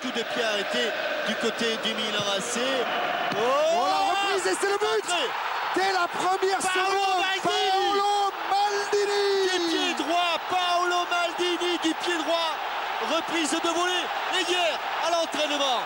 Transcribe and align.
coup 0.00 0.08
de 0.08 0.22
pied 0.22 0.42
arrêté 0.42 0.90
du 1.26 1.34
côté 1.36 1.76
du 1.82 1.94
Milan 1.94 2.22
AC. 2.36 2.58
Oh, 3.34 3.86
la 3.86 4.00
reprise 4.10 4.46
et 4.46 4.56
c'est 4.60 4.70
le 4.70 4.78
but 4.78 5.08
Dès 5.74 5.92
la 5.92 6.06
première 6.08 6.62
seconde, 6.62 7.22
Paolo 7.42 8.30
Maldini 8.50 9.50
Du 9.52 9.58
pied 9.68 9.94
droit, 10.04 10.38
Paolo 10.48 11.02
Maldini 11.10 11.78
du 11.82 11.94
pied 11.94 12.18
droit. 12.24 12.54
Reprise 13.14 13.50
de 13.50 13.68
volée. 13.68 14.06
Et 14.38 14.50
hier, 14.50 14.78
à 15.06 15.10
l'entraînement, 15.10 15.80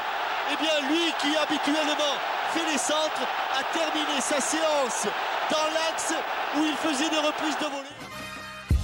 eh 0.52 0.56
bien 0.56 0.88
lui 0.88 1.12
qui 1.20 1.36
habituellement 1.36 2.16
fait 2.52 2.70
les 2.70 2.79
centres 2.79 3.24
a 3.58 3.62
terminé 3.72 4.20
sa 4.20 4.40
séance 4.40 5.06
dans 5.50 5.66
l'axe 5.74 6.14
où 6.56 6.64
il 6.64 6.76
faisait 6.76 7.08
des 7.10 7.18
reprises 7.18 7.58
de 7.58 7.64
volée. 7.64 7.96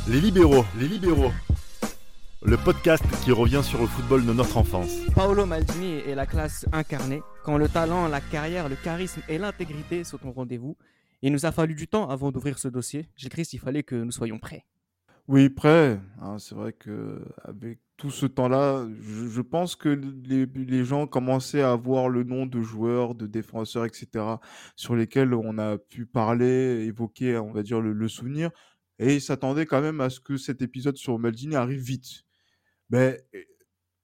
Les 0.08 0.20
libéraux, 0.20 0.64
les 0.76 0.88
libéraux. 0.88 1.32
Le 2.42 2.56
podcast 2.56 3.02
qui 3.24 3.32
revient 3.32 3.62
sur 3.64 3.80
le 3.80 3.88
football 3.88 4.24
de 4.24 4.32
notre 4.32 4.58
enfance. 4.58 4.96
Paolo 5.12 5.44
Maldini 5.44 5.94
est 6.06 6.14
la 6.14 6.24
classe 6.24 6.66
incarnée. 6.70 7.20
Quand 7.42 7.58
le 7.58 7.68
talent, 7.68 8.06
la 8.06 8.20
carrière, 8.20 8.68
le 8.68 8.76
charisme 8.76 9.22
et 9.28 9.38
l'intégrité 9.38 10.04
sont 10.04 10.24
au 10.24 10.30
rendez-vous, 10.30 10.76
il 11.20 11.32
nous 11.32 11.46
a 11.46 11.52
fallu 11.52 11.74
du 11.74 11.88
temps 11.88 12.08
avant 12.08 12.30
d'ouvrir 12.30 12.60
ce 12.60 12.68
dossier. 12.68 13.08
J'écris 13.16 13.44
s'il 13.44 13.58
fallait 13.58 13.82
que 13.82 13.96
nous 13.96 14.12
soyons 14.12 14.38
prêts. 14.38 14.64
Oui, 15.26 15.48
prêts. 15.48 16.00
Hein, 16.22 16.38
c'est 16.38 16.54
vrai 16.54 16.72
que 16.72 17.20
avec 17.42 17.80
tout 17.96 18.12
ce 18.12 18.26
temps-là, 18.26 18.86
je, 19.00 19.40
pense 19.40 19.74
que 19.74 19.88
les, 19.88 20.46
les, 20.46 20.84
gens 20.84 21.08
commençaient 21.08 21.62
à 21.62 21.74
voir 21.74 22.08
le 22.08 22.22
nom 22.22 22.46
de 22.46 22.62
joueurs, 22.62 23.16
de 23.16 23.26
défenseurs, 23.26 23.84
etc., 23.84 24.24
sur 24.76 24.94
lesquels 24.94 25.34
on 25.34 25.58
a 25.58 25.76
pu 25.76 26.06
parler, 26.06 26.84
évoquer, 26.86 27.36
on 27.36 27.50
va 27.50 27.64
dire, 27.64 27.80
le, 27.80 27.92
le 27.92 28.08
souvenir. 28.08 28.52
Et 29.00 29.16
ils 29.16 29.20
s'attendaient 29.20 29.66
quand 29.66 29.80
même 29.80 30.00
à 30.00 30.08
ce 30.08 30.20
que 30.20 30.36
cet 30.36 30.62
épisode 30.62 30.96
sur 30.96 31.18
Maldini 31.18 31.56
arrive 31.56 31.80
vite. 31.80 32.27
Mais 32.90 33.24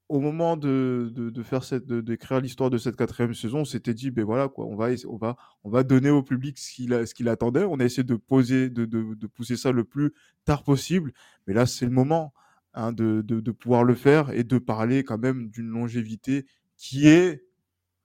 au 0.09 0.21
moment 0.21 0.57
de, 0.57 1.11
de, 1.15 1.43
faire 1.43 1.65
cette, 1.65 1.87
d'écrire 1.87 2.41
l'histoire 2.41 2.71
de 2.71 2.77
cette 2.79 2.97
quatrième 2.97 3.35
saison, 3.35 3.61
on 3.61 3.65
s'était 3.65 3.95
dit, 3.95 4.11
ben 4.11 4.25
voilà, 4.25 4.49
quoi, 4.49 4.67
on 4.67 4.77
va, 4.77 4.89
on 5.09 5.17
va, 5.17 5.37
on 5.65 5.71
va 5.71 5.83
donner 5.83 6.11
au 6.11 6.23
public 6.23 6.59
ce 6.59 6.73
qu'il, 6.75 7.07
ce 7.07 7.15
qu'il 7.15 7.29
attendait. 7.29 7.65
On 7.65 7.81
a 7.81 7.85
essayé 7.85 8.05
de 8.05 8.15
poser, 8.15 8.69
de, 8.69 8.85
de, 8.85 9.15
de, 9.15 9.27
pousser 9.27 9.57
ça 9.57 9.73
le 9.73 9.85
plus 9.85 10.13
tard 10.45 10.63
possible. 10.63 11.13
Mais 11.47 11.55
là, 11.55 11.65
c'est 11.67 11.87
le 11.87 11.91
moment 11.91 12.35
hein, 12.75 12.93
de, 12.93 13.23
de, 13.23 13.51
pouvoir 13.51 13.83
le 13.83 13.95
faire 13.95 14.31
et 14.31 14.45
de 14.45 14.59
parler 14.59 15.05
quand 15.05 15.19
même 15.19 15.49
d'une 15.49 15.69
longévité 15.69 16.45
qui 16.77 17.09
est, 17.09 17.43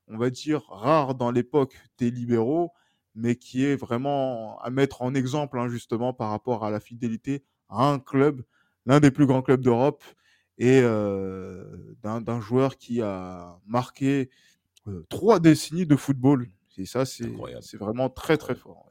on 0.07 0.17
va 0.17 0.29
dire, 0.29 0.63
rare 0.69 1.15
dans 1.15 1.31
l'époque 1.31 1.75
des 1.97 2.11
libéraux, 2.11 2.71
mais 3.13 3.35
qui 3.35 3.65
est 3.65 3.75
vraiment 3.75 4.57
à 4.61 4.69
mettre 4.69 5.01
en 5.01 5.13
exemple, 5.13 5.59
hein, 5.59 5.67
justement, 5.67 6.13
par 6.13 6.29
rapport 6.29 6.63
à 6.63 6.71
la 6.71 6.79
fidélité 6.79 7.43
à 7.67 7.91
un 7.91 7.99
club, 7.99 8.41
l'un 8.85 9.01
des 9.01 9.11
plus 9.11 9.25
grands 9.25 9.41
clubs 9.41 9.61
d'Europe 9.61 10.03
et 10.59 10.81
d'un 10.81 12.41
joueur 12.41 12.77
qui 12.77 13.01
a 13.01 13.57
marqué 13.65 14.29
trois 15.09 15.39
décennies 15.39 15.87
de 15.87 15.95
football. 15.95 16.49
Et 16.77 16.85
ça, 16.85 17.05
c'est 17.05 17.27
vraiment 17.77 18.09
très, 18.09 18.37
très 18.37 18.55
fort. 18.55 18.85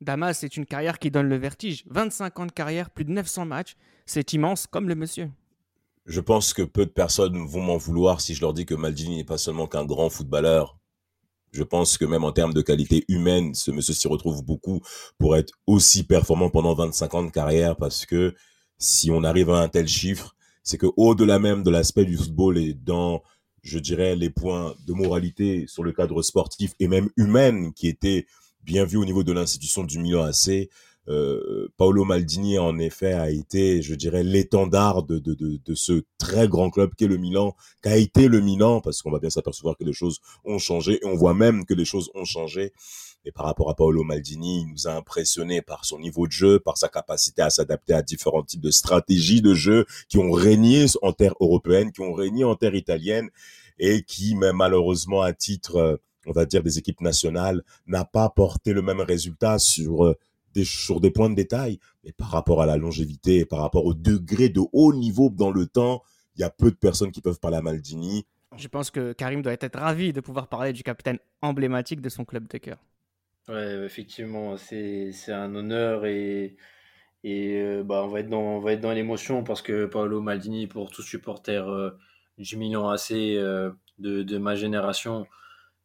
Damas, 0.00 0.38
c'est 0.38 0.56
une 0.56 0.66
carrière 0.66 0.98
qui 0.98 1.10
donne 1.10 1.28
le 1.28 1.36
vertige. 1.36 1.84
25 1.88 2.38
ans 2.40 2.46
de 2.46 2.52
carrière, 2.52 2.90
plus 2.90 3.04
de 3.04 3.12
900 3.12 3.46
matchs. 3.46 3.76
C'est 4.04 4.32
immense, 4.32 4.66
comme 4.66 4.88
le 4.88 4.96
monsieur. 4.96 5.30
Je 6.06 6.20
pense 6.20 6.52
que 6.52 6.62
peu 6.62 6.84
de 6.84 6.90
personnes 6.90 7.46
vont 7.46 7.62
m'en 7.62 7.76
vouloir 7.76 8.20
si 8.20 8.34
je 8.34 8.40
leur 8.40 8.52
dis 8.52 8.66
que 8.66 8.74
Maldini 8.74 9.18
n'est 9.18 9.24
pas 9.24 9.38
seulement 9.38 9.68
qu'un 9.68 9.84
grand 9.84 10.10
footballeur. 10.10 10.76
Je 11.52 11.62
pense 11.62 11.98
que 11.98 12.04
même 12.04 12.24
en 12.24 12.32
termes 12.32 12.54
de 12.54 12.62
qualité 12.62 13.04
humaine, 13.08 13.54
ce 13.54 13.70
monsieur 13.70 13.94
s'y 13.94 14.08
retrouve 14.08 14.42
beaucoup 14.44 14.80
pour 15.18 15.36
être 15.36 15.52
aussi 15.66 16.02
performant 16.02 16.50
pendant 16.50 16.74
25 16.74 17.14
ans 17.14 17.22
de 17.22 17.30
carrière 17.30 17.76
parce 17.76 18.04
que 18.04 18.34
si 18.78 19.12
on 19.12 19.22
arrive 19.22 19.50
à 19.50 19.60
un 19.60 19.68
tel 19.68 19.86
chiffre, 19.86 20.34
c'est 20.62 20.78
que 20.78 20.86
au-delà 20.96 21.38
même 21.38 21.62
de 21.62 21.70
l'aspect 21.70 22.04
du 22.04 22.16
football 22.16 22.58
et 22.58 22.74
dans, 22.74 23.22
je 23.62 23.78
dirais, 23.78 24.16
les 24.16 24.30
points 24.30 24.74
de 24.86 24.92
moralité 24.92 25.66
sur 25.66 25.82
le 25.82 25.92
cadre 25.92 26.22
sportif 26.22 26.72
et 26.80 26.88
même 26.88 27.08
humain 27.16 27.70
qui 27.72 27.88
étaient 27.88 28.26
bien 28.62 28.84
vus 28.84 28.96
au 28.96 29.04
niveau 29.04 29.24
de 29.24 29.32
l'institution 29.32 29.84
du 29.84 29.98
Milan 29.98 30.22
AC, 30.22 30.68
euh, 31.08 31.68
Paolo 31.76 32.04
Maldini 32.04 32.58
en 32.58 32.78
effet 32.78 33.12
a 33.12 33.28
été, 33.28 33.82
je 33.82 33.94
dirais, 33.94 34.22
l'étendard 34.22 35.02
de, 35.02 35.18
de, 35.18 35.34
de, 35.34 35.58
de, 35.64 35.74
ce 35.74 36.04
très 36.16 36.46
grand 36.46 36.70
club 36.70 36.94
qu'est 36.96 37.08
le 37.08 37.16
Milan, 37.16 37.56
qu'a 37.82 37.96
été 37.96 38.28
le 38.28 38.40
Milan, 38.40 38.80
parce 38.80 39.02
qu'on 39.02 39.10
va 39.10 39.18
bien 39.18 39.30
s'apercevoir 39.30 39.76
que 39.76 39.84
les 39.84 39.92
choses 39.92 40.20
ont 40.44 40.58
changé 40.58 41.00
et 41.02 41.06
on 41.06 41.16
voit 41.16 41.34
même 41.34 41.64
que 41.64 41.74
les 41.74 41.84
choses 41.84 42.10
ont 42.14 42.24
changé. 42.24 42.72
Et 43.24 43.30
par 43.30 43.46
rapport 43.46 43.70
à 43.70 43.74
Paolo 43.74 44.02
Maldini, 44.02 44.62
il 44.62 44.72
nous 44.72 44.88
a 44.88 44.94
impressionné 44.94 45.62
par 45.62 45.84
son 45.84 45.98
niveau 45.98 46.26
de 46.26 46.32
jeu, 46.32 46.58
par 46.58 46.76
sa 46.76 46.88
capacité 46.88 47.42
à 47.42 47.50
s'adapter 47.50 47.94
à 47.94 48.02
différents 48.02 48.42
types 48.42 48.60
de 48.60 48.70
stratégies 48.70 49.40
de 49.40 49.54
jeu 49.54 49.86
qui 50.08 50.18
ont 50.18 50.32
régné 50.32 50.86
en 51.02 51.12
terre 51.12 51.34
européenne, 51.40 51.92
qui 51.92 52.00
ont 52.00 52.14
régné 52.14 52.44
en 52.44 52.56
terre 52.56 52.74
italienne 52.74 53.28
et 53.78 54.02
qui, 54.02 54.34
même 54.34 54.56
malheureusement 54.56 55.22
à 55.22 55.32
titre, 55.32 55.76
euh, 55.76 55.96
on 56.26 56.32
va 56.32 56.46
dire, 56.46 56.62
des 56.62 56.78
équipes 56.78 57.00
nationales, 57.00 57.62
n'a 57.86 58.04
pas 58.04 58.28
porté 58.28 58.72
le 58.72 58.82
même 58.82 59.00
résultat 59.00 59.58
sur 59.58 60.04
euh, 60.04 60.18
des, 60.54 60.64
sur 60.64 61.00
des 61.00 61.10
points 61.10 61.30
de 61.30 61.36
détail. 61.36 61.78
Mais 62.04 62.12
par 62.12 62.30
rapport 62.30 62.60
à 62.60 62.66
la 62.66 62.76
longévité, 62.76 63.44
par 63.44 63.60
rapport 63.60 63.86
au 63.86 63.94
degré 63.94 64.48
de 64.48 64.60
haut 64.72 64.92
niveau 64.92 65.30
dans 65.30 65.50
le 65.50 65.66
temps, 65.66 66.02
il 66.36 66.40
y 66.40 66.44
a 66.44 66.50
peu 66.50 66.70
de 66.70 66.76
personnes 66.76 67.12
qui 67.12 67.20
peuvent 67.20 67.38
parler 67.38 67.58
à 67.58 67.62
Maldini. 67.62 68.26
Je 68.56 68.68
pense 68.68 68.90
que 68.90 69.12
Karim 69.12 69.42
doit 69.42 69.52
être 69.52 69.78
ravi 69.78 70.12
de 70.12 70.20
pouvoir 70.20 70.48
parler 70.48 70.72
du 70.72 70.82
capitaine 70.82 71.18
emblématique 71.40 72.00
de 72.00 72.08
son 72.08 72.24
club 72.24 72.48
de 72.48 72.58
cœur. 72.58 72.78
Ouais, 73.48 73.84
effectivement, 73.84 74.56
c'est 74.56 75.12
un 75.28 75.54
honneur 75.56 76.06
et, 76.06 76.56
et 77.24 77.60
euh, 77.60 77.82
bah, 77.84 78.02
on 78.04 78.08
va 78.08 78.20
être 78.20 78.28
dans, 78.30 78.60
va 78.60 78.76
dans 78.76 78.92
l'émotion 78.92 79.44
parce 79.44 79.62
que 79.62 79.86
Paolo 79.86 80.20
Maldini, 80.22 80.66
pour 80.68 80.90
tous 80.90 81.02
supporters 81.02 81.68
euh, 81.68 81.90
du 82.38 82.56
Milan 82.56 82.90
AC 82.90 83.36
euh, 83.38 83.72
de, 83.98 84.22
de 84.22 84.38
ma 84.38 84.54
génération, 84.56 85.26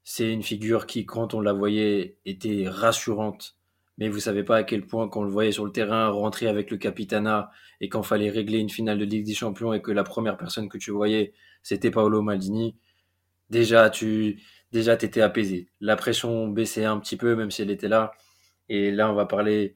c'est 0.03 0.31
une 0.34 0.44
figure 0.44 0.88
qui, 0.88 1.06
quand 1.06 1.34
on 1.35 1.41
la 1.41 1.53
voyait, 1.53 2.17
était 2.25 2.67
rassurante. 2.69 3.57
Mais 4.00 4.09
vous 4.09 4.19
savez 4.22 4.44
pas 4.44 4.57
à 4.57 4.63
quel 4.63 4.85
point, 4.88 5.09
quand 5.09 5.22
on 5.22 5.25
le 5.25 5.31
voyait 5.31 5.51
sur 5.53 5.66
le 5.66 5.72
terrain 5.73 6.09
rentrer 6.09 6.47
avec 6.47 6.72
le 6.72 6.78
capitana 6.78 7.51
et 7.81 7.90
quand 7.90 8.03
fallait 8.03 8.29
régler 8.31 8.59
une 8.59 8.69
finale 8.69 9.00
de 9.00 9.06
Ligue 9.06 9.25
des 9.25 9.35
Champions 9.35 9.73
et 9.73 9.81
que 9.81 9.91
la 9.91 10.03
première 10.03 10.38
personne 10.38 10.69
que 10.69 10.78
tu 10.79 10.91
voyais, 10.91 11.34
c'était 11.63 11.91
Paolo 11.91 12.22
Maldini, 12.23 12.75
déjà, 13.50 13.90
tu 13.90 14.41
déjà, 14.72 14.97
tu 14.97 15.05
étais 15.05 15.22
apaisé. 15.22 15.69
La 15.81 15.95
pression 15.95 16.47
baissait 16.47 16.85
un 16.85 17.00
petit 17.00 17.17
peu, 17.17 17.35
même 17.35 17.51
si 17.51 17.61
elle 17.61 17.72
était 17.72 17.88
là. 17.88 18.11
Et 18.69 18.91
là, 18.91 19.09
on 19.11 19.13
va 19.13 19.25
parler 19.25 19.75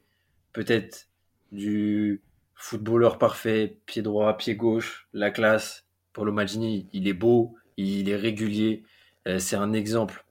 peut-être 0.53 1.07
du 1.51 2.21
footballeur 2.55 3.17
parfait, 3.17 3.77
pied 3.85 4.01
droit, 4.01 4.37
pied 4.37 4.55
gauche, 4.55 5.07
la 5.13 5.31
classe. 5.31 5.85
Paulo 6.13 6.31
Maldini, 6.31 6.89
il 6.93 7.07
est 7.07 7.13
beau, 7.13 7.55
il 7.77 8.09
est 8.09 8.15
régulier. 8.15 8.83
Euh, 9.27 9.39
c'est 9.39 9.55
un 9.55 9.73
exemple 9.73 10.25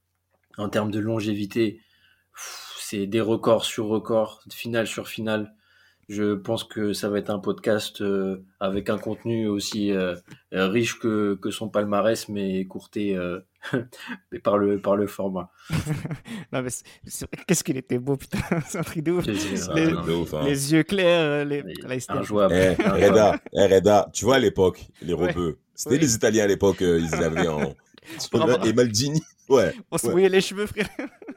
en 0.58 0.68
termes 0.68 0.90
de 0.90 0.98
longévité. 1.00 1.80
C'est 2.78 3.06
des 3.06 3.20
records 3.20 3.64
sur 3.64 3.86
records, 3.86 4.42
finale 4.50 4.86
sur 4.86 5.08
finale. 5.08 5.54
Je 6.10 6.34
pense 6.34 6.64
que 6.64 6.92
ça 6.92 7.08
va 7.08 7.18
être 7.18 7.30
un 7.30 7.38
podcast 7.38 8.02
euh, 8.02 8.44
avec 8.58 8.90
un 8.90 8.98
contenu 8.98 9.46
aussi 9.46 9.92
euh, 9.92 10.16
riche 10.52 10.98
que, 10.98 11.38
que, 11.40 11.50
son 11.50 11.68
palmarès, 11.68 12.28
mais 12.28 12.66
courté 12.66 13.16
mais 14.32 14.38
par 14.38 14.58
le, 14.58 14.80
par 14.80 14.96
le 14.96 15.06
format. 15.06 15.50
qu'est-ce 17.46 17.64
qu'il 17.64 17.76
était 17.76 17.98
beau, 17.98 18.16
putain, 18.16 18.38
c'est 18.66 18.78
un 18.78 18.82
truc 18.82 19.04
de 19.04 19.12
ouf. 19.12 19.26
Les, 19.26 19.92
les 20.44 20.72
yeux 20.72 20.82
clairs, 20.82 21.44
les... 21.44 21.62
Injouable. 22.08 22.54
Eh, 22.54 22.74
Reda, 22.82 23.40
eh, 23.52 23.66
Reda, 23.66 24.08
tu 24.12 24.24
vois 24.24 24.36
à 24.36 24.38
l'époque, 24.38 24.86
les 25.02 25.12
rebeux, 25.12 25.58
c'était 25.74 25.98
les 25.98 26.14
Italiens 26.14 26.44
à 26.44 26.46
l'époque, 26.46 26.82
euh, 26.82 27.00
ils 27.00 27.14
avaient 27.14 27.48
en... 27.48 27.74
Et 28.64 28.72
Maldini, 28.72 29.22
ouais. 29.50 29.74
On 29.90 29.98
se 29.98 30.08
mouillait 30.08 30.28
les 30.28 30.40
cheveux, 30.40 30.66
frère. 30.66 30.88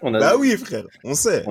On 0.01 0.13
a... 0.13 0.19
Bah 0.19 0.33
oui, 0.37 0.55
frère, 0.57 0.85
on 1.03 1.13
sait. 1.13 1.45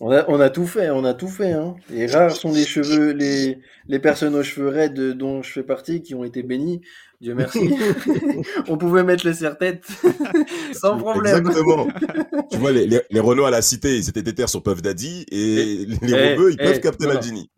On 0.00 0.12
a, 0.12 0.24
on 0.28 0.38
a, 0.38 0.50
tout 0.50 0.66
fait, 0.66 0.90
on 0.90 1.04
a 1.04 1.14
tout 1.14 1.28
fait. 1.28 1.52
Hein. 1.52 1.74
Et 1.92 2.06
rares 2.06 2.36
sont 2.36 2.52
les 2.52 2.64
cheveux, 2.64 3.12
les, 3.12 3.58
les 3.88 3.98
personnes 3.98 4.34
aux 4.34 4.42
cheveux 4.42 4.68
raides 4.68 5.12
dont 5.16 5.42
je 5.42 5.50
fais 5.50 5.62
partie 5.62 6.02
qui 6.02 6.14
ont 6.14 6.24
été 6.24 6.42
bénis. 6.42 6.82
Dieu 7.20 7.34
merci. 7.34 7.70
on 8.68 8.76
pouvait 8.76 9.02
mettre 9.02 9.26
les 9.26 9.32
serre-têtes 9.32 9.86
sans 10.74 10.98
problème. 10.98 11.38
Exactement. 11.38 11.88
tu 12.50 12.58
vois, 12.58 12.72
les, 12.72 12.86
les, 12.86 13.20
Renault 13.20 13.46
à 13.46 13.50
la 13.50 13.62
cité, 13.62 13.96
ils 13.96 14.08
étaient 14.08 14.22
déter 14.22 14.46
sur 14.46 14.62
Puff 14.62 14.82
Daddy 14.82 15.24
et, 15.30 15.86
les 15.86 15.96
eh, 16.02 16.36
ils 16.50 16.56
peuvent 16.56 16.74
eh, 16.76 16.80
capter 16.80 17.06
Maldini. 17.06 17.50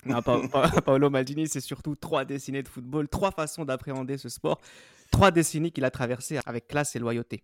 Paolo 0.84 1.10
Maldini, 1.10 1.48
c'est 1.48 1.60
surtout 1.60 1.96
trois 1.96 2.24
décennies 2.24 2.62
de 2.62 2.68
football, 2.68 3.08
trois 3.08 3.32
façons 3.32 3.64
d'appréhender 3.64 4.18
ce 4.18 4.28
sport, 4.28 4.60
trois 5.10 5.32
décennies 5.32 5.72
qu'il 5.72 5.84
a 5.84 5.90
traversées 5.90 6.38
avec 6.46 6.68
classe 6.68 6.94
et 6.94 7.00
loyauté. 7.00 7.42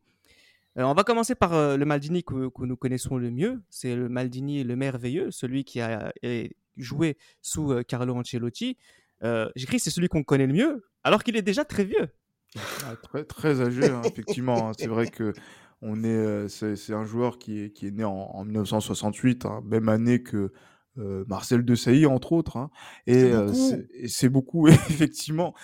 Euh, 0.79 0.85
on 0.85 0.95
va 0.95 1.05
commencer 1.05 1.35
par 1.35 1.53
euh, 1.53 1.77
le 1.77 1.85
Maldini 1.85 2.25
que, 2.25 2.51
nous 2.65 2.77
connaissons 2.77 3.19
le 3.19 3.31
mieux. 3.31 3.63
C'est 3.69 3.95
le 3.95 4.09
Maldini 4.09 4.65
le 4.65 4.77
merveilleux, 4.77 5.31
celui 5.31 5.65
qui 5.65 5.81
a 5.81 6.13
joué 6.77 7.19
sous 7.43 7.73
euh, 7.73 7.83
Carlo 7.83 8.15
Ancelotti. 8.15 8.77
J'écris 9.55 9.79
c'est 9.79 9.91
celui 9.91 10.09
qu'on 10.09 10.25
connaît 10.25 10.47
le 10.47 10.55
mieux, 10.55 10.85
alors 11.05 11.23
qu'il 11.23 11.37
est 11.37 11.43
déjà 11.43 11.65
très 11.65 11.85
vieux. 11.85 12.09
Ah, 12.85 12.97
très, 13.03 13.25
très 13.25 13.61
âgé, 13.61 13.89
hein, 13.89 14.03
effectivement. 14.05 14.69
Hein. 14.69 14.73
C'est 14.77 14.89
vrai 14.89 15.07
que 15.07 15.33
est, 15.83 16.49
c'est, 16.49 16.93
un 16.93 17.05
joueur 17.05 17.39
qui 17.39 17.61
est, 17.61 17.71
qui 17.71 17.87
est 17.87 17.91
né 17.93 18.05
en, 18.05 18.45
1968, 18.45 19.47
hein, 19.47 19.63
même 19.65 19.89
année 19.89 20.23
que 20.23 20.53
euh, 20.99 21.25
Marcel 21.27 21.65
Desailly 21.65 22.05
entre 22.05 22.33
autres 22.33 22.59
hein. 22.59 22.71
et 23.07 23.33
c'est 24.07 24.29
beaucoup. 24.29 24.69
effectivement. 24.69 25.55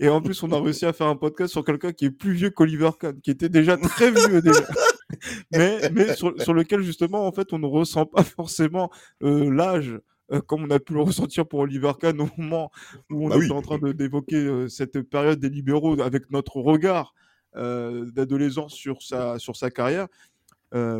Et 0.00 0.08
en 0.08 0.20
plus 0.20 0.42
on 0.42 0.50
a 0.52 0.60
réussi 0.60 0.86
à 0.86 0.92
faire 0.92 1.06
un 1.06 1.16
podcast 1.16 1.52
sur 1.52 1.64
quelqu'un 1.64 1.92
qui 1.92 2.06
est 2.06 2.10
plus 2.10 2.32
vieux 2.32 2.50
qu'Oliver 2.50 2.90
Kahn 2.98 3.20
qui 3.20 3.30
était 3.30 3.48
déjà 3.48 3.76
très 3.76 4.10
vieux 4.10 4.42
déjà. 4.42 4.60
Mais 5.52 5.88
mais 5.92 6.14
sur, 6.16 6.34
sur, 6.42 6.52
lequel 6.52 6.82
justement 6.82 7.28
en 7.28 7.32
fait 7.32 7.52
on 7.52 7.60
ne 7.60 7.66
ressent 7.66 8.06
pas 8.06 8.24
forcément 8.24 8.90
l'âge 9.20 10.00
comme 10.48 10.64
on 10.64 10.70
a 10.70 10.80
pu 10.80 10.94
le 10.94 11.02
ressentir 11.02 11.46
pour 11.46 11.60
Oliver 11.60 11.92
Kahn 12.00 12.20
au 12.20 12.28
moment 12.36 12.72
où 13.08 13.26
on 13.26 13.28
bah 13.28 13.36
était 13.36 13.52
en 13.52 13.62
train 13.62 13.78
d'évoquer 13.78 14.66
cette 14.68 15.00
période 15.02 15.38
des 15.38 15.48
libéraux 15.48 16.00
avec 16.00 16.28
notre 16.32 16.56
regard 16.56 17.14
d'adolescence 17.54 18.74
sur 18.74 19.00
sa 19.00 19.38
sur 19.38 19.54
sa 19.54 19.70
carrière. 19.70 20.08
euh, 20.08 20.35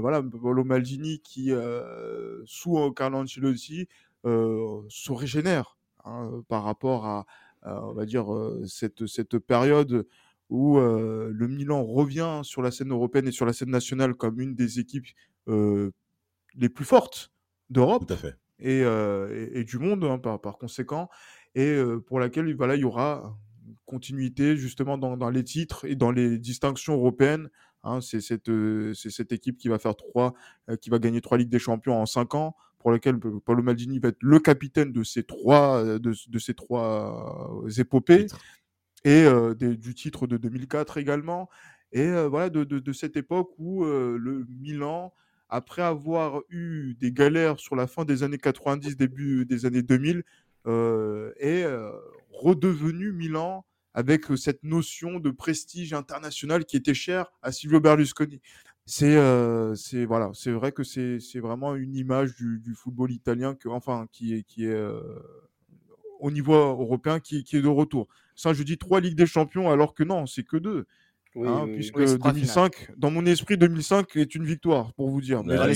voilà, 0.00 0.23
Paolo 0.23 0.64
Maldini 0.64 1.20
qui, 1.20 1.52
euh, 1.52 2.43
sous 2.46 2.90
Carlo 2.93 3.19
Ancelotti, 3.19 3.88
euh, 4.25 4.82
se 4.88 5.12
régénère 5.12 5.76
hein, 6.05 6.43
par 6.49 6.64
rapport 6.64 7.06
à, 7.06 7.26
on 7.62 7.93
va 7.93 8.06
dire, 8.06 8.26
cette, 8.67 9.06
cette 9.06 9.38
période 9.38 10.06
où 10.49 10.78
le 10.78 11.49
Milan 11.49 11.84
revient 11.84 12.40
sur 12.44 12.62
la 12.62 12.70
scène 12.70 12.93
européenne 12.93 13.26
et 13.26 13.32
sur 13.32 13.46
la 13.46 13.52
scène 13.52 13.70
nationale 13.70 14.14
comme 14.14 14.40
une 14.40 14.55
des 14.55 14.78
équipes 14.78 15.06
les 15.49 16.69
plus 16.69 16.84
fortes 16.84 17.32
d'Europe 17.70 18.12
et, 18.61 18.82
et, 18.82 19.64
du 19.64 19.78
monde 19.78 20.05
hein, 20.05 20.19
par, 20.19 20.40
par, 20.40 20.58
conséquent, 20.58 21.08
et 21.56 21.76
pour 22.06 22.20
laquelle 22.20 22.55
voilà, 22.55 22.76
il 22.76 22.82
y 22.82 22.84
aura 22.84 23.37
continuité 23.84 24.56
justement 24.56 24.96
dans, 24.99 25.17
dans, 25.17 25.31
les 25.31 25.43
titres 25.43 25.84
et 25.87 25.96
dans 25.96 26.12
les 26.12 26.38
distinctions 26.38 26.94
européennes 26.94 27.49
Hein, 27.87 28.00
c'est 28.00 28.21
cette, 28.21 28.50
cette, 28.94 29.31
équipe 29.31 29.56
qui 29.56 29.69
va 29.69 29.79
faire 29.79 29.94
trois, 29.94 30.35
qui 30.81 30.91
va 30.91 30.99
gagner 30.99 31.21
trois 31.21 31.38
Ligues 31.38 31.49
des 31.49 31.61
Champions 31.61 32.00
en 32.00 32.06
cinq 32.06 32.35
ans, 32.35 32.56
pour 32.81 32.91
laquelle 32.91 33.19
Paulo 33.19 33.62
Maldini 33.62 34.00
va 34.00 34.09
être 34.09 34.23
le 34.23 34.41
capitaine 34.41 34.93
de 34.93 35.05
ces 35.05 35.23
trois, 35.23 35.99
de, 35.99 36.38
ces 36.38 36.55
trois 36.55 37.62
épopées, 37.79 38.27
et 39.05 39.25
du 39.59 39.94
titre 39.94 40.27
de 40.27 40.37
2004 40.37 40.99
également. 40.99 41.49
Et 41.93 42.11
voilà, 42.27 42.50
de, 42.50 42.65
de, 42.65 42.93
cette 42.93 43.17
époque 43.17 43.50
où 43.59 43.85
le 43.85 44.44
Milan, 44.61 45.15
après 45.49 45.83
avoir 45.83 46.41
eu 46.50 46.94
des 46.99 47.12
galères 47.12 47.61
sur 47.61 47.77
la 47.77 47.87
fin 47.87 48.05
des 48.05 48.25
années 48.25 48.38
90, 48.38 48.97
début 48.97 49.47
des 49.47 49.65
années 49.65 49.83
2000, 49.83 50.25
est 50.67 51.67
redevenu 52.31 53.12
Milan 53.12 53.65
avec 53.96 54.26
cette 54.37 54.62
notion 54.62 55.19
de 55.19 55.31
prestige 55.31 55.93
international 55.93 56.64
qui 56.64 56.76
était 56.76 56.94
chère 56.94 57.32
à 57.43 57.50
Silvio 57.50 57.81
Berlusconi. 57.81 58.40
C'est 58.84 59.16
c'est 59.75 60.04
voilà, 60.04 60.31
c'est 60.34 60.52
vrai 60.52 60.70
que 60.70 60.84
c'est 60.84 61.40
vraiment 61.40 61.75
une 61.75 61.96
image 61.96 62.37
du, 62.37 62.60
du, 62.60 62.75
football 62.75 63.10
italien 63.10 63.56
que 63.56 63.69
enfin 63.69 64.06
qui 64.12 64.34
est 64.34 64.43
qui 64.44 64.66
est 64.66 64.78
au 66.20 66.31
niveau 66.31 66.54
européen 66.54 67.20
qui, 67.20 67.43
qui, 67.43 67.56
est 67.56 67.62
de 67.62 67.69
retour. 67.69 68.06
Ça, 68.34 68.52
je 68.52 68.62
dis 68.62 68.78
trois 68.78 69.00
Ligues 69.00 69.16
des 69.16 69.26
Champions 69.26 69.70
alors 69.70 69.94
que 69.94 70.04
non, 70.04 70.26
c'est 70.26 70.44
que 70.44 70.56
deux. 70.56 70.87
Hein, 71.44 71.66
puisque 71.75 71.99
2005, 71.99 72.92
dans 72.96 73.10
mon 73.10 73.26
esprit, 73.26 73.58
2005 73.58 74.16
est 74.16 74.34
une 74.34 74.44
victoire, 74.44 74.94
pour 74.94 75.10
vous 75.10 75.20
dire. 75.20 75.42
dans 75.42 75.66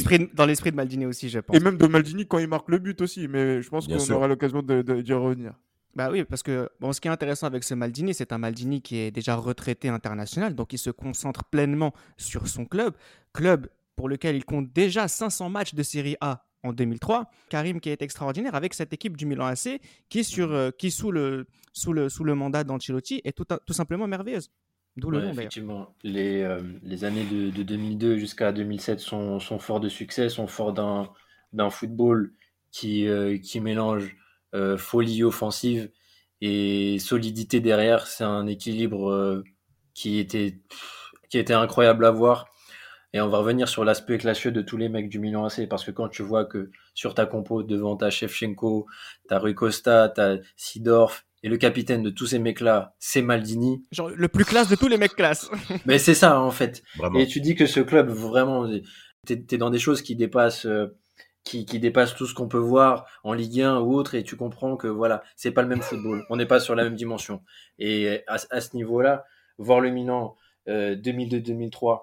l'esprit 0.47 0.71
de 0.71 0.77
Maldini 0.77 1.05
aussi, 1.05 1.29
je 1.29 1.39
pense. 1.41 1.55
Et 1.55 1.61
même 1.61 1.77
de 1.77 1.87
Maldini 1.87 2.27
quand 2.27 2.39
il 2.39 2.49
marque 2.49 2.69
le 2.69 2.79
but 2.79 3.01
aussi, 3.03 3.29
mais 3.29 3.61
je 3.61 3.69
pense 3.69 3.87
qu'on 3.87 4.15
aura 4.15 4.29
l'occasion 4.29 4.63
d'y 4.63 5.13
revenir. 5.13 5.55
Bah 5.97 6.09
oui, 6.11 6.25
parce 6.25 6.43
que 6.43 6.69
bon, 6.79 6.93
ce 6.93 7.01
qui 7.01 7.09
est 7.09 7.11
intéressant 7.11 7.47
avec 7.47 7.65
ce 7.65 7.75
Maldini, 7.75 8.15
c'est 8.15 8.33
un 8.33 8.39
Maldini 8.39 8.81
qui 8.81 8.97
est 8.97 9.11
déjà 9.11 9.35
retraité 9.35 9.89
international, 9.89 10.55
donc 10.55 10.73
il 10.73 10.79
se 10.79 10.91
concentre 10.91 11.45
pleinement 11.45 11.93
sur 12.17 12.47
son 12.47 12.65
club, 12.65 12.95
club 13.33 13.69
pour 13.97 14.09
lequel 14.09 14.37
il 14.37 14.45
compte 14.45 14.73
déjà 14.73 15.09
500 15.09 15.51
matchs 15.51 15.75
de 15.75 15.83
Série 15.83 16.17
A 16.21 16.45
en 16.63 16.73
2003. 16.73 17.31
Karim 17.49 17.81
qui 17.81 17.91
est 17.91 18.03
extraordinaire 18.03 18.55
avec 18.55 18.75
cette 18.75 18.93
équipe 18.93 19.17
du 19.17 19.27
Milan 19.27 19.47
AC 19.47 19.81
qui, 20.09 20.25
sur, 20.25 20.53
euh, 20.53 20.71
qui 20.71 20.91
sous, 20.91 21.11
le, 21.11 21.47
sous, 21.73 21.93
le, 21.93 22.09
sous 22.09 22.25
le 22.25 22.35
mandat 22.35 22.65
d'Ancelotti 22.65 23.21
est 23.25 23.33
tout, 23.33 23.45
tout 23.45 23.73
simplement 23.73 24.07
merveilleuse. 24.07 24.51
D'où 24.97 25.11
le 25.11 25.21
nom, 25.21 25.31
Effectivement, 25.31 25.95
les, 26.03 26.43
euh, 26.43 26.63
les 26.83 27.05
années 27.05 27.25
de, 27.25 27.51
de 27.51 27.63
2002 27.63 28.19
jusqu'à 28.19 28.53
2007 28.53 29.01
sont, 29.01 29.39
sont 29.39 29.59
forts 29.59 29.81
de 29.81 29.89
succès, 29.89 30.29
sont 30.29 30.47
forts 30.47 30.73
d'un 30.73 31.71
football 31.71 32.33
qui, 32.71 33.07
euh, 33.07 33.39
qui 33.39 33.61
mélange 33.61 34.17
euh, 34.55 34.77
folie 34.77 35.23
offensive 35.23 35.91
et 36.41 36.99
solidité 36.99 37.61
derrière. 37.61 38.07
C'est 38.07 38.25
un 38.25 38.47
équilibre 38.47 39.11
euh, 39.11 39.45
qui 39.95 40.19
était 40.19 40.59
qui 41.29 41.39
était 41.39 41.55
incroyable 41.55 42.05
à 42.05 42.11
voir. 42.11 42.47
Et 43.13 43.21
on 43.21 43.29
va 43.29 43.39
revenir 43.39 43.69
sur 43.69 43.85
l'aspect 43.85 44.19
classieux 44.19 44.53
de 44.53 44.63
tous 44.63 44.77
les 44.77 44.89
mecs 44.89 45.09
du 45.09 45.19
Milan 45.19 45.45
AC, 45.45 45.69
parce 45.69 45.85
que 45.85 45.91
quand 45.91 46.09
tu 46.09 46.23
vois 46.23 46.45
que 46.45 46.71
sur 46.95 47.15
ta 47.15 47.27
compo, 47.27 47.65
devant 47.65 47.97
ta 47.97 48.09
Shevchenko, 48.09 48.87
ta 49.29 49.39
Rui 49.39 49.55
Costa, 49.55 50.09
ta 50.09 50.37
Sidorf, 50.57 51.25
et 51.43 51.49
le 51.49 51.57
capitaine 51.57 52.03
de 52.03 52.11
tous 52.11 52.27
ces 52.27 52.39
mecs-là, 52.39 52.95
c'est 52.99 53.23
Maldini. 53.23 53.83
Genre 53.91 54.11
le 54.11 54.29
plus 54.29 54.45
classe 54.45 54.69
de 54.69 54.77
tous 54.77 54.89
les 54.89 54.99
mecs 54.99 55.17
classe. 55.17 55.51
Mais 55.87 55.99
c'est 55.99 56.15
ça, 56.15 56.39
en 56.39 56.51
fait. 56.51 56.83
Et 57.17 57.27
tu 57.27 57.41
dis 57.41 57.55
que 57.55 57.67
ce 57.67 57.81
club, 57.81 58.11
vraiment, 58.11 58.69
t'es 59.27 59.43
es 59.51 59.57
dans 59.57 59.71
des 59.71 59.79
choses 59.79 60.03
qui 60.03 60.17
dépassent 60.17 60.67
euh, 60.67 60.99
qui, 61.45 61.65
dépasse 61.65 62.15
tout 62.15 62.27
ce 62.27 62.35
qu'on 62.35 62.49
peut 62.49 62.59
voir 62.59 63.07
en 63.25 63.33
Ligue 63.33 63.63
1 63.63 63.81
ou 63.81 63.95
autre 63.95 64.15
et 64.15 64.23
tu 64.23 64.37
comprends 64.37 64.77
que 64.77 64.87
voilà, 64.87 65.23
c'est 65.37 65.51
pas 65.51 65.63
le 65.63 65.69
même 65.69 65.83
football. 65.83 66.25
On 66.31 66.37
n'est 66.37 66.47
pas 66.47 66.61
sur 66.61 66.75
la 66.75 66.85
même 66.85 66.95
dimension. 66.95 67.43
Et 67.79 68.23
à, 68.27 68.39
ce 68.39 68.77
niveau-là, 68.77 69.25
voir 69.59 69.81
le 69.81 69.91
Milan 69.91 70.37
euh, 70.69 70.95
2002-2003, 70.97 72.03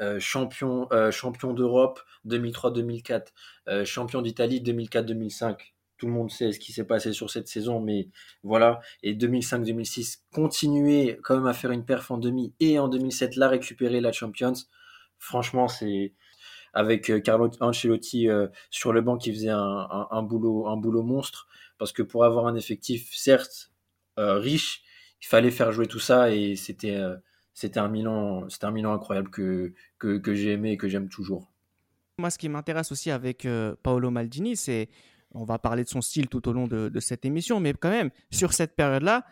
euh, 0.00 0.20
champion, 0.20 0.86
euh, 0.92 1.10
champion 1.10 1.52
d'Europe 1.52 2.00
2003-2004, 2.26 3.26
euh, 3.68 3.84
champion 3.84 4.22
d'Italie 4.22 4.60
2004-2005. 4.60 5.74
Tout 5.96 6.06
le 6.06 6.12
monde 6.12 6.30
sait 6.30 6.52
ce 6.52 6.60
qui 6.60 6.72
s'est 6.72 6.84
passé 6.84 7.12
sur 7.12 7.30
cette 7.30 7.48
saison, 7.48 7.80
mais 7.80 8.08
voilà. 8.44 8.80
Et 9.02 9.14
2005-2006, 9.14 10.20
continuer 10.32 11.18
quand 11.24 11.34
même 11.36 11.46
à 11.46 11.52
faire 11.52 11.72
une 11.72 11.84
perf 11.84 12.12
en 12.12 12.18
demi 12.18 12.54
et 12.60 12.78
en 12.78 12.86
2007, 12.86 13.34
la 13.34 13.48
récupérer 13.48 14.00
la 14.00 14.12
Champions. 14.12 14.54
Franchement, 15.18 15.66
c'est 15.66 16.14
avec 16.72 17.10
euh, 17.10 17.20
Carlo 17.20 17.50
Ancelotti 17.60 18.28
euh, 18.28 18.48
sur 18.70 18.92
le 18.92 19.00
banc 19.00 19.16
qui 19.16 19.32
faisait 19.32 19.50
un, 19.50 20.22
boulot, 20.22 20.66
un 20.68 20.76
boulot 20.76 21.02
monstre. 21.02 21.48
Parce 21.78 21.92
que 21.92 22.02
pour 22.02 22.24
avoir 22.24 22.46
un 22.46 22.54
effectif, 22.54 23.10
certes, 23.14 23.72
euh, 24.18 24.38
riche, 24.38 24.82
il 25.22 25.26
fallait 25.26 25.50
faire 25.50 25.72
jouer 25.72 25.86
tout 25.86 25.98
ça 25.98 26.30
et 26.30 26.56
c'était 26.56 27.00
c'était 27.52 27.80
un 27.80 27.88
Milan 27.88 28.46
un 28.62 28.70
Milan 28.70 28.92
incroyable 28.92 29.30
que, 29.30 29.74
que, 29.98 30.34
j'ai 30.34 30.52
aimé 30.52 30.72
et 30.72 30.76
que 30.76 30.88
j'aime 30.88 31.08
toujours. 31.08 31.52
Moi, 32.18 32.30
ce 32.30 32.38
qui 32.38 32.48
m'intéresse 32.48 32.92
aussi 32.92 33.10
avec 33.10 33.46
Paolo 33.82 34.10
Maldini, 34.10 34.56
c'est 34.56 34.88
on 35.32 35.44
va 35.44 35.58
parler 35.58 35.82
de 35.82 35.88
son 35.88 36.00
style 36.00 36.28
tout 36.28 36.48
au 36.48 36.52
long 36.52 36.68
de 36.68 37.00
cette 37.00 37.24
émission, 37.24 37.58
mais 37.58 37.74
quand 37.74 37.90
même, 37.90 38.10
sur 38.30 38.52
cette 38.52 38.76
période-là, 38.76 39.24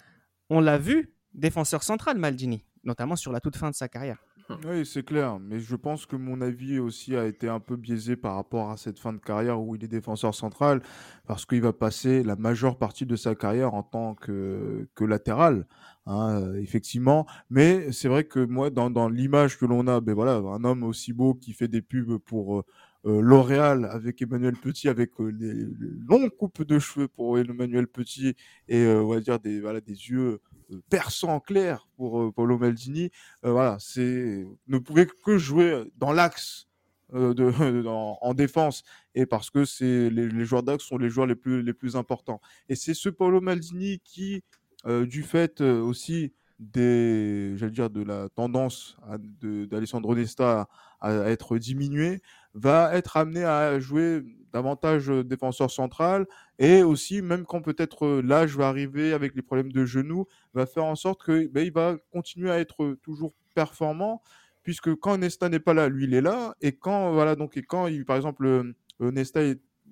on 0.50 0.60
l'a 0.60 0.78
vu, 0.78 1.14
défenseur 1.34 1.84
central 1.84 2.18
Maldini, 2.18 2.64
notamment 2.82 3.16
sur 3.16 3.30
la 3.30 3.40
toute 3.40 3.56
fin 3.56 3.70
de 3.70 3.76
sa 3.76 3.88
carrière. 3.88 4.25
Oui, 4.64 4.86
c'est 4.86 5.04
clair, 5.04 5.40
mais 5.40 5.58
je 5.58 5.74
pense 5.74 6.06
que 6.06 6.14
mon 6.14 6.40
avis 6.40 6.78
aussi 6.78 7.16
a 7.16 7.26
été 7.26 7.48
un 7.48 7.58
peu 7.58 7.74
biaisé 7.74 8.14
par 8.14 8.36
rapport 8.36 8.70
à 8.70 8.76
cette 8.76 9.00
fin 9.00 9.12
de 9.12 9.18
carrière 9.18 9.60
où 9.60 9.74
il 9.74 9.82
est 9.82 9.88
défenseur 9.88 10.36
central, 10.36 10.82
parce 11.26 11.44
qu'il 11.44 11.60
va 11.62 11.72
passer 11.72 12.22
la 12.22 12.36
majeure 12.36 12.78
partie 12.78 13.06
de 13.06 13.16
sa 13.16 13.34
carrière 13.34 13.74
en 13.74 13.82
tant 13.82 14.14
que, 14.14 14.88
que 14.94 15.04
latéral, 15.04 15.66
hein, 16.06 16.40
euh, 16.40 16.60
effectivement. 16.60 17.26
Mais 17.50 17.90
c'est 17.90 18.06
vrai 18.06 18.22
que 18.22 18.38
moi, 18.38 18.70
dans, 18.70 18.88
dans 18.88 19.08
l'image 19.08 19.58
que 19.58 19.66
l'on 19.66 19.88
a, 19.88 20.00
ben 20.00 20.14
voilà, 20.14 20.36
un 20.36 20.62
homme 20.62 20.84
aussi 20.84 21.12
beau 21.12 21.34
qui 21.34 21.52
fait 21.52 21.68
des 21.68 21.82
pubs 21.82 22.18
pour 22.18 22.58
euh, 22.60 22.64
euh, 23.06 23.20
L'Oréal 23.20 23.84
avec 23.86 24.22
Emmanuel 24.22 24.54
Petit, 24.54 24.88
avec 24.88 25.10
les, 25.18 25.54
longues 26.08 26.30
coupes 26.30 26.62
de 26.62 26.78
cheveux 26.78 27.08
pour 27.08 27.36
Emmanuel 27.36 27.88
Petit 27.88 28.36
et 28.68 28.86
on 28.86 29.08
va 29.08 29.20
dire 29.20 29.40
des, 29.40 29.60
voilà, 29.60 29.80
des 29.80 29.92
yeux 30.08 30.40
perçant 30.88 31.40
clair 31.40 31.88
pour 31.96 32.20
euh, 32.20 32.32
Paolo 32.32 32.58
Maldini. 32.58 33.10
Euh, 33.44 33.52
voilà, 33.52 33.76
c'est 33.80 34.46
ne 34.66 34.78
pouvait 34.78 35.06
que 35.06 35.38
jouer 35.38 35.84
dans 35.96 36.12
l'axe 36.12 36.66
euh, 37.14 37.84
en, 37.86 38.34
défense 38.34 38.82
et 39.14 39.26
parce 39.26 39.50
que 39.50 39.64
c'est 39.64 40.10
les, 40.10 40.44
joueurs 40.44 40.62
d'axe 40.62 40.84
sont 40.84 40.98
les 40.98 41.08
joueurs 41.08 41.26
les 41.26 41.36
plus 41.36 41.62
les 41.62 41.72
plus 41.72 41.96
importants. 41.96 42.40
Et 42.68 42.74
c'est 42.74 42.94
ce 42.94 43.08
Paolo 43.08 43.40
Maldini 43.40 44.00
qui, 44.04 44.42
du 44.84 45.22
fait 45.22 45.60
aussi 45.60 46.32
j'allais 46.74 47.70
dire, 47.70 47.90
de 47.90 48.02
la 48.02 48.28
tendance 48.30 48.96
d'Alessandro 49.42 50.14
Nesta 50.14 50.68
à, 51.00 51.12
être 51.30 51.58
diminué, 51.58 52.22
va 52.54 52.94
être 52.96 53.16
amené 53.16 53.44
à 53.44 53.78
jouer 53.78 54.22
davantage 54.52 55.08
défenseur 55.08 55.70
central 55.70 56.26
et 56.58 56.82
aussi 56.82 57.22
même 57.22 57.44
quand 57.44 57.60
peut-être 57.60 58.20
l'âge 58.24 58.56
va 58.56 58.68
arriver 58.68 59.12
avec 59.12 59.34
les 59.34 59.42
problèmes 59.42 59.72
de 59.72 59.84
genoux 59.84 60.26
va 60.54 60.66
faire 60.66 60.84
en 60.84 60.94
sorte 60.94 61.22
que 61.22 61.46
ben, 61.48 61.64
il 61.64 61.72
va 61.72 61.96
continuer 62.12 62.50
à 62.50 62.58
être 62.58 62.96
toujours 63.02 63.34
performant 63.54 64.22
puisque 64.62 64.94
quand 64.96 65.18
Nesta 65.18 65.48
n'est 65.48 65.60
pas 65.60 65.74
là 65.74 65.88
lui 65.88 66.04
il 66.04 66.14
est 66.14 66.20
là. 66.20 66.56
Et 66.60 66.72
quand 66.72 67.12
voilà 67.12 67.36
donc 67.36 67.56
et 67.56 67.62
quand 67.62 67.86
il, 67.86 68.04
par 68.04 68.16
exemple 68.16 68.72
Nesta 69.00 69.40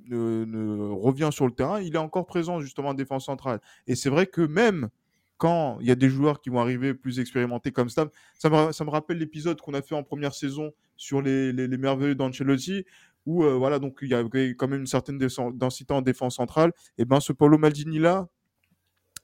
ne, 0.06 0.90
revient 0.92 1.30
sur 1.32 1.46
le 1.46 1.52
terrain 1.52 1.80
il 1.80 1.94
est 1.94 1.98
encore 1.98 2.26
présent 2.26 2.60
justement 2.60 2.90
en 2.90 2.94
défense 2.94 3.26
centrale. 3.26 3.60
Et 3.86 3.94
c'est 3.94 4.10
vrai 4.10 4.26
que 4.26 4.40
même 4.40 4.88
quand 5.36 5.78
il 5.80 5.86
y 5.86 5.90
a 5.90 5.96
des 5.96 6.08
joueurs 6.08 6.40
qui 6.40 6.48
vont 6.48 6.60
arriver 6.60 6.94
plus 6.94 7.20
expérimentés 7.20 7.72
comme 7.72 7.90
ça, 7.90 8.08
ça 8.38 8.48
me, 8.48 8.72
ça 8.72 8.84
me 8.84 8.90
rappelle 8.90 9.18
l'épisode 9.18 9.60
qu'on 9.60 9.74
a 9.74 9.82
fait 9.82 9.94
en 9.94 10.02
première 10.02 10.32
saison 10.32 10.72
sur 10.96 11.20
les, 11.20 11.52
les, 11.52 11.66
les 11.66 11.76
merveilleux 11.76 12.14
d'Ancelotti, 12.14 12.84
où 13.26 13.44
euh, 13.44 13.54
voilà, 13.54 13.78
donc 13.78 13.98
il 14.02 14.08
y 14.08 14.14
avait 14.14 14.54
quand 14.54 14.68
même 14.68 14.80
une 14.80 14.86
certaine 14.86 15.18
densité 15.18 15.94
en 15.94 16.02
défense 16.02 16.36
centrale, 16.36 16.72
et 16.98 17.04
ben 17.04 17.20
ce 17.20 17.32
Paolo 17.32 17.58
Maldini 17.58 17.98
là 17.98 18.28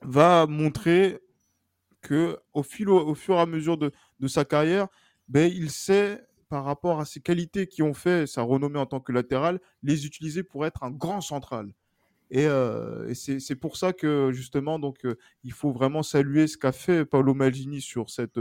va 0.01 0.47
montrer 0.47 1.19
que 2.01 2.37
au, 2.53 2.63
fil, 2.63 2.89
au, 2.89 3.13
fur 3.15 3.35
et 3.35 3.39
à 3.39 3.45
mesure 3.45 3.77
de, 3.77 3.91
de 4.19 4.27
sa 4.27 4.45
carrière, 4.45 4.87
ben, 5.27 5.51
il 5.53 5.69
sait 5.69 6.21
par 6.49 6.65
rapport 6.65 6.99
à 6.99 7.05
ses 7.05 7.21
qualités 7.21 7.67
qui 7.67 7.81
ont 7.81 7.93
fait 7.93 8.27
sa 8.27 8.41
renommée 8.41 8.79
en 8.79 8.85
tant 8.85 8.99
que 8.99 9.13
latéral, 9.13 9.61
les 9.83 10.05
utiliser 10.05 10.43
pour 10.43 10.65
être 10.65 10.83
un 10.83 10.91
grand 10.91 11.21
central. 11.21 11.71
Et, 12.29 12.45
euh, 12.45 13.13
c'est 13.13 13.55
pour 13.55 13.77
ça 13.77 13.93
que 13.93 14.31
justement, 14.33 14.79
donc, 14.79 15.05
euh, 15.05 15.17
il 15.43 15.53
faut 15.53 15.71
vraiment 15.71 16.03
saluer 16.03 16.47
ce 16.47 16.57
qu'a 16.57 16.71
fait 16.71 17.05
Paolo 17.05 17.33
Maldini 17.33 17.81
sur 17.81 18.09
cette 18.09 18.39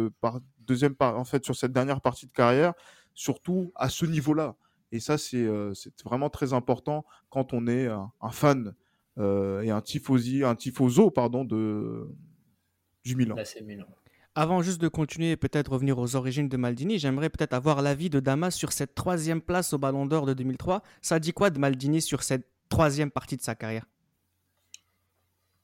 deuxième 0.67 0.95
en 1.01 1.25
fait, 1.25 1.45
sur 1.45 1.55
cette 1.55 1.73
dernière 1.73 2.01
partie 2.01 2.27
de 2.27 2.33
carrière, 2.33 2.75
surtout 3.15 3.73
à 3.77 3.89
ce 3.89 4.07
niveau-là. 4.07 4.57
Et 4.93 5.01
ça, 5.01 5.19
c'est 5.19 5.47
vraiment 6.05 6.31
très 6.31 6.53
important 6.53 7.05
quand 7.29 7.53
on 7.53 7.67
est 7.67 7.87
un, 7.87 8.31
fan 8.31 8.75
et 9.19 9.71
un 9.71 9.81
tifosi, 9.81 10.45
un 10.45 10.55
tifoso, 10.55 11.11
pardon, 11.11 11.45
de 11.45 12.09
du 13.05 13.17
Milan. 13.17 13.37
Avant 14.35 14.63
juste 14.63 14.81
de 14.81 14.89
continuer 14.89 15.33
et 15.33 15.37
peut-être 15.37 15.73
revenir 15.73 15.99
aux 15.99 16.15
origines 16.15 16.49
de 16.49 16.57
Maldini, 16.57 16.99
j'aimerais 16.99 17.31
peut-être 17.31 17.53
avoir 17.53 17.83
l'avis 17.83 18.11
de 18.11 18.21
Damas 18.21 18.55
sur 18.55 18.73
cette 18.73 18.95
troisième 18.95 19.41
place 19.41 19.73
au 19.73 19.79
Ballon 19.79 20.07
d'Or 20.07 20.25
de 20.25 20.35
2003. 20.35 20.83
Ça 21.03 21.19
dit 21.19 21.33
quoi 21.33 21.51
de 21.51 21.59
Maldini 21.59 22.01
sur 22.01 22.23
cette 22.23 22.47
troisième 22.69 23.11
partie 23.11 23.37
de 23.37 23.43
sa 23.43 23.55
carrière? 23.57 23.87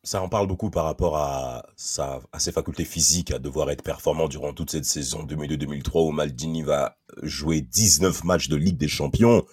Ça 0.06 0.22
en 0.22 0.28
parle 0.28 0.46
beaucoup 0.46 0.70
par 0.70 0.84
rapport 0.84 1.16
à, 1.16 1.66
sa, 1.74 2.20
à 2.32 2.38
ses 2.38 2.52
facultés 2.52 2.84
physiques, 2.84 3.32
à 3.32 3.40
devoir 3.40 3.70
être 3.70 3.82
performant 3.82 4.28
durant 4.28 4.52
toute 4.52 4.70
cette 4.70 4.84
saison 4.84 5.24
2002-2003 5.24 6.06
où 6.06 6.12
Maldini 6.12 6.62
va 6.62 6.96
jouer 7.24 7.60
19 7.60 8.22
matchs 8.22 8.48
de 8.48 8.54
Ligue 8.54 8.76
des 8.76 8.86
Champions. 8.86 9.44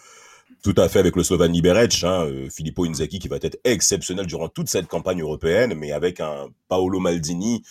Tout 0.63 0.75
à 0.77 0.89
fait 0.89 0.99
avec 0.99 1.15
le 1.15 1.23
Slovan 1.23 1.51
Liberec, 1.51 2.03
hein, 2.03 2.25
euh, 2.25 2.49
Filippo 2.51 2.85
Inzaghi 2.85 3.17
qui 3.17 3.27
va 3.27 3.37
être 3.41 3.57
exceptionnel 3.63 4.27
durant 4.27 4.47
toute 4.47 4.69
cette 4.69 4.85
campagne 4.87 5.21
européenne, 5.21 5.73
mais 5.73 5.91
avec 5.91 6.19
un 6.19 6.49
Paolo 6.67 6.99
Maldini 6.99 7.63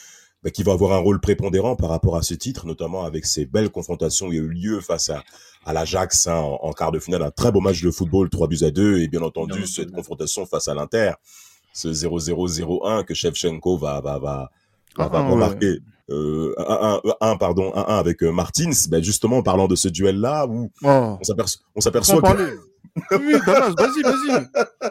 bah, 0.43 0.51
qui 0.51 0.65
va 0.65 0.73
avoir 0.73 0.93
un 0.93 0.99
rôle 0.99 1.21
prépondérant 1.21 1.77
par 1.77 1.89
rapport 1.89 2.17
à 2.17 2.23
ce 2.23 2.35
titre, 2.35 2.67
notamment 2.67 3.05
avec 3.05 3.27
ces 3.27 3.47
belles 3.47 3.71
confrontations 3.71 4.29
qui 4.29 4.41
ont 4.41 4.43
eu 4.43 4.49
lieu 4.49 4.81
face 4.81 5.09
à, 5.09 5.23
à 5.65 5.73
l'Ajax 5.73 6.27
hein, 6.27 6.35
en, 6.35 6.73
quart 6.73 6.91
de 6.91 6.99
finale, 6.99 7.23
un 7.23 7.31
très 7.31 7.53
beau 7.53 7.61
match 7.61 7.81
de 7.81 7.93
football, 7.93 8.29
3 8.29 8.49
buts 8.49 8.65
à 8.65 8.73
2, 8.73 9.03
et 9.03 9.07
bien 9.07 9.23
entendu 9.23 9.69
cette 9.69 9.93
confrontation 9.93 10.47
face 10.47 10.67
à 10.67 10.75
l'Inter 10.75 11.12
ce 11.73 11.88
0-0-0-1 11.88 13.05
que 13.05 13.14
Shevchenko 13.14 13.76
va, 13.76 14.00
va, 14.00 14.19
va, 14.19 14.50
va, 14.97 15.09
va 15.09 15.29
remarquer. 15.29 15.79
Euh, 16.11 16.55
1, 17.21 17.37
pardon, 17.37 17.71
1-1 17.75 17.85
avec 17.87 18.23
euh, 18.23 18.33
Martins, 18.33 18.71
ben 18.91 19.02
justement 19.02 19.38
en 19.38 19.43
parlant 19.43 19.69
de 19.69 19.76
ce 19.76 19.88
duel-là, 19.88 20.47
où 20.47 20.71
oh. 20.83 21.19
on 21.75 21.81
s'aperçoit 21.81 22.21
que... 22.21 22.59
oui, 23.12 23.35
vas-y, 23.47 24.02
vas-y. 24.02 24.47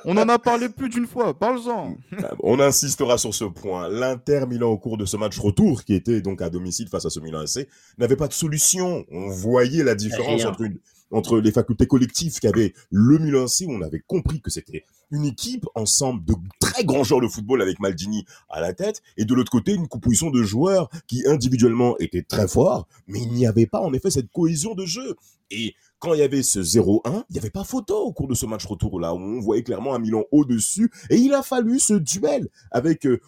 On 0.06 0.18
en 0.18 0.28
a 0.30 0.40
parlé 0.40 0.70
plus 0.70 0.90
d'une 0.90 1.06
fois, 1.06 1.38
parle-en. 1.38 1.96
Ah, 2.18 2.32
on 2.40 2.60
insistera 2.60 3.18
sur 3.18 3.34
ce 3.36 3.46
point. 3.46 3.90
L'Inter 3.90 4.46
Milan 4.48 4.70
au 4.70 4.78
cours 4.78 4.98
de 4.98 5.06
ce 5.06 5.18
match 5.18 5.38
retour, 5.38 5.84
qui 5.84 5.94
était 5.94 6.22
donc 6.22 6.42
à 6.42 6.50
domicile 6.50 6.88
face 6.88 7.06
à 7.06 7.10
ce 7.12 7.20
Milan 7.20 7.42
AC, 7.42 7.68
n'avait 8.00 8.16
pas 8.16 8.28
de 8.28 8.34
solution. 8.34 9.06
On 9.12 9.30
voyait 9.30 9.84
la 9.84 9.94
différence 9.94 10.46
entre 10.46 10.62
une, 10.62 10.80
entre 11.12 11.40
les 11.40 11.52
facultés 11.52 11.88
collectives 11.88 12.40
qu'avait 12.40 12.74
le 12.90 13.20
Milan 13.20 13.46
AC, 13.46 13.68
où 13.68 13.72
on 13.72 13.82
avait 13.82 14.04
compris 14.06 14.42
que 14.42 14.50
c'était 14.50 14.86
une 15.12 15.26
équipe 15.26 15.66
ensemble 15.76 16.24
de 16.26 16.34
très 16.60 16.84
grands 16.86 17.04
joueurs 17.04 17.22
de 17.22 17.28
football 17.28 17.62
avec 17.62 17.80
Maldini 17.80 18.26
à 18.50 18.62
la 18.62 18.74
tête, 18.74 19.02
et 19.18 19.26
de 19.26 19.34
l'autre 19.34 19.52
côté, 19.52 19.74
une 19.74 19.88
composition 19.88 20.30
de 20.32 20.42
joueurs 20.44 20.90
qui 21.08 21.28
individuellement 21.28 21.98
étaient 22.00 22.24
très 22.24 22.48
forts, 22.48 22.88
mais 23.08 23.22
il 23.22 23.32
n'y 23.34 23.46
avait 23.46 23.66
pas 23.66 23.82
en 23.82 23.94
effet 23.94 24.10
cette 24.10 24.32
cohésion 24.32 24.74
de 24.74 24.86
jeu. 24.86 25.16
Et 25.50 25.76
quand 26.00 26.14
il 26.14 26.20
y 26.20 26.24
avait 26.24 26.44
ce 26.44 26.60
0-1, 26.60 27.26
il 27.30 27.34
n'y 27.34 27.40
avait 27.40 27.50
pas 27.50 27.64
photo 27.64 27.98
au 27.98 28.14
cours 28.14 28.28
de 28.28 28.34
ce 28.34 28.46
match 28.46 28.66
retour 28.66 29.00
là, 29.00 29.14
où 29.14 29.18
on 29.18 29.40
voyait 29.40 29.64
clairement 29.64 29.94
un 29.94 30.00
Milan 30.00 30.24
au-dessus, 30.32 30.90
et 31.10 31.18
il 31.18 31.34
a 31.34 31.44
fallu 31.44 31.80
ce 31.80 31.94
duel 31.94 32.48
avec 32.72 33.06
euh, 33.06 33.20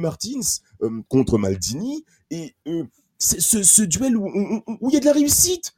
Martins 0.00 0.40
euh, 0.82 1.02
contre 1.08 1.38
Maldini, 1.38 2.04
et 2.30 2.54
euh, 2.66 2.84
ce, 3.18 3.62
ce, 3.62 3.82
duel 3.82 4.16
où 4.16 4.62
il 4.88 4.94
y 4.94 4.96
a 4.96 5.00
de 5.00 5.04
la 5.04 5.12
réussite 5.12 5.75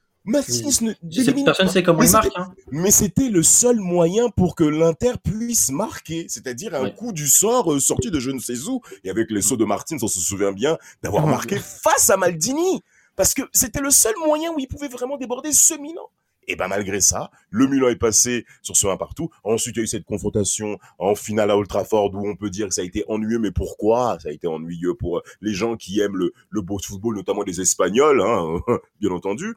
Personne 1.44 1.66
ne 1.66 1.70
sait 1.70 1.82
comment 1.82 2.02
il 2.02 2.10
marque. 2.10 2.30
Hein. 2.36 2.52
Mais 2.70 2.90
c'était 2.90 3.28
le 3.28 3.42
seul 3.42 3.76
moyen 3.76 4.28
pour 4.28 4.54
que 4.54 4.64
l'Inter 4.64 5.12
puisse 5.22 5.70
marquer, 5.70 6.26
c'est-à-dire 6.28 6.74
un 6.74 6.90
coup 6.90 7.12
du 7.12 7.28
sort 7.28 7.72
euh, 7.72 7.80
sorti 7.80 8.10
de 8.10 8.20
je 8.20 8.30
ne 8.30 8.38
sais 8.38 8.68
où. 8.68 8.80
Et 9.04 9.10
avec 9.10 9.30
les 9.30 9.42
sauts 9.42 9.56
de 9.56 9.64
Martins, 9.64 9.96
on 10.02 10.08
se 10.08 10.20
souvient 10.20 10.52
bien 10.52 10.76
d'avoir 11.02 11.26
marqué 11.26 11.58
face 11.58 12.10
à 12.10 12.16
Maldini. 12.16 12.82
Parce 13.16 13.34
que 13.34 13.42
c'était 13.52 13.80
le 13.80 13.90
seul 13.90 14.14
moyen 14.24 14.52
où 14.52 14.58
il 14.58 14.68
pouvait 14.68 14.88
vraiment 14.88 15.16
déborder 15.16 15.52
ce 15.52 15.74
Milan. 15.74 16.08
Et 16.50 16.56
ben 16.56 16.66
malgré 16.66 17.02
ça, 17.02 17.30
le 17.50 17.66
Milan 17.66 17.88
est 17.88 17.96
passé 17.96 18.46
sur 18.62 18.74
ce 18.74 18.86
1 18.86 18.96
partout. 18.96 19.28
Ensuite, 19.44 19.76
il 19.76 19.80
y 19.80 19.82
a 19.82 19.84
eu 19.84 19.88
cette 19.88 20.06
confrontation 20.06 20.78
en 20.98 21.14
finale 21.14 21.50
à 21.50 21.58
Old 21.58 21.68
Trafford 21.68 22.14
où 22.14 22.26
on 22.26 22.36
peut 22.36 22.48
dire 22.48 22.68
que 22.68 22.74
ça 22.74 22.80
a 22.80 22.84
été 22.84 23.04
ennuyeux, 23.08 23.38
mais 23.38 23.50
pourquoi? 23.50 24.18
Ça 24.20 24.30
a 24.30 24.32
été 24.32 24.46
ennuyeux 24.46 24.94
pour 24.94 25.22
les 25.42 25.52
gens 25.52 25.76
qui 25.76 26.00
aiment 26.00 26.16
le, 26.16 26.32
le 26.48 26.62
beau 26.62 26.78
football, 26.78 27.16
notamment 27.16 27.42
les 27.42 27.60
Espagnols, 27.60 28.22
hein, 28.22 28.60
bien 29.00 29.10
entendu 29.10 29.54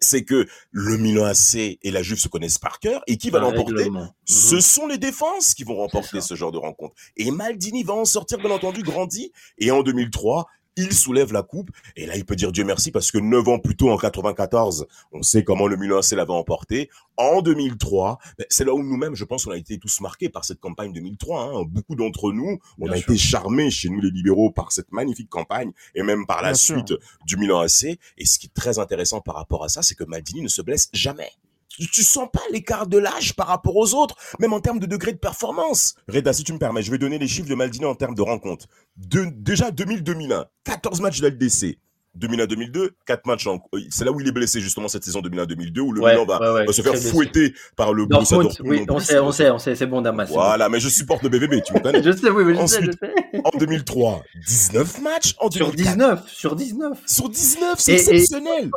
c'est 0.00 0.24
que 0.24 0.46
le 0.70 0.96
Milan 0.98 1.24
AC 1.24 1.54
et 1.54 1.90
la 1.90 2.02
Juve 2.02 2.18
se 2.18 2.28
connaissent 2.28 2.58
par 2.58 2.78
cœur 2.80 3.02
et 3.06 3.16
qui 3.16 3.30
va 3.30 3.40
l'emporter 3.40 3.88
Ce 4.24 4.54
mhm. 4.54 4.60
sont 4.60 4.86
les 4.86 4.98
défenses 4.98 5.54
qui 5.54 5.64
vont 5.64 5.76
remporter 5.76 6.20
ce 6.20 6.34
genre 6.34 6.52
de 6.52 6.58
rencontre. 6.58 6.94
Et 7.16 7.30
Maldini 7.30 7.82
va 7.82 7.94
en 7.94 8.04
sortir 8.04 8.38
bien 8.38 8.50
entendu 8.50 8.82
grandi 8.82 9.32
et 9.58 9.70
en 9.70 9.82
2003, 9.82 10.46
il 10.76 10.92
soulève 10.92 11.32
la 11.32 11.42
coupe 11.42 11.70
et 11.96 12.06
là 12.06 12.16
il 12.16 12.24
peut 12.24 12.36
dire 12.36 12.52
Dieu 12.52 12.64
merci 12.64 12.90
parce 12.90 13.10
que 13.10 13.18
neuf 13.18 13.48
ans 13.48 13.58
plus 13.58 13.76
tôt 13.76 13.90
en 13.90 13.96
94, 13.96 14.86
on 15.12 15.22
sait 15.22 15.44
comment 15.44 15.66
le 15.66 15.76
Milan 15.76 15.98
AC 15.98 16.12
l'avait 16.12 16.30
emporté. 16.30 16.90
En 17.16 17.40
2003, 17.40 18.18
ben, 18.38 18.46
c'est 18.50 18.64
là 18.64 18.74
où 18.74 18.82
nous-mêmes, 18.82 19.14
je 19.14 19.24
pense, 19.24 19.46
on 19.46 19.50
a 19.50 19.56
été 19.56 19.78
tous 19.78 20.00
marqués 20.00 20.28
par 20.28 20.44
cette 20.44 20.60
campagne 20.60 20.92
2003. 20.92 21.42
Hein. 21.42 21.64
Beaucoup 21.66 21.94
d'entre 21.94 22.30
nous, 22.32 22.58
on 22.78 22.90
a 22.90 22.96
été 22.96 23.16
charmés 23.16 23.70
chez 23.70 23.88
nous 23.88 24.00
les 24.00 24.10
libéraux 24.10 24.50
par 24.50 24.72
cette 24.72 24.92
magnifique 24.92 25.30
campagne 25.30 25.72
et 25.94 26.02
même 26.02 26.26
par 26.26 26.42
la 26.42 26.54
suite 26.54 26.92
du 27.26 27.36
Milan 27.36 27.60
AC. 27.60 27.98
Et 28.18 28.26
ce 28.26 28.38
qui 28.38 28.48
est 28.48 28.54
très 28.54 28.78
intéressant 28.78 29.20
par 29.20 29.36
rapport 29.36 29.64
à 29.64 29.68
ça, 29.68 29.82
c'est 29.82 29.94
que 29.94 30.04
Maldini 30.04 30.42
ne 30.42 30.48
se 30.48 30.60
blesse 30.60 30.90
jamais 30.92 31.30
tu, 31.78 32.02
sens 32.02 32.28
pas 32.32 32.42
l'écart 32.50 32.86
de 32.86 32.98
l'âge 32.98 33.34
par 33.34 33.48
rapport 33.48 33.76
aux 33.76 33.94
autres, 33.94 34.16
même 34.38 34.52
en 34.52 34.60
termes 34.60 34.78
de 34.78 34.86
degré 34.86 35.12
de 35.12 35.18
performance. 35.18 35.94
Reda, 36.08 36.32
si 36.32 36.44
tu 36.44 36.52
me 36.52 36.58
permets, 36.58 36.82
je 36.82 36.90
vais 36.90 36.98
donner 36.98 37.18
les 37.18 37.28
chiffres 37.28 37.48
de 37.48 37.54
Maldini 37.54 37.84
en 37.84 37.94
termes 37.94 38.14
de 38.14 38.22
rencontres. 38.22 38.66
De, 38.96 39.24
déjà 39.24 39.70
2000-2001, 39.70 40.46
14 40.64 41.00
matchs 41.00 41.20
d'LDC. 41.20 41.78
2001-2002, 42.18 42.90
4 43.06 43.26
matchs 43.26 43.46
en... 43.46 43.60
C'est 43.90 44.04
là 44.04 44.12
où 44.12 44.20
il 44.20 44.28
est 44.28 44.32
blessé 44.32 44.60
justement 44.60 44.88
cette 44.88 45.04
saison 45.04 45.20
2001-2002 45.20 45.80
où 45.80 45.92
le 45.92 46.00
Milan 46.00 46.24
va, 46.24 46.72
se 46.72 46.82
faire 46.82 46.96
fouetter 46.96 47.54
par 47.76 47.92
le 47.92 48.06
Borussia 48.06 48.38
Dortmund. 48.38 48.70
Oui, 48.70 48.86
on 48.88 48.98
sait, 48.98 49.18
on 49.18 49.32
sait, 49.32 49.50
on 49.50 49.58
sait, 49.58 49.74
c'est 49.74 49.86
bon 49.86 50.02
Damas. 50.02 50.28
Voilà, 50.30 50.68
mais 50.68 50.80
je 50.80 50.88
supporte 50.88 51.22
le 51.22 51.28
BVB, 51.28 51.62
tu 51.64 51.74
me 51.74 51.80
connais. 51.80 52.02
je 52.02 52.12
sais, 52.12 52.30
oui, 52.30 52.44
mais 52.44 52.54
je 52.54 52.66
sais, 52.66 52.82
je 52.82 52.92
sais. 52.92 53.42
En 53.44 53.56
2003, 53.58 54.22
19 54.46 55.00
matchs. 55.02 55.34
En 55.38 55.50
sur 55.50 55.72
19, 55.72 56.28
sur 56.28 56.56
19. 56.56 57.02
Sur 57.06 57.28
19, 57.28 57.78
c'est 57.78 57.94
exceptionnel. 57.94 58.70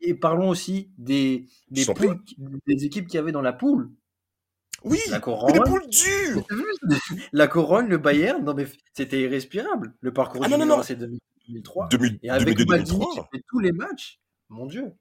Et, 0.00 0.14
parlons 0.14 0.48
aussi 0.48 0.90
des, 0.98 1.46
des, 1.70 1.84
poules, 1.84 2.18
des 2.66 2.84
équipes 2.84 3.06
qu'il 3.06 3.16
y 3.16 3.20
avait 3.20 3.32
dans 3.32 3.42
la 3.42 3.52
poule. 3.52 3.90
Oui, 4.84 4.98
la 5.10 5.20
Corogne, 5.20 5.54
les 5.54 5.60
poules 5.60 5.88
dures. 5.88 6.46
La 7.32 7.48
Corogne, 7.48 7.88
le 7.88 7.98
Bayern, 7.98 8.44
non 8.44 8.54
mais 8.54 8.66
c'était 8.94 9.20
irrespirable. 9.20 9.94
Le 10.00 10.12
parcours 10.12 10.42
ah, 10.44 10.48
non, 10.48 10.58
non, 10.58 10.66
non. 10.66 10.82
2003. 11.48 11.88
2000, 11.88 12.18
et 12.22 12.30
avec 12.30 12.56
2003. 12.56 13.28
tous 13.48 13.58
les 13.60 13.72
matchs, 13.72 14.20
mon 14.48 14.66
Dieu. 14.66 14.92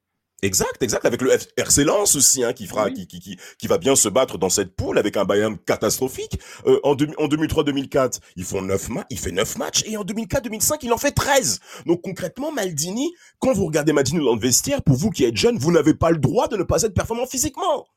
Exact, 0.44 0.84
exact, 0.84 1.04
avec 1.06 1.24
le 1.24 1.32
RC 1.58 1.84
Lens 1.84 2.16
aussi, 2.16 2.44
hein, 2.44 2.54
qui 2.54 2.68
fera, 2.68 2.92
qui, 2.92 3.08
qui, 3.08 3.20
qui, 3.20 3.40
qui, 3.58 3.68
va 3.68 3.80
bien 3.80 3.96
se 3.96 4.08
battre 4.08 4.38
dans 4.38 4.50
cette 4.50 4.76
poule 4.76 5.00
avec 5.00 5.18
un 5.18 5.26
Bayern 5.26 5.58
catastrophique. 5.58 6.40
Euh, 6.68 6.80
en, 6.84 6.92
en 6.92 7.28
2003-2004, 7.28 8.20
ils 8.36 8.44
font 8.44 8.62
9 8.62 8.90
matchs, 8.90 9.08
il 9.10 9.18
fait 9.18 9.32
9 9.32 9.58
matchs, 9.58 9.84
et 9.88 9.98
en 9.98 10.04
2004-2005, 10.04 10.78
il 10.84 10.94
en 10.94 10.98
fait 10.98 11.12
13. 11.12 11.60
Donc 11.88 12.04
concrètement, 12.04 12.52
Maldini, 12.52 13.12
quand 13.40 13.54
vous 13.54 13.66
regardez 13.66 13.94
Maldini 13.94 14.24
dans 14.24 14.36
le 14.36 14.40
vestiaire, 14.40 14.84
pour 14.84 14.96
vous 14.96 15.10
qui 15.10 15.24
êtes 15.24 15.38
jeune, 15.38 15.58
vous 15.58 15.72
n'avez 15.72 15.96
pas 15.96 16.12
le 16.12 16.20
droit 16.20 16.48
de 16.48 16.56
ne 16.56 16.64
pas 16.64 16.84
être 16.84 16.94
performant 16.94 17.26
physiquement. 17.26 17.88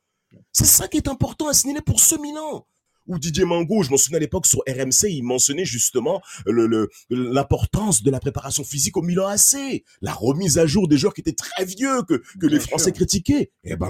C'est 0.51 0.65
ça 0.65 0.89
qui 0.89 0.97
est 0.97 1.09
important 1.09 1.49
à 1.49 1.53
signaler 1.53 1.83
pour 1.83 2.01
ce 2.01 2.15
Milan 2.15 2.65
où 3.11 3.19
Didier 3.19 3.45
Mango, 3.45 3.83
je 3.83 3.91
m'en 3.91 3.97
souviens 3.97 4.19
à 4.19 4.21
l'époque 4.21 4.47
sur 4.47 4.61
RMC, 4.69 5.11
il 5.11 5.23
mentionnait 5.23 5.65
justement 5.65 6.23
l'importance 7.11 8.03
de 8.03 8.11
la 8.11 8.21
préparation 8.21 8.65
physique 8.65 8.97
au 8.97 9.03
Milan 9.03 9.27
AC, 9.27 9.85
la 10.01 10.13
remise 10.13 10.59
à 10.59 10.67
jour 10.67 10.89
des 10.89 10.97
joueurs 10.97 11.13
qui 11.13 11.21
étaient 11.21 11.33
très 11.33 11.65
vieux 11.65 12.03
que, 12.03 12.23
que 12.41 12.47
les 12.47 12.61
Français 12.61 12.93
critiquaient. 12.93 13.51
Et, 13.65 13.73
eh 13.73 13.77
ben, 13.77 13.89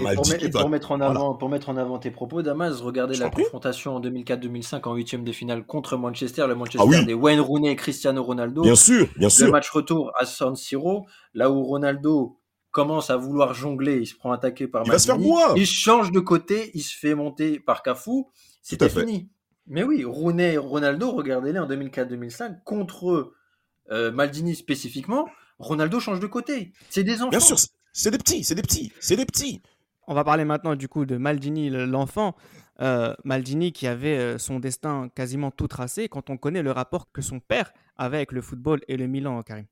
pour, 0.52 0.68
mettre 0.68 0.92
en 0.92 1.00
avant, 1.00 1.34
pour 1.34 1.48
mettre 1.48 1.68
en 1.68 1.76
avant 1.76 1.98
tes 1.98 2.10
propos, 2.10 2.42
Damas, 2.42 2.80
regardez 2.80 3.16
la 3.16 3.30
confrontation 3.30 3.96
en 3.96 4.00
2004-2005 4.00 4.88
en 4.88 4.94
huitième 4.94 5.24
de 5.24 5.32
finale 5.32 5.64
contre 5.66 5.96
Manchester, 5.96 6.46
le 6.48 6.54
Manchester 6.54 6.88
ah 6.92 7.02
des 7.04 7.14
Wayne 7.14 7.40
Rooney 7.40 7.70
et 7.70 7.76
Cristiano 7.76 8.22
Ronaldo. 8.24 8.62
Bien 8.62 8.74
sûr, 8.74 9.06
bien 9.16 9.28
sûr. 9.28 9.46
Le 9.46 9.52
match 9.52 9.68
retour 9.70 10.12
à 10.18 10.24
San 10.24 10.56
Siro, 10.56 11.06
là 11.34 11.50
où 11.50 11.62
Ronaldo 11.62 12.40
commence 12.70 13.10
à 13.10 13.16
vouloir 13.16 13.54
jongler, 13.54 13.98
il 13.98 14.06
se 14.06 14.14
prend 14.14 14.32
attaquer 14.32 14.68
par 14.68 14.82
il 14.86 14.92
va 14.92 14.98
se 14.98 15.06
faire 15.06 15.18
boire. 15.18 15.54
il 15.56 15.66
change 15.66 16.12
de 16.12 16.20
côté, 16.20 16.70
il 16.74 16.82
se 16.82 16.96
fait 16.96 17.14
monter 17.14 17.58
par 17.58 17.82
Cafu 17.82 18.24
c'était 18.62 18.88
fini. 18.88 19.28
Mais 19.66 19.82
oui, 19.82 20.04
Rooney 20.04 20.56
Ronaldo, 20.56 21.12
regardez-les 21.12 21.58
en 21.58 21.68
2004-2005, 21.68 22.64
contre 22.64 23.32
euh, 23.90 24.10
Maldini 24.10 24.54
spécifiquement, 24.54 25.28
Ronaldo 25.58 26.00
change 26.00 26.20
de 26.20 26.26
côté. 26.26 26.72
C'est 26.88 27.04
des 27.04 27.22
enfants. 27.22 27.30
Bien 27.30 27.40
sûr, 27.40 27.56
c'est 27.92 28.10
des 28.10 28.18
petits, 28.18 28.44
c'est 28.44 28.54
des 28.54 28.62
petits, 28.62 28.92
c'est 29.00 29.16
des 29.16 29.26
petits. 29.26 29.62
On 30.06 30.14
va 30.14 30.24
parler 30.24 30.44
maintenant 30.44 30.74
du 30.74 30.88
coup 30.88 31.06
de 31.06 31.16
Maldini, 31.16 31.70
l'enfant. 31.70 32.34
Euh, 32.80 33.14
Maldini 33.24 33.72
qui 33.72 33.86
avait 33.86 34.16
euh, 34.16 34.38
son 34.38 34.58
destin 34.58 35.10
quasiment 35.14 35.50
tout 35.50 35.68
tracé 35.68 36.08
quand 36.08 36.30
on 36.30 36.38
connaît 36.38 36.62
le 36.62 36.70
rapport 36.70 37.12
que 37.12 37.20
son 37.20 37.38
père 37.38 37.74
avait 37.98 38.16
avec 38.16 38.32
le 38.32 38.40
football 38.40 38.80
et 38.88 38.96
le 38.96 39.06
Milan, 39.06 39.42
Karim. 39.42 39.66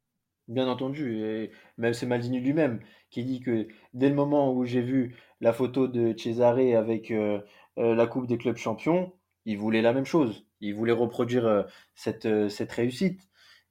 Bien 0.47 0.69
entendu, 0.69 1.23
et 1.25 1.51
même 1.79 1.95
c'est 1.95 2.07
Maldini 2.07 2.41
lui-même 2.41 2.81
qui 3.11 3.25
dit 3.25 3.41
que 3.41 3.67
dès 3.95 4.09
le 4.09 4.15
moment 4.15 4.53
où 4.53 4.65
j'ai 4.65 4.83
vu 4.83 5.17
la 5.41 5.53
photo 5.53 5.89
de 5.89 6.15
Cesare 6.17 6.77
avec 6.77 7.11
euh, 7.11 7.41
la 7.79 8.07
Coupe 8.07 8.27
des 8.27 8.39
clubs 8.39 8.57
champions, 8.57 9.13
il 9.45 9.57
voulait 9.59 9.83
la 9.83 9.93
même 9.93 10.05
chose. 10.05 10.45
Il 10.61 10.75
voulait 10.75 10.93
reproduire 10.93 11.65
cette, 11.95 12.49
cette 12.49 12.73
réussite. 12.73 13.21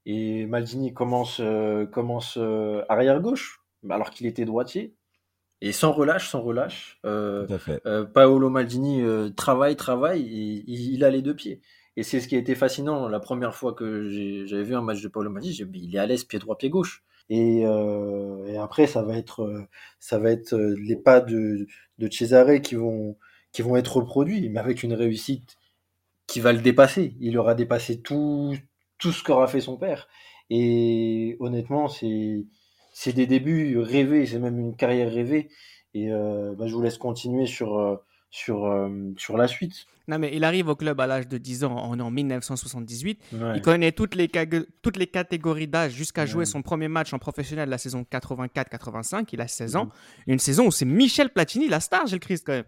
Et 0.05 0.45
Maldini 0.45 0.93
commence, 0.93 1.41
commence 1.91 2.37
arrière 2.89 3.21
gauche, 3.21 3.61
alors 3.89 4.09
qu'il 4.09 4.25
était 4.25 4.45
droitier. 4.45 4.95
Et 5.61 5.71
sans 5.71 5.91
relâche, 5.91 6.29
sans 6.29 6.41
relâche. 6.41 6.99
Euh, 7.05 7.47
euh, 7.85 8.05
Paolo 8.05 8.49
Maldini 8.49 9.01
euh, 9.01 9.29
travaille, 9.29 9.75
travaille, 9.75 10.21
et, 10.21 10.63
il 10.67 11.03
a 11.03 11.09
les 11.09 11.21
deux 11.21 11.35
pieds. 11.35 11.61
Et 11.95 12.03
c'est 12.03 12.19
ce 12.19 12.27
qui 12.27 12.35
a 12.35 12.37
été 12.37 12.53
fascinant. 12.53 13.07
La 13.09 13.19
première 13.19 13.55
fois 13.55 13.73
que 13.73 14.45
j'avais 14.45 14.63
vu 14.63 14.75
un 14.75 14.81
match 14.81 15.01
de 15.01 15.07
Paolo 15.07 15.31
Maldini, 15.31 15.55
il 15.73 15.95
est 15.95 15.99
à 15.99 16.05
l'aise, 16.05 16.23
pied 16.25 16.37
droit, 16.37 16.57
pied 16.57 16.69
gauche. 16.69 17.03
Et, 17.29 17.65
après, 18.59 18.87
ça 18.87 19.01
va 19.01 19.17
être, 19.17 19.67
ça 19.99 20.19
va 20.19 20.31
être 20.31 20.55
les 20.55 20.95
pas 20.95 21.21
de, 21.21 21.67
de 21.97 22.11
Cesare 22.11 22.61
qui 22.61 22.75
vont, 22.75 23.17
qui 23.57 23.63
vont 23.63 23.75
être 23.75 23.97
reproduits, 23.97 24.49
mais 24.49 24.59
avec 24.59 24.83
une 24.83 24.93
réussite 24.93 25.57
qui 26.27 26.41
va 26.41 26.53
le 26.53 26.61
dépasser. 26.61 27.15
Il 27.19 27.39
aura 27.39 27.55
dépassé 27.55 27.99
tout, 27.99 28.55
tout 28.99 29.11
ce 29.11 29.23
qu'aura 29.23 29.47
fait 29.47 29.61
son 29.61 29.77
père. 29.77 30.07
Et 30.51 31.37
honnêtement, 31.39 31.87
c'est 31.87 32.45
c'est 32.93 33.13
des 33.13 33.25
débuts 33.25 33.79
rêvés, 33.79 34.27
c'est 34.27 34.37
même 34.37 34.59
une 34.59 34.75
carrière 34.75 35.11
rêvée. 35.11 35.49
Et 35.95 36.11
euh, 36.11 36.53
bah, 36.55 36.67
je 36.67 36.75
vous 36.75 36.83
laisse 36.83 36.99
continuer 36.99 37.47
sur, 37.47 37.79
euh, 37.79 37.95
sur, 38.29 38.65
euh, 38.65 38.89
sur 39.17 39.37
la 39.37 39.47
suite. 39.47 39.87
Non, 40.07 40.19
mais 40.19 40.29
il 40.35 40.43
arrive 40.43 40.67
au 40.67 40.75
club 40.75 41.01
à 41.01 41.07
l'âge 41.07 41.27
de 41.27 41.39
10 41.39 41.63
ans, 41.63 41.77
en, 41.77 41.99
en 41.99 42.11
1978. 42.11 43.19
Il 43.55 43.61
connaît 43.63 43.91
toutes 43.91 44.13
les, 44.13 44.29
toutes 44.83 44.97
les 44.97 45.07
catégories 45.07 45.67
d'âge 45.67 45.93
jusqu'à 45.93 46.27
jouer 46.27 46.45
son 46.45 46.61
premier 46.61 46.89
match 46.89 47.11
en 47.11 47.17
professionnel 47.17 47.69
la 47.69 47.79
saison 47.79 48.05
84-85. 48.11 49.29
Il 49.33 49.41
a 49.41 49.47
16 49.47 49.77
ans. 49.77 49.85
Mm-hmm. 49.85 50.23
Une 50.27 50.39
saison 50.39 50.67
où 50.67 50.71
c'est 50.71 50.85
Michel 50.85 51.31
Platini, 51.31 51.67
la 51.69 51.79
star, 51.79 52.05
Gilles 52.05 52.19
Christ, 52.19 52.43
quand 52.45 52.53
même. 52.53 52.65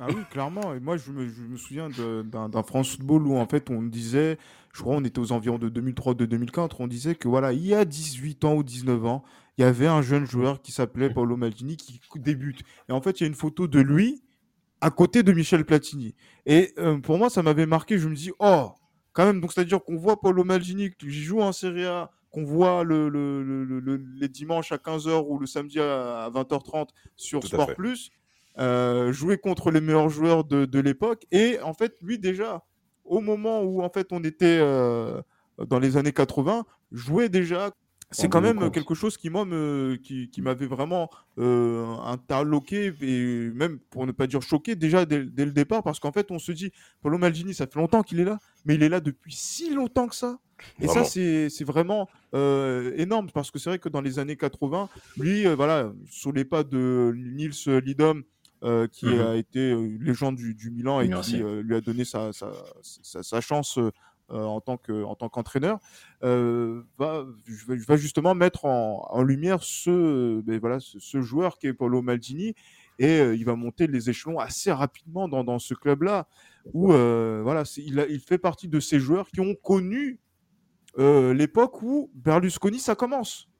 Ah 0.00 0.06
oui, 0.08 0.22
clairement. 0.30 0.74
Et 0.74 0.80
moi, 0.80 0.96
je 0.96 1.10
me, 1.10 1.28
je 1.28 1.42
me 1.42 1.56
souviens 1.56 1.88
d'un 1.90 2.62
France 2.62 2.92
Football 2.92 3.26
où, 3.26 3.36
en 3.36 3.46
fait, 3.46 3.70
on 3.70 3.82
disait, 3.82 4.38
je 4.72 4.80
crois, 4.80 4.96
on 4.96 5.04
était 5.04 5.18
aux 5.18 5.32
environs 5.32 5.58
de 5.58 5.68
2003, 5.68 6.14
de 6.14 6.26
2004, 6.26 6.80
on 6.80 6.86
disait 6.86 7.14
que, 7.14 7.28
voilà, 7.28 7.52
il 7.52 7.64
y 7.64 7.74
a 7.74 7.84
18 7.84 8.44
ans 8.44 8.54
ou 8.54 8.62
19 8.62 9.04
ans, 9.06 9.24
il 9.56 9.62
y 9.62 9.64
avait 9.64 9.86
un 9.86 10.02
jeune 10.02 10.26
joueur 10.26 10.62
qui 10.62 10.72
s'appelait 10.72 11.10
Paolo 11.10 11.36
Maldini 11.36 11.76
qui 11.76 12.00
débute. 12.16 12.62
Et 12.88 12.92
en 12.92 13.00
fait, 13.00 13.20
il 13.20 13.22
y 13.22 13.24
a 13.24 13.28
une 13.28 13.34
photo 13.34 13.68
de 13.68 13.80
lui 13.80 14.22
à 14.80 14.90
côté 14.90 15.22
de 15.22 15.32
Michel 15.32 15.64
Platini. 15.64 16.14
Et 16.44 16.74
euh, 16.78 16.98
pour 16.98 17.16
moi, 17.16 17.30
ça 17.30 17.42
m'avait 17.42 17.66
marqué. 17.66 17.98
Je 17.98 18.08
me 18.08 18.14
dis, 18.14 18.32
oh, 18.38 18.72
quand 19.12 19.24
même. 19.24 19.40
Donc, 19.40 19.52
c'est-à-dire 19.52 19.82
qu'on 19.82 19.96
voit 19.96 20.20
Paolo 20.20 20.44
Maldini 20.44 20.90
qui 20.90 21.10
joue 21.10 21.40
en 21.40 21.52
Serie 21.52 21.86
A, 21.86 22.10
qu'on 22.30 22.44
voit 22.44 22.84
le, 22.84 23.08
les 24.20 24.28
dimanches 24.28 24.72
à 24.72 24.76
15h 24.76 25.24
ou 25.26 25.38
le 25.38 25.46
samedi 25.46 25.80
à 25.80 26.28
20h30 26.34 26.88
sur 27.16 27.44
Sport 27.44 27.74
Plus, 27.74 28.10
euh, 28.58 29.12
jouer 29.12 29.38
contre 29.38 29.70
les 29.70 29.80
meilleurs 29.80 30.08
joueurs 30.08 30.44
de, 30.44 30.78
l'époque. 30.78 31.26
Et 31.32 31.58
en 31.62 31.74
fait, 31.74 31.96
lui, 32.00 32.18
déjà, 32.18 32.62
au 33.04 33.20
moment 33.20 33.62
où 33.62 33.82
en 33.82 33.90
fait 33.90 34.08
on 34.12 34.22
était 34.22 34.58
euh, 34.60 35.20
dans 35.58 35.78
les 35.78 35.96
années 35.96 36.12
80, 36.12 36.64
jouait 36.92 37.28
déjà. 37.28 37.70
C'est 38.10 38.28
quand 38.28 38.40
même 38.40 38.70
quelque 38.70 38.94
chose 38.94 39.16
qui 39.16 39.28
moi 39.28 39.44
me, 39.44 39.98
qui, 40.00 40.30
qui 40.30 40.40
m'avait 40.40 40.68
vraiment 40.68 41.10
euh, 41.38 41.96
interloqué 42.04 42.92
et 43.00 43.50
même 43.50 43.80
pour 43.90 44.06
ne 44.06 44.12
pas 44.12 44.28
dire 44.28 44.40
choqué 44.40 44.76
déjà 44.76 45.04
dès, 45.04 45.18
le 45.18 45.50
départ. 45.50 45.82
Parce 45.82 45.98
qu'en 45.98 46.12
fait 46.12 46.30
on 46.30 46.38
se 46.38 46.52
dit 46.52 46.70
Paulo 47.02 47.18
Maldini 47.18 47.54
ça 47.54 47.66
fait 47.66 47.80
longtemps 47.80 48.04
qu'il 48.04 48.20
est 48.20 48.24
là 48.24 48.38
mais 48.66 48.76
il 48.76 48.84
est 48.84 48.88
là 48.88 49.00
depuis 49.00 49.34
si 49.34 49.74
longtemps 49.74 50.06
que 50.06 50.14
ça. 50.14 50.38
Et 50.80 50.86
ça 50.86 51.02
c'est 51.02 51.64
vraiment 51.64 52.08
euh, 52.34 52.92
énorme. 52.96 53.30
Parce 53.34 53.50
que 53.50 53.58
c'est 53.58 53.70
vrai 53.70 53.80
que 53.80 53.88
dans 53.88 54.02
les 54.02 54.20
années 54.20 54.36
80 54.36 54.88
lui 55.16 55.46
voilà 55.46 55.92
sous 56.08 56.30
les 56.30 56.44
pas 56.44 56.62
de 56.62 57.12
Nils 57.16 57.66
Lidom 57.66 58.22
qui 58.92 59.06
mmh 59.06 59.20
a 59.20 59.36
été 59.36 59.74
légende 60.00 60.36
du, 60.36 60.54
du 60.54 60.70
Milan 60.70 61.00
et 61.00 61.10
qui 61.22 61.36
lui 61.36 61.76
a 61.76 61.80
donné 61.80 62.04
sa, 62.04 62.32
sa, 62.32 62.50
sa, 62.82 63.22
sa 63.22 63.40
chance 63.40 63.78
euh, 64.32 64.42
en 64.42 64.62
tant 64.62 64.78
que 64.78 65.04
en 65.04 65.14
tant 65.14 65.28
qu'entraîneur. 65.28 65.78
Euh, 66.22 66.82
va, 66.96 67.26
va 67.86 67.96
justement 67.96 68.34
mettre 68.34 68.64
en, 68.64 69.22
lumière 69.22 69.62
ce 69.62 70.40
ben 70.40 70.58
voilà 70.58 70.78
ce, 70.80 71.20
joueur 71.20 71.58
qui 71.58 71.66
est 71.66 71.74
Paulo 71.74 72.00
Maldini 72.00 72.54
et 72.98 73.20
euh, 73.20 73.36
il 73.36 73.44
va 73.44 73.54
monter 73.54 73.86
les 73.86 74.08
échelons 74.08 74.38
assez 74.38 74.72
rapidement 74.72 75.28
dans, 75.28 75.44
dans 75.44 75.58
ce 75.58 75.74
club 75.74 76.04
là 76.04 76.26
où 76.72 76.86
voilà 76.86 77.64
il, 77.76 78.06
il 78.08 78.20
fait 78.20 78.38
partie 78.38 78.66
de 78.66 78.80
ces 78.80 78.98
joueurs 78.98 79.28
qui 79.28 79.40
ont 79.40 79.54
connu 79.54 80.18
l'époque 80.96 81.82
où 81.82 82.10
Berlusconi 82.14 82.78
ça 82.78 82.94
commence. 82.94 83.50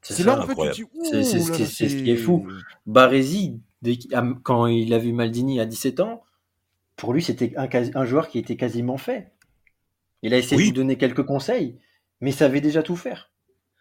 C'est 0.00 0.24
là 0.24 0.40
en 0.40 0.46
fait 0.46 0.54
tu 0.72 0.86
dis 0.86 1.22
c'est 1.22 1.22
ce, 1.22 2.02
qui 2.02 2.10
est 2.10 2.16
fou. 2.16 2.48
Baresi 2.86 3.60
quand 4.42 4.66
il 4.66 4.92
a 4.94 4.98
vu 4.98 5.12
Maldini 5.12 5.60
à 5.60 5.66
17 5.66 6.00
ans 6.00 6.22
pour 6.96 7.12
lui 7.12 7.22
c'était 7.22 7.52
un, 7.56 7.68
un 7.94 8.04
joueur 8.04 8.28
qui 8.28 8.38
était 8.38 8.56
quasiment 8.56 8.96
fait 8.96 9.34
il 10.24 10.32
a 10.32 10.38
essayé 10.38 10.56
de 10.56 10.62
lui 10.62 10.72
donner 10.72 10.96
quelques 10.96 11.22
conseils, 11.22 11.78
mais 12.22 12.30
il 12.30 12.34
savait 12.34 12.62
déjà 12.62 12.82
tout 12.82 12.96
faire. 12.96 13.30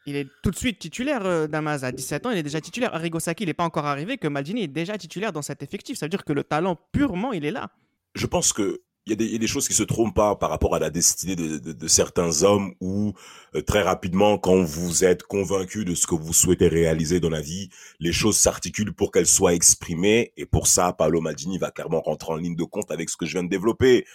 Il 0.06 0.18
est 0.18 0.28
tout 0.44 0.52
de 0.52 0.58
suite 0.58 0.78
titulaire, 0.78 1.26
euh, 1.26 1.48
Damas. 1.48 1.86
À 1.86 1.94
17 1.94 2.26
ans, 2.26 2.32
il 2.32 2.38
est 2.38 2.44
déjà 2.44 2.60
titulaire. 2.60 2.94
Arrigo 2.94 3.18
Sacchi, 3.22 3.44
il 3.44 3.48
n'est 3.48 3.54
pas 3.54 3.63
encore 3.63 3.86
arrivé, 3.86 4.18
que 4.18 4.28
Maldini 4.28 4.63
est 4.63 4.68
déjà 4.68 4.98
titulaire 4.98 5.32
dans 5.32 5.42
cet 5.42 5.63
effectif. 5.63 5.98
Ça 5.98 6.06
veut 6.06 6.10
dire 6.10 6.26
que 6.26 6.34
le 6.34 6.44
talent 6.44 6.78
purement, 6.92 7.32
il 7.32 7.46
est 7.46 7.52
là. 7.52 7.72
Je 8.13 8.28
pense 8.28 8.52
que 8.52 8.82
il 9.06 9.22
y, 9.22 9.36
a 9.36 9.38
des 9.38 9.48
choses 9.48 9.68
qui 9.68 9.74
se 9.74 9.84
trompent 9.84 10.16
pas 10.16 10.36
par 10.36 10.50
rapport 10.50 10.76
à 10.76 10.80
la 10.80 10.89
destinée 10.89 11.36
de, 11.36 11.88
certains 11.88 12.44
hommes 12.44 12.74
où 12.80 13.13
euh, 13.54 13.62
très 13.62 13.82
rapidement, 13.82 14.38
quand 14.38 14.63
vous 14.63 15.04
êtes 15.04 15.24
convaincu 15.24 15.84
de 15.84 15.94
ce 15.94 16.08
que 16.08 16.16
vous 16.16 16.32
souhaitez 16.32 16.70
réaliser 16.70 17.20
dans 17.20 17.30
la 17.30 17.42
vie, 17.42 17.70
les 18.00 18.13
choses 18.13 18.38
s'articulent 18.38 18.94
pour 18.94 19.12
qu'elles 19.12 19.28
soient 19.28 19.54
exprimées. 19.54 20.32
Et 20.38 20.46
pour 20.46 20.68
ça, 20.68 20.94
Paolo 20.94 21.20
Maldini 21.20 21.58
va 21.58 21.70
clairement 21.72 22.00
rentrer 22.00 22.32
en 22.32 22.38
ligne 22.38 22.56
de 22.56 22.63
compte 22.63 22.92
avec 22.92 23.10
ce 23.10 23.18
que 23.18 23.26
je 23.26 23.34
viens 23.34 23.44
de 23.44 23.50
développer 23.50 24.06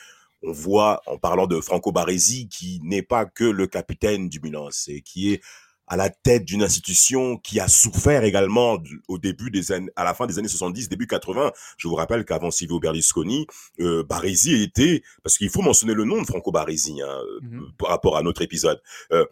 on 0.42 0.53
voit 0.53 1.03
en 1.07 1.18
parlant 1.18 1.46
de 1.46 1.61
Franco 1.61 1.92
Baresi 1.92 2.48
qui 2.48 2.81
n'est 2.83 3.03
pas 3.03 3.24
que 3.24 3.44
le 3.44 3.66
capitaine 3.66 4.29
du 4.29 4.40
Milan, 4.40 4.68
c'est 4.70 5.01
qui 5.01 5.33
est 5.33 5.42
à 5.88 5.96
la 5.96 6.11
tête 6.11 6.44
d'une 6.44 6.62
institution 6.62 7.37
qui 7.38 7.61
a 7.61 7.68
souffert 7.68 8.24
également 8.24 8.79
au 9.09 9.18
début 9.18 9.51
des 9.51 9.72
années, 9.72 9.90
à 9.96 10.05
la 10.05 10.14
fin 10.14 10.27
des 10.27 10.38
années 10.38 10.48
70, 10.48 10.88
début 10.88 11.07
80. 11.07 11.53
Je 11.77 11.88
vous 11.88 11.94
rappelle 11.94 12.24
qu'avant 12.24 12.51
Silvio 12.51 12.79
Berlusconi, 12.79 13.46
euh, 13.81 14.03
Baresi 14.05 14.62
était, 14.62 15.03
parce 15.22 15.38
qu'il 15.38 15.51
faut 15.51 15.62
mentionner 15.62 15.94
le 15.94 16.05
nom 16.05 16.20
de 16.20 16.27
Franco 16.27 16.53
Baresi 16.53 17.01
hein, 17.01 17.18
mhm. 17.42 17.72
par 17.79 17.90
rapport 17.90 18.16
à 18.16 18.22
notre 18.22 18.42
épisode, 18.42 18.81
euh, 19.12 19.24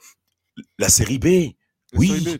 la 0.78 0.88
série 0.88 1.18
B. 1.18 1.54
oui, 1.94 2.38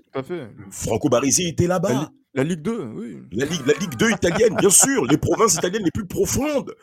Franco 0.70 1.08
Baresi 1.08 1.48
était 1.48 1.66
là-bas. 1.66 2.10
La, 2.34 2.44
Ligue 2.44 2.62
2, 2.62 2.82
oui. 2.94 3.18
La 3.32 3.46
Ligue, 3.46 3.66
la 3.66 3.74
Ligue 3.74 3.96
2 3.96 4.10
italienne, 4.10 4.56
bien 4.56 4.70
sûr, 4.70 5.06
les 5.06 5.16
provinces 5.16 5.54
italiennes 5.54 5.84
les 5.84 5.90
plus 5.90 6.06
profondes. 6.06 6.74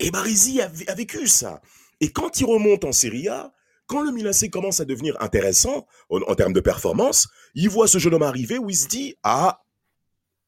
Et 0.00 0.10
Barisi 0.10 0.60
a, 0.60 0.94
vécu 0.94 1.26
ça. 1.28 1.60
Et 2.00 2.10
quand 2.10 2.40
il 2.40 2.46
remonte 2.46 2.84
en 2.84 2.92
Serie 2.92 3.28
A, 3.28 3.53
quand 3.86 4.02
le 4.02 4.12
Milan 4.12 4.30
commence 4.50 4.80
à 4.80 4.84
devenir 4.84 5.16
intéressant 5.20 5.86
en, 6.10 6.34
termes 6.34 6.52
de 6.52 6.60
performance, 6.60 7.28
il 7.54 7.68
voit 7.68 7.86
ce 7.86 7.98
jeune 7.98 8.14
homme 8.14 8.22
arriver 8.22 8.58
où 8.58 8.70
il 8.70 8.76
se 8.76 8.88
dit 8.88 9.14
Ah, 9.22 9.62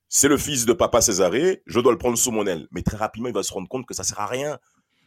c'est 0.08 0.28
le 0.28 0.38
fils 0.38 0.64
de 0.64 0.72
papa 0.72 1.00
Césaré, 1.00 1.62
je 1.66 1.80
dois 1.80 1.92
le 1.92 1.98
prendre 1.98 2.16
sous 2.16 2.30
mon 2.30 2.46
aile. 2.46 2.68
Mais 2.70 2.82
très 2.82 2.96
rapidement, 2.96 3.28
il 3.28 3.34
va 3.34 3.42
se 3.42 3.52
rendre 3.52 3.68
compte 3.68 3.86
que 3.86 3.94
ça 3.94 4.04
sert 4.04 4.20
à 4.20 4.26
rien. 4.26 4.58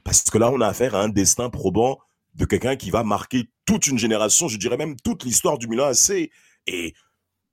Parce 0.04 0.22
que 0.24 0.38
là, 0.38 0.52
on 0.52 0.62
a 0.62 0.68
affaire 0.68 0.96
à 0.96 1.02
un 1.02 1.10
destin 1.10 1.50
probant 1.50 2.00
de 2.36 2.46
quelqu'un 2.46 2.76
qui 2.76 2.92
va 2.92 3.04
marquer 3.04 3.50
toute 3.66 3.88
une 3.88 3.98
génération, 3.98 4.48
je 4.48 4.58
dirais 4.58 4.78
même 4.78 4.96
toute 4.98 5.24
l'histoire 5.24 5.58
du 5.58 5.68
Milan 5.68 5.86
AC. 5.86 6.30
Et 6.68 6.94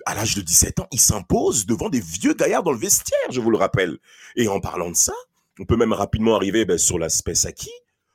à 0.05 0.15
l'âge 0.15 0.35
de 0.35 0.41
17 0.41 0.81
ans, 0.81 0.87
il 0.93 1.01
s'impose 1.01 1.67
devant 1.67 1.89
des 1.89 2.01
vieux 2.01 2.35
gaillards 2.35 2.63
dans 2.63 2.73
le 2.73 2.79
vestiaire, 2.79 3.31
je 3.31 3.41
vous 3.41 3.51
le 3.51 3.59
rappelle. 3.59 3.99
Et 4.37 4.49
en 4.49 4.61
parlant 4.61 4.91
de 4.91 4.97
ça, 4.97 5.13
on 5.59 5.65
peut 5.65 5.77
même 5.77 5.93
rapidement 5.93 6.37
arriver 6.37 6.65
ben, 6.65 6.79
sur 6.79 6.99
l'aspect 6.99 7.35
Saki, 7.35 7.71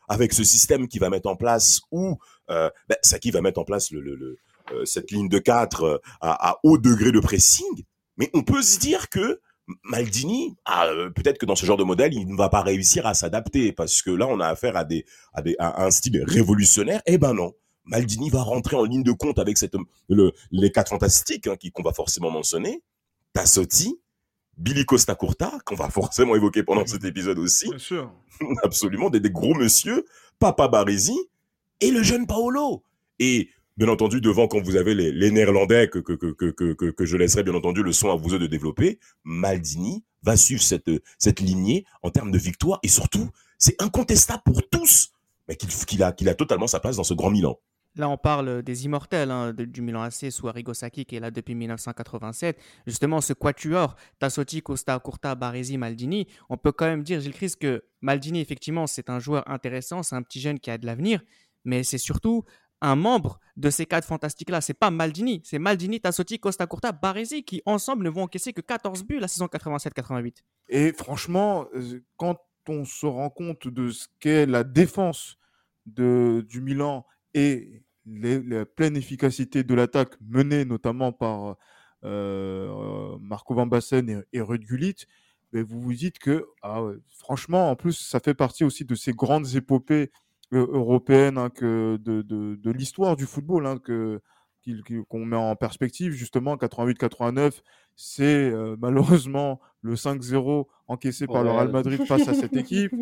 avec 0.07 0.33
ce 0.33 0.43
système 0.43 0.87
qui 0.87 0.99
va 0.99 1.09
mettre 1.09 1.29
en 1.29 1.35
place, 1.35 1.81
euh, 1.93 2.13
ben, 2.51 2.97
Saki 3.01 3.31
va 3.31 3.41
mettre 3.41 3.59
en 3.59 3.63
place 3.63 3.91
le, 3.91 4.37
euh, 4.73 4.85
cette 4.85 5.11
ligne 5.11 5.29
de 5.29 5.39
4 5.39 5.83
euh, 5.83 5.97
à, 6.21 6.59
haut 6.63 6.77
degré 6.77 7.11
de 7.11 7.19
pressing. 7.19 7.83
Mais 8.17 8.29
on 8.33 8.43
peut 8.43 8.61
se 8.61 8.79
dire 8.79 9.09
que 9.09 9.41
Maldini, 9.83 10.55
ah, 10.65 10.87
peut-être 11.15 11.37
que 11.37 11.45
dans 11.45 11.55
ce 11.55 11.65
genre 11.65 11.77
de 11.77 11.83
modèle, 11.83 12.13
il 12.13 12.27
ne 12.27 12.35
va 12.35 12.49
pas 12.49 12.61
réussir 12.61 13.05
à 13.05 13.13
s'adapter, 13.13 13.71
parce 13.71 14.01
que 14.01 14.11
là, 14.11 14.27
on 14.27 14.39
a 14.39 14.47
affaire 14.47 14.75
à, 14.75 14.83
des, 14.83 15.05
à, 15.33 15.41
des, 15.41 15.55
un 15.59 15.89
style 15.91 16.23
révolutionnaire. 16.27 17.01
Eh 17.05 17.17
ben 17.17 17.33
non. 17.33 17.53
Maldini 17.85 18.29
va 18.29 18.43
rentrer 18.43 18.75
en 18.75 18.83
ligne 18.83 19.03
de 19.03 19.11
compte 19.11 19.39
avec 19.39 19.57
cette, 19.57 19.75
le, 20.09 20.33
les 20.51 20.71
quatre 20.71 20.89
fantastiques 20.89 21.47
hein, 21.47 21.55
qu'on 21.73 21.83
va 21.83 21.93
forcément 21.93 22.31
mentionner. 22.31 22.83
Tassotti, 23.33 23.99
Billy 24.57 24.85
Costa 24.85 25.15
Curta, 25.15 25.51
qu'on 25.65 25.75
va 25.75 25.89
forcément 25.89 26.35
évoquer 26.35 26.63
pendant 26.63 26.85
cet 26.85 27.03
épisode 27.05 27.39
aussi. 27.39 27.69
Bien 27.69 27.79
sûr. 27.79 28.11
Absolument, 28.63 29.09
des, 29.09 29.21
gros 29.29 29.55
monsieur, 29.55 30.05
Papa 30.39 30.67
Baresi 30.67 31.17
et 31.81 31.91
le 31.91 32.03
jeune 32.03 32.25
Paolo. 32.25 32.83
Et 33.19 33.49
bien 33.77 33.89
entendu, 33.89 34.21
devant, 34.21 34.47
quand 34.47 34.61
vous 34.61 34.75
avez 34.75 34.95
les, 34.95 35.31
Néerlandais, 35.31 35.89
que, 35.89 35.99
que, 35.99 36.13
que, 36.13 36.91
que, 36.91 37.05
je 37.05 37.17
laisserai 37.17 37.43
bien 37.43 37.55
entendu 37.55 37.83
le 37.83 37.91
son 37.91 38.11
à 38.11 38.15
vous 38.15 38.37
de 38.37 38.47
développer, 38.47 38.99
Maldini 39.23 40.03
va 40.23 40.37
suivre 40.37 40.61
cette, 40.61 40.89
cette 41.17 41.39
lignée 41.39 41.85
en 42.03 42.11
termes 42.11 42.31
de 42.31 42.37
victoire 42.37 42.79
et 42.83 42.87
surtout, 42.87 43.29
c'est 43.57 43.81
incontestable 43.81 44.43
pour 44.45 44.67
tous 44.69 45.11
mais 45.47 45.55
qu'il 45.55 46.03
a, 46.03 46.07
a 46.07 46.33
totalement 46.35 46.67
sa 46.67 46.79
place 46.79 46.95
dans 46.95 47.03
ce 47.03 47.13
grand 47.13 47.29
Milan. 47.29 47.59
Là, 47.95 48.07
on 48.07 48.17
parle 48.17 48.63
des 48.63 48.85
immortels 48.85 49.31
hein, 49.31 49.51
du 49.53 49.81
Milan 49.81 50.03
AC 50.03 50.31
sous 50.31 50.47
Arrigo 50.47 50.73
Sacchi 50.73 51.05
qui 51.05 51.17
est 51.17 51.19
là 51.19 51.29
depuis 51.29 51.55
1987. 51.55 52.57
Justement, 52.87 53.19
ce 53.19 53.33
quatuor, 53.33 53.97
Tassotti, 54.17 54.61
Costa, 54.61 54.97
Curta, 55.03 55.35
Baresi, 55.35 55.77
Maldini, 55.77 56.25
on 56.49 56.55
peut 56.55 56.71
quand 56.71 56.85
même 56.85 57.03
dire, 57.03 57.19
Gilles 57.19 57.33
Christ, 57.33 57.57
que 57.57 57.83
Maldini, 57.99 58.39
effectivement, 58.39 58.87
c'est 58.87 59.09
un 59.09 59.19
joueur 59.19 59.43
intéressant, 59.49 60.03
c'est 60.03 60.15
un 60.15 60.21
petit 60.21 60.39
jeune 60.39 60.57
qui 60.57 60.71
a 60.71 60.77
de 60.77 60.85
l'avenir, 60.85 61.21
mais 61.63 61.83
c'est 61.83 61.97
surtout 61.97 62.43
un 62.81 62.95
membre 62.95 63.39
de 63.57 63.69
ces 63.69 63.85
cadres 63.85 64.07
fantastiques-là. 64.07 64.61
C'est 64.61 64.73
pas 64.73 64.89
Maldini, 64.89 65.41
c'est 65.45 65.59
Maldini, 65.59 66.01
Tassotti, 66.01 66.39
Costa 66.39 66.65
Curta, 66.67 66.91
Baresi 66.91 67.43
qui 67.43 67.61
ensemble 67.65 68.03
ne 68.03 68.09
vont 68.09 68.23
encaisser 68.23 68.53
que 68.53 68.61
14 68.61 69.03
buts 69.03 69.19
la 69.19 69.27
saison 69.27 69.45
87-88. 69.45 70.37
Et 70.69 70.91
franchement, 70.93 71.67
euh, 71.75 72.03
quand 72.17 72.37
on 72.67 72.85
se 72.85 73.05
rend 73.05 73.29
compte 73.29 73.67
de 73.67 73.89
ce 73.91 74.07
qu'est 74.19 74.45
la 74.45 74.63
défense 74.63 75.37
de, 75.85 76.45
du 76.47 76.61
Milan 76.61 77.05
et 77.33 77.83
la 78.05 78.65
pleine 78.65 78.97
efficacité 78.97 79.63
de 79.63 79.75
l'attaque 79.75 80.15
menée 80.21 80.65
notamment 80.65 81.11
par 81.11 81.57
euh, 82.03 83.17
Marco 83.19 83.53
Van 83.53 83.67
Basten 83.67 84.09
et, 84.09 84.17
et 84.33 84.41
Ruud 84.41 84.63
Gullit, 84.63 85.05
mais 85.53 85.61
vous 85.61 85.81
vous 85.81 85.93
dites 85.93 86.17
que 86.17 86.45
ah 86.63 86.81
franchement, 87.17 87.69
en 87.69 87.75
plus, 87.75 87.93
ça 87.93 88.19
fait 88.19 88.33
partie 88.33 88.63
aussi 88.63 88.85
de 88.85 88.95
ces 88.95 89.11
grandes 89.11 89.55
épopées 89.55 90.11
euh, 90.53 90.67
européennes 90.71 91.37
hein, 91.37 91.49
que 91.49 91.97
de, 91.97 92.21
de, 92.21 92.55
de 92.55 92.71
l'histoire 92.71 93.15
du 93.15 93.25
football 93.25 93.65
hein, 93.65 93.77
que 93.77 94.21
qu'on 95.09 95.25
met 95.25 95.35
en 95.37 95.55
perspective 95.55 96.11
justement 96.11 96.55
88-89 96.55 97.61
c'est 97.95 98.51
euh, 98.51 98.75
malheureusement 98.81 99.59
le 99.81 99.95
5-0 99.95 100.65
encaissé 100.87 101.27
par 101.27 101.43
le 101.43 101.51
Real 101.51 101.71
Madrid 101.71 102.05
face 102.05 102.27
à 102.27 102.33
cette 102.33 102.55
équipe. 102.57 102.93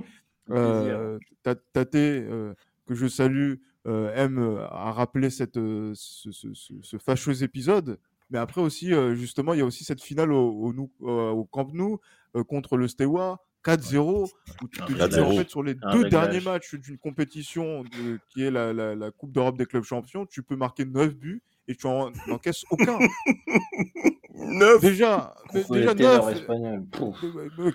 Euh, 0.51 1.19
Tate 1.43 1.95
euh, 1.95 2.53
que 2.87 2.95
je 2.95 3.07
salue 3.07 3.55
euh, 3.87 4.13
aime 4.15 4.39
euh, 4.39 4.65
à 4.69 4.91
rappeler 4.91 5.29
cette, 5.29 5.55
ce, 5.55 5.93
ce, 6.31 6.47
ce, 6.81 6.97
fâcheux 6.97 7.43
épisode. 7.43 7.99
Mais 8.31 8.39
après 8.39 8.61
aussi, 8.61 8.91
justement, 9.15 9.53
il 9.53 9.59
y 9.59 9.61
a 9.61 9.65
aussi 9.65 9.83
cette 9.83 10.03
finale 10.03 10.31
au, 10.31 10.71
au, 10.99 11.09
au 11.09 11.45
Camp 11.45 11.67
Nou 11.73 11.99
contre 12.47 12.77
le 12.77 12.87
Steaua, 12.87 13.43
4-0, 13.65 14.29
où 14.61 14.67
tu 14.67 14.79
te 14.81 15.07
dis 15.07 15.19
en 15.19 15.31
fait 15.31 15.49
sur 15.49 15.63
les 15.63 15.75
deux 15.75 16.09
derniers 16.09 16.41
matchs 16.41 16.75
d'une 16.75 16.97
compétition 16.97 17.83
de, 17.83 18.19
qui 18.29 18.43
est 18.43 18.51
la, 18.51 18.73
la, 18.73 18.95
la 18.95 19.11
Coupe 19.11 19.31
d'Europe 19.31 19.57
des 19.57 19.65
clubs 19.65 19.83
champions, 19.83 20.25
tu 20.25 20.43
peux 20.43 20.55
marquer 20.55 20.85
9 20.85 21.15
buts 21.15 21.41
et 21.67 21.75
tu 21.75 21.87
n'encaisses 21.87 22.65
aucun. 22.71 22.97
9 24.39 24.81
Déjà, 24.81 25.35
mais 25.53 25.63
déjà 25.69 25.93
9. 25.93 26.45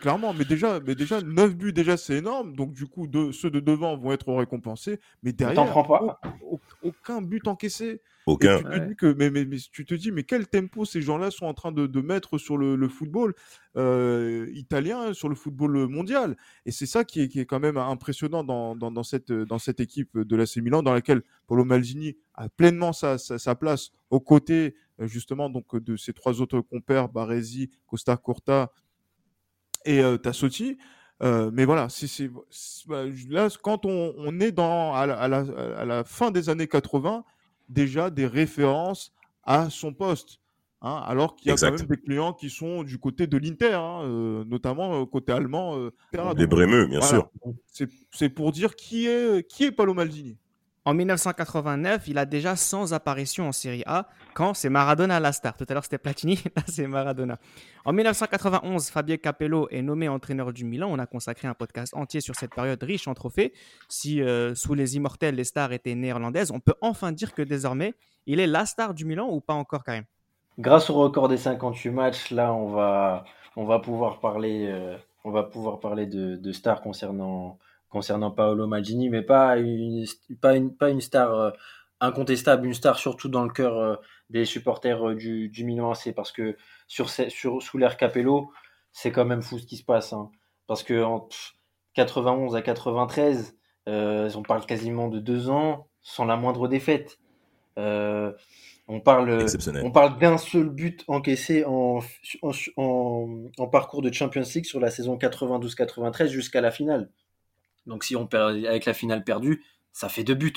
clairement, 0.01 0.33
mais 0.33 0.45
déjà, 0.45 0.81
mais 0.81 0.95
déjà 0.95 1.21
9 1.21 1.57
buts, 1.57 1.73
déjà 1.73 1.97
c'est 1.97 2.17
énorme. 2.17 2.55
Donc 2.55 2.73
du 2.73 2.87
coup, 2.87 3.07
de, 3.07 3.33
ceux 3.33 3.51
de 3.51 3.61
devant 3.61 3.97
vont 3.97 4.13
être 4.13 4.33
récompensés. 4.33 4.99
Mais 5.23 5.33
derrière, 5.33 5.73
pas. 5.73 6.21
Aucun 6.85 7.23
but 7.23 7.49
encaissé. 7.49 8.01
Aucun. 8.27 8.59
Tu, 8.59 8.65
te 8.65 8.89
dis 8.89 8.97
que, 8.97 9.13
mais, 9.13 9.31
mais, 9.31 9.45
mais, 9.45 9.59
tu 9.71 9.85
te 9.85 9.95
dis, 9.95 10.13
mais 10.13 10.23
quel 10.23 10.47
tempo 10.47 10.85
ces 10.85 11.03
gens-là 11.03 11.31
sont 11.31 11.47
en 11.47 11.55
train 11.55 11.73
de, 11.73 11.87
de 11.87 12.01
mettre 12.01 12.39
sur 12.39 12.57
le, 12.57 12.77
le 12.77 12.89
football 12.89 13.35
euh, 13.77 14.49
italien, 14.55 15.13
sur 15.13 15.29
le 15.29 15.35
football 15.35 15.89
mondial. 15.89 16.37
Et 16.65 16.71
c'est 16.71 16.87
ça 16.87 17.05
qui 17.05 17.21
est, 17.21 17.29
qui 17.29 17.41
est, 17.41 17.47
quand 17.47 17.61
même 17.61 17.77
impressionnant 17.77 18.45
dans, 18.45 18.77
dans, 18.77 18.91
dans, 18.91 19.03
cette, 19.03 19.33
dans 19.33 19.59
cette 19.59 19.81
équipe 19.81 20.17
de 20.17 20.37
l'AC 20.37 20.57
Milan, 20.57 20.83
dans 20.83 20.95
laquelle 20.95 21.23
Paulo 21.47 21.65
Maldini 21.65 22.17
a 22.35 22.49
pleinement 22.49 22.93
sa, 22.93 23.19
sa, 23.19 23.39
sa 23.39 23.55
place 23.55 23.91
aux 24.11 24.21
côtés 24.21 24.75
justement 25.01 25.51
donc 25.51 25.77
de 25.77 25.97
ces 25.97 26.13
trois 26.13 26.41
autres 26.41 26.61
compères, 26.61 27.09
Baresi, 27.09 27.71
Costa 27.87 28.17
Corta 28.17 28.73
et 29.85 30.01
euh, 30.01 30.17
Tassotti. 30.17 30.79
Euh, 31.23 31.51
mais 31.53 31.65
voilà, 31.65 31.89
c'est, 31.89 32.31
bah, 32.87 33.05
là, 33.29 33.49
quand 33.63 33.87
on, 33.87 34.15
on 34.19 34.41
est 34.41 34.53
dans, 34.53 34.95
à 34.95 35.07
la, 35.07 35.15
à, 35.15 35.29
la, 35.29 35.45
à, 35.79 35.85
la, 35.85 36.05
fin 36.05 36.31
des 36.31 36.49
années 36.49 36.67
80, 36.67 37.25
déjà 37.69 38.11
des 38.11 38.27
références 38.27 39.13
à 39.45 39.71
son 39.71 39.93
poste. 39.93 40.41
Hein, 40.83 41.03
alors 41.07 41.37
qu'il 41.37 41.47
y 41.47 41.51
a 41.51 41.55
exact. 41.55 41.71
quand 41.71 41.79
même 41.79 41.87
des 41.87 41.97
clients 41.97 42.33
qui 42.35 42.51
sont 42.51 42.83
du 42.83 42.99
côté 42.99 43.27
de 43.27 43.39
l'Inter, 43.39 43.73
hein, 43.73 44.03
euh, 44.03 44.45
notamment 44.45 45.01
euh, 45.01 45.07
côté 45.07 45.33
allemand. 45.33 45.79
Des 46.37 46.47
Brémeux, 46.47 46.87
bien 46.87 46.99
voilà. 46.99 47.29
sûr. 47.73 47.89
C'est 48.11 48.29
pour 48.29 48.53
dire 48.53 48.75
qui 48.75 49.07
est, 49.07 49.49
qui 49.49 49.65
est 49.65 49.73
Paolo 49.73 49.95
Maldini. 49.95 50.37
En 50.87 50.93
1989, 50.93 52.09
il 52.09 52.19
a 52.19 52.27
déjà 52.27 52.57
100 52.57 52.93
apparitions 52.93 53.49
en 53.49 53.53
Série 53.53 53.83
A, 53.87 54.07
quand 54.35 54.53
c'est 54.53 54.69
Maradona 54.69 55.19
la 55.19 55.33
star. 55.33 55.57
Tout 55.57 55.65
à 55.67 55.73
l'heure, 55.73 55.83
c'était 55.83 55.97
Platini, 55.97 56.39
là, 56.57 56.63
c'est 56.67 56.87
Maradona. 56.87 57.39
En 57.87 57.95
1991, 57.95 58.91
Fabio 58.91 59.17
Capello 59.17 59.67
est 59.71 59.81
nommé 59.81 60.11
entraîneur 60.11 60.53
du 60.53 60.67
Milan. 60.67 60.89
On 60.91 60.99
a 60.99 61.07
consacré 61.07 61.49
un 61.49 61.55
podcast 61.55 61.95
entier 61.95 62.21
sur 62.21 62.35
cette 62.35 62.55
période 62.55 62.83
riche 62.83 63.09
en 63.09 63.15
trophées. 63.15 63.55
Si 63.89 64.21
euh, 64.21 64.55
sous 64.55 64.75
les 64.75 64.97
immortels, 64.97 65.37
les 65.37 65.45
stars 65.45 65.73
étaient 65.73 65.95
néerlandaises, 65.95 66.51
on 66.51 66.61
peut 66.61 66.75
enfin 66.83 67.13
dire 67.13 67.33
que 67.33 67.41
désormais, 67.41 67.95
il 68.27 68.39
est 68.39 68.47
la 68.47 68.67
star 68.67 68.93
du 68.93 69.07
Milan 69.07 69.29
ou 69.31 69.41
pas 69.41 69.55
encore, 69.55 69.85
Karim? 69.85 70.05
Grâce 70.59 70.91
au 70.91 70.95
record 70.95 71.29
des 71.29 71.39
58 71.39 71.91
matchs, 71.93 72.31
là, 72.31 72.53
on 72.53 72.69
va, 72.69 73.25
on 73.57 73.65
va 73.65 73.79
pouvoir 73.79 74.21
parler, 74.21 74.67
euh, 74.69 74.99
on 75.25 75.31
va 75.31 75.45
pouvoir 75.45 75.81
parler 75.81 76.05
de 76.05 76.53
stars 76.53 76.83
concernant 76.83 77.59
concernant 77.95 78.33
Paolo 78.33 78.67
Maldini, 78.67 79.09
mais 79.09 79.23
pas 79.23 79.57
une, 79.57 80.05
pas 80.41 80.57
une, 80.57 80.77
pas 80.77 80.91
une 80.91 81.01
star 81.01 81.33
euh, 81.33 81.51
incontestable, 82.01 82.67
une 82.67 82.75
star 82.75 82.99
surtout 82.99 83.29
dans 83.29 83.45
le 83.45 83.51
cœur 83.51 83.79
euh, 83.79 83.95
des 84.31 84.45
supporters 84.45 85.11
euh, 85.11 85.15
du, 85.15 85.49
du 85.49 85.65
Milan 85.65 85.93
AC, 85.93 86.13
parce 86.13 86.33
que 86.33 86.57
sur, 86.89 87.09
sur, 87.09 87.63
sous 87.63 87.79
l'ère 87.79 87.97
Capello, 87.97 88.51
c'est 88.93 89.13
quand 89.13 89.25
même 89.25 89.43
fou 89.43 89.61
ce 89.61 89.67
qui 89.67 89.77
se 89.77 89.85
passe. 89.85 90.13
Hein. 90.13 90.31
parce 90.67 90.83
que 90.83 91.03
en 91.05 91.29
91 91.95 92.57
à 92.57 92.63
93, 92.63 93.57
euh, 93.89 94.29
on 94.35 94.43
parle 94.43 94.67
quasiment 94.67 95.07
de 95.07 95.21
deux 95.21 95.51
ans 95.51 95.87
sans 96.03 96.25
la 96.25 96.37
moindre 96.37 96.67
défaite. 96.67 97.21
Euh, 97.79 98.33
on 98.89 99.01
parle, 99.01 99.47
on 99.83 99.91
parle 99.93 100.19
d'un 100.19 100.37
seul 100.37 100.69
but 100.69 101.05
encaissé 101.07 101.65
en, 101.65 102.01
en, 102.43 102.51
en, 102.77 103.45
en, 103.57 103.67
parcours 103.69 104.03
de 104.03 104.13
Champions 104.13 104.43
League 104.55 104.67
sur 104.67 104.81
la 104.81 104.91
saison 104.91 105.17
92-93 105.17 106.27
jusqu'à 106.27 106.61
la 106.61 106.73
finale. 106.73 107.09
Donc 107.87 108.05
si 108.05 108.17
on 108.17 108.27
perd 108.27 108.65
avec 108.65 108.85
la 108.85 108.95
finale 108.95 109.25
perdue, 109.25 109.63
ça 109.93 110.09
fait 110.09 110.25
deux 110.25 110.35
buts. 110.35 110.53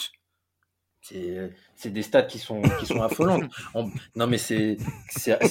C'est 1.01 1.93
des 1.93 2.01
stats 2.01 2.23
qui 2.23 2.39
sont, 2.39 2.61
qui 2.79 2.85
sont 2.85 3.01
affolantes. 3.01 3.43
On, 3.73 3.89
non 4.15 4.27
mais 4.27 4.37
c'est 4.37 4.77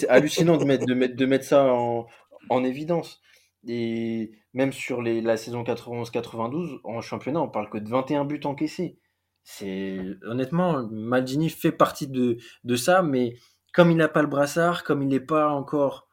hallucinant 0.09 0.59
de 0.59 0.65
mettre, 0.65 0.85
de, 0.85 0.93
mettre, 0.93 1.17
de 1.17 1.27
mettre 1.27 1.47
ça 1.47 1.73
en, 1.73 2.07
en 2.51 2.65
évidence. 2.65 3.23
Et 3.67 4.33
même 4.53 4.73
sur 4.73 5.03
les, 5.03 5.21
la 5.21 5.37
saison 5.37 5.63
91-92, 5.63 6.81
en 6.85 7.01
championnat, 7.01 7.41
on 7.41 7.49
parle 7.49 7.71
que 7.71 7.79
de 7.79 7.89
21 7.89 8.25
buts 8.25 8.41
encaissés. 8.45 8.99
C'est 9.45 9.99
honnêtement, 10.23 10.87
Maldini 10.91 11.51
fait 11.51 11.73
partie 11.73 12.09
de, 12.09 12.39
de 12.65 12.77
ça, 12.77 13.03
mais 13.03 13.37
comme 13.73 13.91
il 13.91 13.97
n'a 13.97 14.09
pas 14.09 14.23
le 14.23 14.29
brassard, 14.29 14.85
comme 14.85 15.03
il 15.03 15.09
n'est 15.09 15.21
pas 15.21 15.51
encore 15.51 16.09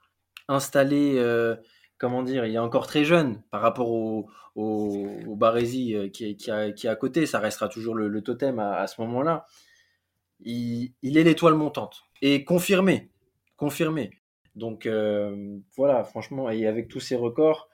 installé 0.47 1.15
euh, 1.17 1.55
comment 2.03 2.21
dire, 2.21 2.45
il 2.45 2.53
est 2.53 2.59
encore 2.59 2.85
très 2.85 3.05
jeune 3.05 3.41
par 3.49 3.61
rapport 3.61 3.89
au, 3.89 4.29
au, 4.55 5.07
euh, 5.41 6.09
qui, 6.09 6.25
est 6.25 6.85
à 6.85 6.95
côté. 6.97 7.25
Ça 7.25 7.39
restera 7.39 7.69
toujours 7.69 7.95
le, 7.95 8.21
totem 8.21 8.59
à, 8.59 8.85
ce 8.87 8.99
moment-là. 8.99 9.45
Il, 10.41 10.91
est 11.01 11.23
l'étoile 11.23 11.53
montante 11.53 12.03
et 12.21 12.43
confirmé, 12.43 13.09
confirmé. 13.55 14.19
Donc 14.57 14.85
euh, 14.85 15.57
voilà, 15.77 16.03
franchement, 16.03 16.49
et 16.49 16.67
avec 16.67 16.89
tous 16.89 16.99
ses 16.99 17.15
records, 17.15 17.69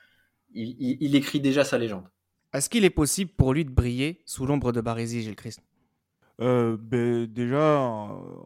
il, 0.54 1.16
écrit 1.16 1.42
déjà 1.42 1.64
sa 1.64 1.80
légende. 1.80 2.08
Est-ce 2.54 2.70
qu'il 2.70 2.86
est 2.86 2.92
possible 2.92 3.32
pour 3.32 3.56
lui 3.56 3.66
de 3.66 3.72
briller 3.72 4.22
sous 4.26 4.46
l'ombre 4.46 4.72
de 4.72 4.80
Baresi, 4.80 5.24
Gilles 5.24 5.36
Christ? 5.36 5.64
Euh, 6.42 6.78
ben, 6.80 7.26
déjà, 7.26 7.82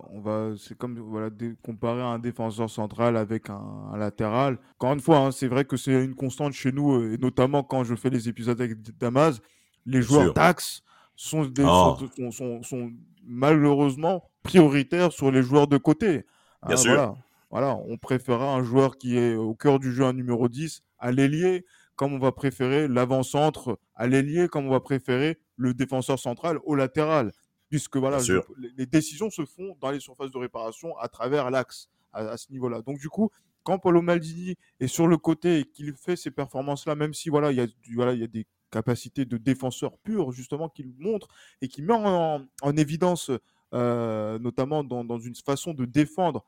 on 0.09 0.19
va, 0.19 0.53
c'est 0.57 0.75
comme 0.75 0.97
voilà, 0.97 1.29
comparer 1.61 2.01
un 2.01 2.17
défenseur 2.17 2.69
central 2.69 3.15
avec 3.15 3.49
un, 3.51 3.89
un 3.93 3.97
latéral. 3.97 4.57
Encore 4.79 4.93
une 4.93 4.99
fois, 4.99 5.19
hein, 5.19 5.31
c'est 5.31 5.47
vrai 5.47 5.63
que 5.65 5.77
c'est 5.77 6.03
une 6.03 6.15
constante 6.15 6.53
chez 6.53 6.71
nous, 6.71 7.13
et 7.13 7.17
notamment 7.17 7.63
quand 7.63 7.83
je 7.83 7.93
fais 7.93 8.09
les 8.09 8.27
épisodes 8.27 8.59
avec 8.59 8.81
Damas, 8.97 9.41
les 9.85 10.01
joueurs 10.01 10.33
d'axe 10.33 10.81
sont, 11.15 11.51
oh. 11.59 11.97
sont, 12.17 12.31
sont, 12.31 12.63
sont, 12.63 12.91
malheureusement 13.25 14.23
prioritaires 14.41 15.11
sur 15.11 15.31
les 15.31 15.43
joueurs 15.43 15.67
de 15.67 15.77
côté. 15.77 16.25
Bien 16.65 16.75
hein, 16.75 16.77
sûr. 16.77 16.91
Voilà, 16.93 17.15
voilà, 17.51 17.77
on 17.87 17.97
préférera 17.97 18.55
un 18.55 18.63
joueur 18.63 18.97
qui 18.97 19.17
est 19.17 19.35
au 19.35 19.53
cœur 19.53 19.79
du 19.79 19.93
jeu, 19.93 20.03
un 20.03 20.13
numéro 20.13 20.49
10, 20.49 20.81
à 20.97 21.11
l'ailier, 21.11 21.63
comme 21.95 22.13
on 22.13 22.19
va 22.19 22.31
préférer 22.31 22.87
l'avant-centre 22.87 23.77
à 23.93 24.07
l'ailier, 24.07 24.47
comme 24.47 24.65
on 24.65 24.71
va 24.71 24.79
préférer 24.79 25.37
le 25.57 25.75
défenseur 25.75 26.17
central 26.17 26.57
au 26.65 26.73
latéral 26.73 27.31
puisque 27.73 27.97
voilà, 27.97 28.19
je, 28.19 28.35
les 28.77 28.85
décisions 28.85 29.31
se 29.31 29.45
font 29.45 29.75
dans 29.81 29.89
les 29.89 29.99
surfaces 29.99 30.29
de 30.29 30.37
réparation 30.37 30.95
à 30.99 31.07
travers 31.07 31.49
l'axe 31.49 31.89
à, 32.11 32.19
à, 32.19 32.37
ce 32.37 32.51
niveau-là. 32.51 32.83
Donc 32.83 32.99
du 32.99 33.09
coup, 33.09 33.31
quand 33.63 33.79
Paulo 33.79 33.99
Maldini 34.03 34.53
est 34.79 34.85
sur 34.85 35.07
le 35.07 35.17
côté 35.17 35.57
et 35.57 35.65
qu'il 35.65 35.91
fait 35.95 36.15
ces 36.15 36.29
performances-là, 36.29 36.93
même 36.93 37.15
si 37.15 37.29
voilà, 37.29 37.51
il 37.51 37.57
y 37.57 37.61
a 37.61 37.65
voilà, 37.95 38.13
il 38.13 38.19
y 38.19 38.23
a 38.23 38.27
des 38.27 38.45
capacités 38.69 39.25
de 39.25 39.37
défenseur 39.37 39.97
pur 39.97 40.31
justement 40.31 40.69
qu'il 40.69 40.93
montre 40.99 41.29
et 41.63 41.67
qui 41.67 41.81
met 41.81 41.95
en, 41.95 42.45
en 42.61 42.77
évidence, 42.77 43.31
euh, 43.73 44.37
notamment 44.37 44.83
dans, 44.83 45.03
dans, 45.03 45.17
une 45.17 45.33
façon 45.33 45.73
de 45.73 45.85
défendre 45.85 46.45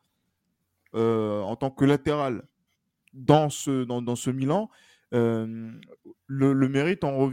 euh, 0.94 1.42
en 1.42 1.56
tant 1.56 1.72
que 1.72 1.86
latéral 1.86 2.44
dans 3.14 3.50
ce, 3.50 3.84
dans, 3.84 4.04
dans 4.04 4.16
ce 4.16 4.30
Milan, 4.30 4.70
le, 5.12 5.80
le, 6.28 6.70
mérite 6.70 7.04
en 7.04 7.32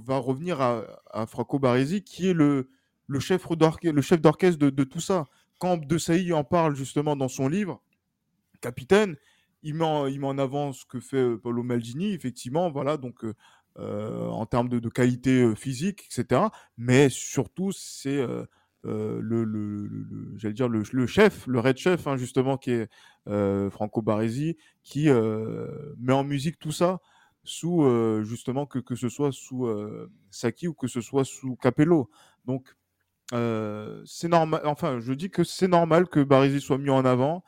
va 0.00 0.18
revenir 0.18 0.60
à, 0.60 0.84
à, 1.10 1.24
Franco 1.24 1.58
Baresi, 1.58 2.02
qui 2.02 2.28
est 2.28 2.34
le, 2.34 2.68
le 3.10 3.18
chef 3.18 4.20
d'orchestre 4.20 4.58
de, 4.58 4.84
tout 4.84 5.00
ça. 5.00 5.26
Quand 5.58 5.76
De 5.84 5.98
Sailly 5.98 6.32
en 6.32 6.44
parle 6.44 6.76
justement 6.76 7.16
dans 7.16 7.28
son 7.28 7.48
livre, 7.48 7.82
Capitaine, 8.60 9.16
il 9.62 9.74
met, 9.74 9.84
en, 9.84 10.06
il 10.06 10.24
avant 10.40 10.72
ce 10.72 10.86
que 10.86 11.00
fait 11.00 11.36
Paolo 11.36 11.62
Maldini, 11.62 12.12
effectivement, 12.12 12.70
voilà, 12.70 12.96
donc 12.96 13.24
euh, 13.78 14.26
en 14.28 14.46
termes 14.46 14.68
de, 14.68 14.88
qualité 14.88 15.54
physique, 15.56 16.06
etc. 16.06 16.42
Mais 16.78 17.08
surtout, 17.08 17.72
c'est 17.72 18.18
euh, 18.18 18.46
le, 18.84 20.52
dire 20.52 20.68
chef, 21.06 21.46
le 21.46 21.60
red 21.60 21.76
chef, 21.76 22.06
hein, 22.06 22.16
justement, 22.16 22.56
qui 22.56 22.70
est 22.70 22.88
Franco 23.70 24.02
Baresi, 24.02 24.56
qui 24.84 25.08
met 25.10 26.12
en 26.12 26.24
musique 26.24 26.58
tout 26.58 26.72
ça 26.72 27.00
sous 27.42 27.84
justement 28.22 28.66
que, 28.66 28.78
que 28.78 28.94
ce 28.94 29.08
soit 29.08 29.32
sous 29.32 29.68
Saki 30.30 30.68
ou 30.68 30.74
que 30.74 30.86
ce 30.86 31.00
soit 31.00 31.24
sous 31.24 31.56
Capello. 31.56 32.08
Donc 32.46 32.74
c'est 33.32 34.28
normal. 34.28 34.62
Enfin, 34.64 35.00
je 35.00 35.12
dis 35.12 35.30
que 35.30 35.44
c'est 35.44 35.68
normal 35.68 36.08
que 36.08 36.22
Baresi 36.22 36.60
soit 36.60 36.78
mis 36.78 36.90
en 36.90 37.04
avant. 37.04 37.44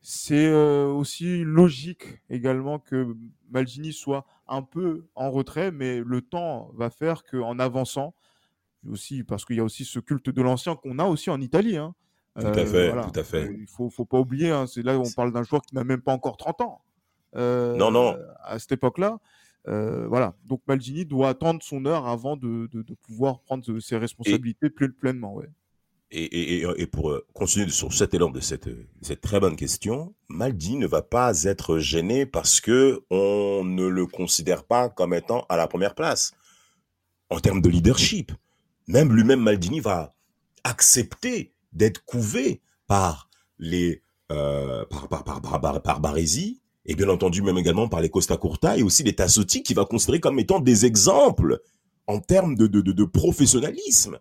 C'est 0.00 0.52
aussi 0.52 1.44
logique 1.44 2.20
également 2.28 2.80
que 2.80 3.14
Maldini 3.50 3.92
soit 3.92 4.26
un 4.48 4.62
peu 4.62 5.06
en 5.14 5.30
retrait, 5.30 5.70
mais 5.70 6.00
le 6.00 6.22
temps 6.22 6.70
va 6.74 6.90
faire 6.90 7.22
qu'en 7.22 7.58
avançant, 7.60 8.14
aussi 8.90 9.22
parce 9.22 9.44
qu'il 9.44 9.56
y 9.56 9.60
a 9.60 9.64
aussi 9.64 9.84
ce 9.84 10.00
culte 10.00 10.28
de 10.30 10.42
l'ancien 10.42 10.74
qu'on 10.74 10.98
a 10.98 11.04
aussi 11.04 11.30
en 11.30 11.40
Italie. 11.40 11.76
Hein. 11.76 11.94
Tout 12.40 12.46
à 12.46 12.66
fait, 12.66 12.90
tout 12.90 13.20
à 13.20 13.22
fait. 13.22 13.54
Il 13.60 13.66
faut, 13.66 13.90
faut 13.90 14.04
pas 14.04 14.18
oublier. 14.18 14.50
Hein, 14.50 14.66
c'est 14.66 14.82
là 14.82 14.98
où 14.98 15.02
on 15.02 15.10
parle 15.10 15.32
d'un 15.32 15.42
joueur 15.42 15.62
qui 15.62 15.74
n'a 15.74 15.84
même 15.84 16.00
pas 16.00 16.12
encore 16.12 16.36
30 16.36 16.60
ans. 16.62 16.82
non, 17.34 17.90
non. 17.90 18.16
À 18.42 18.58
cette 18.58 18.72
époque-là. 18.72 19.18
Euh, 19.68 20.06
voilà. 20.08 20.34
Donc 20.44 20.62
Maldini 20.66 21.04
doit 21.04 21.30
attendre 21.30 21.62
son 21.62 21.86
heure 21.86 22.06
avant 22.06 22.36
de, 22.36 22.68
de, 22.72 22.82
de 22.82 22.94
pouvoir 22.94 23.40
prendre 23.40 23.78
ses 23.80 23.96
responsabilités 23.96 24.66
et, 24.66 24.88
pleinement. 24.88 25.34
Ouais. 25.34 25.48
Et, 26.10 26.24
et, 26.24 26.66
et, 26.76 26.86
pour 26.86 27.10
euh, 27.10 27.26
continuer 27.32 27.70
sur 27.70 27.92
cet 27.94 28.12
élan 28.12 28.28
de 28.30 28.40
cette, 28.40 28.68
cette 29.00 29.22
très 29.22 29.40
bonne 29.40 29.56
question, 29.56 30.14
Maldini 30.28 30.76
ne 30.76 30.86
va 30.86 31.00
pas 31.00 31.44
être 31.44 31.78
gêné 31.78 32.26
parce 32.26 32.60
que 32.60 33.02
on 33.08 33.64
ne 33.64 33.86
le 33.86 34.06
considère 34.06 34.64
pas 34.64 34.90
comme 34.90 35.14
étant 35.14 35.46
à 35.48 35.56
la 35.56 35.66
première 35.68 35.94
place 35.94 36.32
en 37.30 37.40
termes 37.40 37.62
de 37.62 37.70
leadership. 37.70 38.32
Même 38.88 39.14
lui-même, 39.14 39.40
Maldini 39.40 39.80
va 39.80 40.14
accepter 40.64 41.54
d'être 41.72 42.04
couvé 42.04 42.60
par 42.86 43.30
les 43.58 44.02
euh, 44.30 44.84
par, 44.86 45.08
par, 45.08 45.24
par, 45.24 45.40
par, 45.60 45.82
par, 45.82 46.00
et 46.86 46.94
bien 46.94 47.08
entendu 47.08 47.42
même 47.42 47.58
également 47.58 47.88
par 47.88 48.00
les 48.00 48.08
Costa 48.08 48.36
Curta 48.36 48.76
et 48.76 48.82
aussi 48.82 49.02
les 49.02 49.14
Tassotti 49.14 49.62
qui 49.62 49.74
va 49.74 49.84
considérer 49.84 50.20
comme 50.20 50.38
étant 50.38 50.60
des 50.60 50.84
exemples 50.86 51.60
en 52.06 52.18
termes 52.18 52.56
de, 52.56 52.66
de, 52.66 52.80
de, 52.80 52.92
de, 52.92 53.04
professionnalisme. 53.04 54.18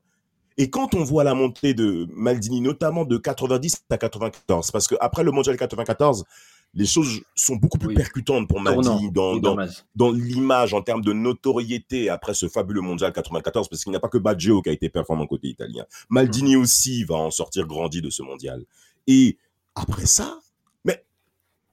Et 0.58 0.70
quand 0.70 0.94
on 0.94 1.04
voit 1.04 1.24
la 1.24 1.34
montée 1.34 1.74
de 1.74 2.08
Maldini, 2.14 2.62
notamment 2.62 3.06
de 3.06 3.18
90 3.18 3.86
à 3.90 3.98
94, 3.98 4.72
parce 4.72 4.88
que 4.88 4.96
après 5.00 5.24
le 5.24 5.32
mondial 5.32 5.58
94, 5.58 6.26
les 6.74 6.86
choses 6.86 7.22
sont 7.36 7.56
beaucoup 7.56 7.78
plus 7.78 7.90
oui. 7.90 7.96
percutantes 7.96 8.48
pour 8.48 8.62
Maldini 8.62 9.12
dans, 9.12 9.38
dans, 9.38 9.58
dans 9.96 10.12
l'image 10.12 10.74
en 10.74 10.82
termes 10.82 11.02
de 11.02 11.12
notoriété 11.12 12.10
après 12.10 12.34
ce 12.34 12.48
fabuleux 12.48 12.82
mondial 12.82 13.12
94, 13.12 13.68
parce 13.68 13.84
qu'il 13.84 13.92
n'y 13.92 13.98
a 13.98 14.00
pas 14.00 14.08
que 14.08 14.18
Baggio 14.18 14.62
qui 14.62 14.70
a 14.70 14.72
été 14.72 14.90
performant 14.90 15.26
côté 15.26 15.48
italien. 15.48 15.86
Maldini 16.10 16.56
mmh. 16.56 16.62
aussi 16.62 17.04
va 17.04 17.16
en 17.16 17.32
sortir 17.32 17.66
grandi 17.66 18.02
de 18.02 18.10
ce 18.10 18.22
mondial. 18.22 18.64
Et 19.08 19.38
après 19.76 20.06
ça, 20.06 20.40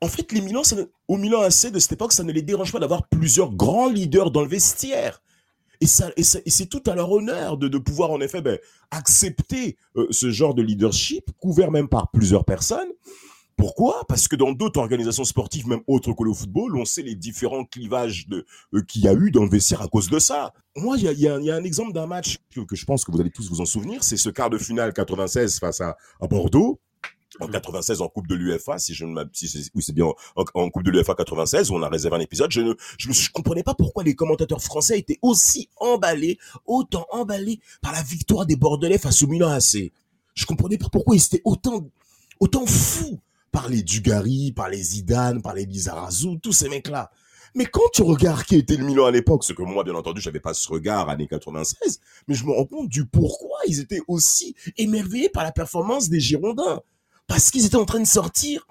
en 0.00 0.08
fait, 0.08 0.30
les 0.32 0.40
Milan, 0.40 0.62
au 1.08 1.16
Milan 1.16 1.40
AC 1.42 1.72
de 1.72 1.78
cette 1.78 1.92
époque, 1.92 2.12
ça 2.12 2.22
ne 2.22 2.32
les 2.32 2.42
dérange 2.42 2.72
pas 2.72 2.78
d'avoir 2.78 3.08
plusieurs 3.08 3.52
grands 3.52 3.88
leaders 3.88 4.30
dans 4.30 4.42
le 4.42 4.48
vestiaire. 4.48 5.20
Et, 5.80 5.86
ça, 5.86 6.10
et, 6.16 6.22
c'est 6.22 6.66
tout 6.66 6.82
à 6.86 6.94
leur 6.94 7.10
honneur 7.10 7.56
de, 7.56 7.78
pouvoir, 7.78 8.10
en 8.10 8.20
effet, 8.20 8.40
ben, 8.40 8.58
accepter 8.90 9.76
euh, 9.96 10.06
ce 10.10 10.30
genre 10.30 10.54
de 10.54 10.62
leadership, 10.62 11.30
couvert 11.40 11.70
même 11.70 11.88
par 11.88 12.10
plusieurs 12.10 12.44
personnes. 12.44 12.88
Pourquoi? 13.56 14.04
Parce 14.08 14.28
que 14.28 14.36
dans 14.36 14.52
d'autres 14.52 14.80
organisations 14.80 15.24
sportives, 15.24 15.66
même 15.66 15.82
autres 15.88 16.12
que 16.12 16.22
le 16.22 16.32
football, 16.32 16.76
on 16.76 16.84
sait 16.84 17.02
les 17.02 17.16
différents 17.16 17.64
clivages 17.64 18.26
euh, 18.32 18.82
qu'il 18.82 19.02
y 19.02 19.08
a 19.08 19.14
eu 19.14 19.32
dans 19.32 19.42
le 19.42 19.50
vestiaire 19.50 19.82
à 19.82 19.88
cause 19.88 20.08
de 20.10 20.20
ça. 20.20 20.52
Moi, 20.76 20.96
il 20.96 21.04
y 21.18 21.28
a, 21.28 21.34
un 21.34 21.64
exemple 21.64 21.92
d'un 21.92 22.06
match 22.06 22.38
que, 22.54 22.62
je 22.70 22.84
pense 22.84 23.04
que 23.04 23.10
vous 23.10 23.20
allez 23.20 23.30
tous 23.30 23.48
vous 23.48 23.60
en 23.60 23.66
souvenir, 23.66 24.04
c'est 24.04 24.16
ce 24.16 24.30
quart 24.30 24.50
de 24.50 24.58
finale 24.58 24.92
96 24.92 25.58
face 25.58 25.80
à 25.80 25.96
Bordeaux 26.28 26.80
en 27.40 27.48
96 27.48 28.00
en 28.00 28.08
Coupe 28.08 28.26
de 28.26 28.34
l'UFA, 28.34 28.78
si 28.78 28.94
je 28.94 29.04
ne 29.04 29.22
si 29.32 29.48
c'est, 29.48 29.70
oui 29.74 29.82
c'est 29.82 29.94
bien 29.94 30.06
en, 30.06 30.44
en, 30.54 30.70
Coupe 30.70 30.82
de 30.82 30.90
l'UFA 30.90 31.14
96 31.14 31.70
où 31.70 31.74
on 31.76 31.82
a 31.82 31.88
réservé 31.88 32.16
un 32.16 32.20
épisode, 32.20 32.50
je 32.50 32.60
ne 32.60 32.74
je, 32.98 33.12
je 33.12 33.30
comprenais 33.30 33.62
pas 33.62 33.74
pourquoi 33.74 34.04
les 34.04 34.14
commentateurs 34.14 34.62
français 34.62 34.98
étaient 34.98 35.18
aussi 35.22 35.68
emballés, 35.76 36.38
autant 36.66 37.06
emballés 37.10 37.60
par 37.80 37.92
la 37.92 38.02
victoire 38.02 38.46
des 38.46 38.56
Bordelais 38.56 38.98
face 38.98 39.22
au 39.22 39.26
Milan 39.26 39.48
AC. 39.48 39.92
Je 40.34 40.46
comprenais 40.46 40.78
pas 40.78 40.88
pourquoi 40.90 41.16
ils 41.16 41.24
étaient 41.24 41.42
autant 41.44 41.88
autant 42.40 42.66
fous 42.66 43.20
par 43.50 43.68
les 43.68 43.82
Dugarry, 43.82 44.52
par 44.52 44.68
les 44.68 44.82
Zidane, 44.82 45.42
par 45.42 45.54
les 45.54 45.64
Lizarazu, 45.64 46.38
tous 46.40 46.52
ces 46.52 46.68
mecs-là. 46.68 47.10
Mais 47.54 47.66
quand 47.66 47.88
tu 47.92 48.02
regardes 48.02 48.44
qui 48.44 48.56
était 48.56 48.76
le 48.76 48.84
Milan 48.84 49.06
à 49.06 49.10
l'époque, 49.10 49.42
ce 49.42 49.52
que 49.52 49.62
moi, 49.62 49.82
bien 49.82 49.94
entendu, 49.94 50.20
j'avais 50.20 50.40
pas 50.40 50.54
ce 50.54 50.68
regard 50.70 51.08
années 51.08 51.26
96, 51.26 52.00
mais 52.28 52.34
je 52.34 52.44
me 52.44 52.52
rends 52.52 52.66
compte 52.66 52.88
du 52.88 53.06
pourquoi 53.06 53.58
ils 53.66 53.80
étaient 53.80 54.02
aussi 54.06 54.54
émerveillés 54.76 55.30
par 55.30 55.44
la 55.44 55.52
performance 55.52 56.08
des 56.08 56.20
Girondins 56.20 56.82
parce 57.28 57.52
qu'ils 57.52 57.64
étaient 57.64 57.76
en 57.76 57.84
train 57.84 58.00
de 58.00 58.06
sortir 58.06 58.66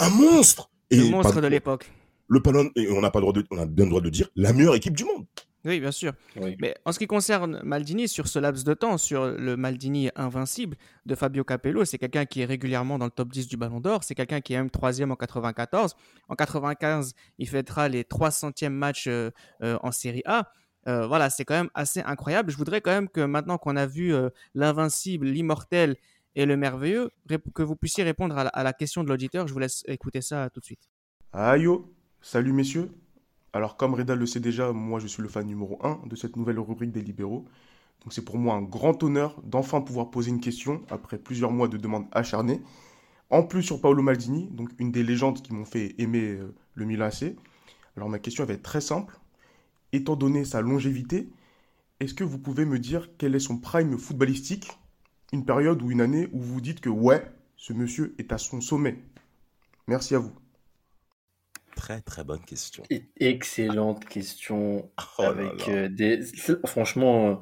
un 0.00 0.10
monstre. 0.10 0.70
Et 0.90 0.96
le 0.96 1.10
monstre 1.10 1.40
de 1.40 1.46
l'époque. 1.46 1.90
Le 2.26 2.40
Palon, 2.40 2.70
et 2.74 2.90
on 2.90 3.00
n'a 3.00 3.10
pas 3.10 3.20
le 3.20 3.24
droit 3.24 3.32
de, 3.32 3.44
on 3.50 3.58
a 3.58 3.66
bien 3.66 3.84
le 3.84 3.90
droit 3.90 4.00
de 4.00 4.08
dire 4.08 4.28
la 4.34 4.52
meilleure 4.52 4.74
équipe 4.74 4.96
du 4.96 5.04
monde. 5.04 5.26
Oui, 5.66 5.80
bien 5.80 5.92
sûr. 5.92 6.12
Oui. 6.36 6.56
Mais 6.60 6.74
en 6.84 6.92
ce 6.92 6.98
qui 6.98 7.06
concerne 7.06 7.60
Maldini, 7.62 8.06
sur 8.06 8.28
ce 8.28 8.38
laps 8.38 8.64
de 8.64 8.74
temps, 8.74 8.98
sur 8.98 9.26
le 9.26 9.56
Maldini 9.56 10.10
invincible 10.14 10.76
de 11.06 11.14
Fabio 11.14 11.42
Capello, 11.42 11.86
c'est 11.86 11.96
quelqu'un 11.96 12.26
qui 12.26 12.42
est 12.42 12.44
régulièrement 12.44 12.98
dans 12.98 13.06
le 13.06 13.10
top 13.10 13.32
10 13.32 13.48
du 13.48 13.56
Ballon 13.56 13.80
d'Or. 13.80 14.04
C'est 14.04 14.14
quelqu'un 14.14 14.42
qui 14.42 14.52
est 14.52 14.58
même 14.58 14.70
troisième 14.70 15.10
en 15.10 15.16
94. 15.16 15.94
En 16.28 16.34
95, 16.34 17.14
il 17.38 17.48
fêtera 17.48 17.88
les 17.88 18.02
300e 18.02 18.68
matchs 18.68 19.06
euh, 19.08 19.30
euh, 19.62 19.78
en 19.82 19.90
Série 19.90 20.22
A. 20.26 20.50
Euh, 20.86 21.06
voilà, 21.06 21.30
c'est 21.30 21.44
quand 21.44 21.54
même 21.54 21.70
assez 21.74 22.00
incroyable. 22.00 22.50
Je 22.50 22.56
voudrais 22.56 22.80
quand 22.80 22.90
même 22.90 23.08
que 23.08 23.22
maintenant 23.22 23.58
qu'on 23.58 23.76
a 23.76 23.86
vu 23.86 24.12
euh, 24.12 24.28
l'invincible, 24.54 25.26
l'immortel 25.26 25.96
et 26.34 26.46
le 26.46 26.56
merveilleux, 26.56 27.10
que 27.54 27.62
vous 27.62 27.76
puissiez 27.76 28.04
répondre 28.04 28.36
à 28.36 28.62
la, 28.62 28.72
question 28.72 29.04
de 29.04 29.08
l'auditeur. 29.08 29.46
Je 29.46 29.52
vous 29.52 29.58
laisse 29.58 29.84
écouter 29.86 30.20
ça 30.20 30.50
tout 30.50 30.60
de 30.60 30.64
suite. 30.64 30.90
Aïe, 31.32 31.66
salut 32.20 32.52
messieurs. 32.52 32.90
Alors 33.52 33.76
comme 33.76 33.94
Reda 33.94 34.16
le 34.16 34.26
sait 34.26 34.40
déjà, 34.40 34.72
moi 34.72 34.98
je 34.98 35.06
suis 35.06 35.22
le 35.22 35.28
fan 35.28 35.46
numéro 35.46 35.78
1 35.84 36.06
de 36.06 36.16
cette 36.16 36.36
nouvelle 36.36 36.58
rubrique 36.58 36.90
des 36.90 37.02
libéraux. 37.02 37.44
Donc 38.02 38.12
c'est 38.12 38.24
pour 38.24 38.36
moi 38.36 38.56
un 38.56 38.62
grand 38.62 39.00
honneur 39.02 39.40
d'enfin 39.42 39.80
pouvoir 39.80 40.10
poser 40.10 40.30
une 40.30 40.40
question 40.40 40.82
après 40.90 41.18
plusieurs 41.18 41.52
mois 41.52 41.68
de 41.68 41.76
demandes 41.76 42.06
acharnées. 42.12 42.60
En 43.30 43.44
plus 43.44 43.62
sur 43.62 43.80
Paolo 43.80 44.02
Maldini, 44.02 44.48
donc 44.50 44.70
une 44.78 44.90
des 44.90 45.02
légendes 45.02 45.40
qui 45.40 45.52
m'ont 45.52 45.64
fait 45.64 45.94
aimer 45.98 46.36
euh, 46.36 46.54
le 46.74 46.84
Milan 46.84 47.06
AC. 47.06 47.36
Alors 47.96 48.08
ma 48.08 48.18
question 48.18 48.44
va 48.44 48.54
être 48.54 48.62
très 48.62 48.80
simple. 48.80 49.18
Étant 49.92 50.16
donné 50.16 50.44
sa 50.44 50.60
longévité, 50.60 51.28
est-ce 52.00 52.14
que 52.14 52.24
vous 52.24 52.38
pouvez 52.38 52.64
me 52.64 52.78
dire 52.78 53.08
quel 53.16 53.34
est 53.34 53.40
son 53.40 53.58
prime 53.58 53.96
footballistique 53.96 54.68
une 55.32 55.44
période 55.44 55.82
ou 55.82 55.90
une 55.90 56.00
année 56.00 56.28
où 56.32 56.40
vous 56.40 56.60
dites 56.60 56.80
que 56.80 56.88
ouais, 56.90 57.24
ce 57.56 57.72
monsieur 57.72 58.14
est 58.18 58.32
à 58.32 58.38
son 58.38 58.60
sommet 58.60 58.98
Merci 59.86 60.14
à 60.14 60.18
vous. 60.18 60.32
Très 61.76 62.00
très 62.00 62.22
bonne 62.24 62.42
question. 62.44 62.84
Excellente 63.18 64.04
question. 64.04 64.90
Oh 65.18 65.22
avec 65.22 65.66
là 65.66 65.72
là. 65.74 65.78
Euh, 65.80 65.88
des... 65.88 66.20
Franchement, 66.66 67.28
euh, 67.30 67.34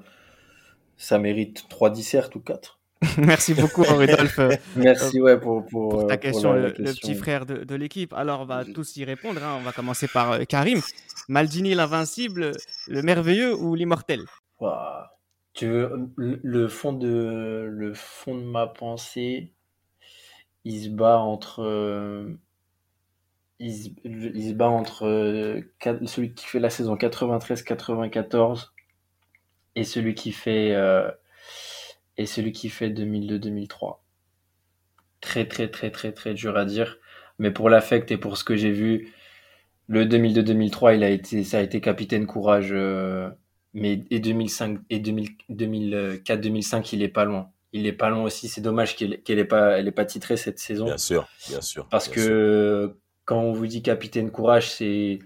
ça 0.96 1.18
mérite 1.18 1.66
3 1.68 1.90
dissertes 1.90 2.34
ou 2.34 2.40
4. 2.40 2.78
Merci 3.18 3.52
beaucoup, 3.54 3.82
Rodolphe. 3.82 4.40
Merci 4.76 5.20
ouais, 5.20 5.38
pour, 5.38 5.66
pour, 5.66 5.90
pour 5.90 6.06
ta 6.06 6.16
pour 6.16 6.20
question, 6.22 6.52
la- 6.52 6.58
le, 6.60 6.62
la 6.62 6.68
le 6.70 6.74
question. 6.84 7.08
petit 7.08 7.18
frère 7.18 7.44
de, 7.46 7.64
de 7.64 7.74
l'équipe. 7.74 8.12
Alors, 8.14 8.40
on 8.40 8.44
va 8.46 8.64
tous 8.64 8.96
y 8.96 9.04
répondre. 9.04 9.42
hein. 9.44 9.56
On 9.60 9.62
va 9.62 9.72
commencer 9.72 10.08
par 10.08 10.32
euh, 10.32 10.44
Karim. 10.44 10.80
Maldini 11.28 11.74
l'invincible, 11.74 12.52
le 12.88 13.02
merveilleux 13.02 13.54
ou 13.54 13.74
l'immortel? 13.74 14.24
Ouah. 14.60 15.11
Tu 15.54 15.66
veux, 15.68 16.08
le 16.16 16.68
fond 16.68 16.92
de, 16.92 17.66
le 17.70 17.92
fond 17.94 18.34
de 18.36 18.44
ma 18.44 18.66
pensée, 18.66 19.52
il 20.64 20.84
se 20.84 20.88
bat 20.88 21.18
entre, 21.18 21.60
il 23.58 23.74
se, 23.74 24.52
bat 24.54 24.68
entre 24.68 25.62
celui 26.06 26.34
qui 26.34 26.46
fait 26.46 26.58
la 26.60 26.70
saison 26.70 26.96
93-94 26.96 28.70
et 29.76 29.84
celui 29.84 30.14
qui 30.14 30.32
fait, 30.32 30.74
euh, 30.74 31.10
et 32.16 32.26
celui 32.26 32.52
qui 32.52 32.68
fait 32.68 32.90
2002-2003. 32.90 33.98
Très, 35.20 35.46
très, 35.46 35.68
très, 35.68 35.90
très, 35.90 36.12
très 36.12 36.34
dur 36.34 36.56
à 36.56 36.64
dire. 36.64 36.98
Mais 37.38 37.50
pour 37.50 37.70
l'affect 37.70 38.10
et 38.10 38.18
pour 38.18 38.36
ce 38.36 38.44
que 38.44 38.56
j'ai 38.56 38.72
vu, 38.72 39.12
le 39.88 40.04
2002-2003, 40.06 40.96
il 40.96 41.04
a 41.04 41.10
été, 41.10 41.44
ça 41.44 41.58
a 41.58 41.60
été 41.62 41.80
capitaine 41.80 42.26
courage. 42.26 42.72
euh, 42.72 43.30
mais 43.74 44.04
et 44.10 44.20
2005 44.20 44.78
et 44.90 44.98
2000 44.98 45.30
2004-2005, 45.50 46.90
il 46.92 47.02
est 47.02 47.08
pas 47.08 47.24
loin. 47.24 47.50
Il 47.72 47.86
est 47.86 47.92
pas 47.92 48.10
loin 48.10 48.22
aussi. 48.24 48.48
C'est 48.48 48.60
dommage 48.60 48.96
qu'elle 48.96 49.22
qu'elle 49.22 49.38
ait 49.38 49.44
pas, 49.46 49.78
elle 49.78 49.88
ait 49.88 49.92
pas 49.92 50.04
titré 50.04 50.36
cette 50.36 50.58
saison. 50.58 50.84
Bien 50.84 50.98
sûr, 50.98 51.26
bien 51.48 51.60
sûr. 51.60 51.88
Parce 51.88 52.06
bien 52.08 52.16
que 52.16 52.86
sûr. 52.90 52.96
quand 53.24 53.40
on 53.40 53.52
vous 53.52 53.66
dit 53.66 53.82
capitaine 53.82 54.30
courage, 54.30 54.70
c'est 54.70 55.20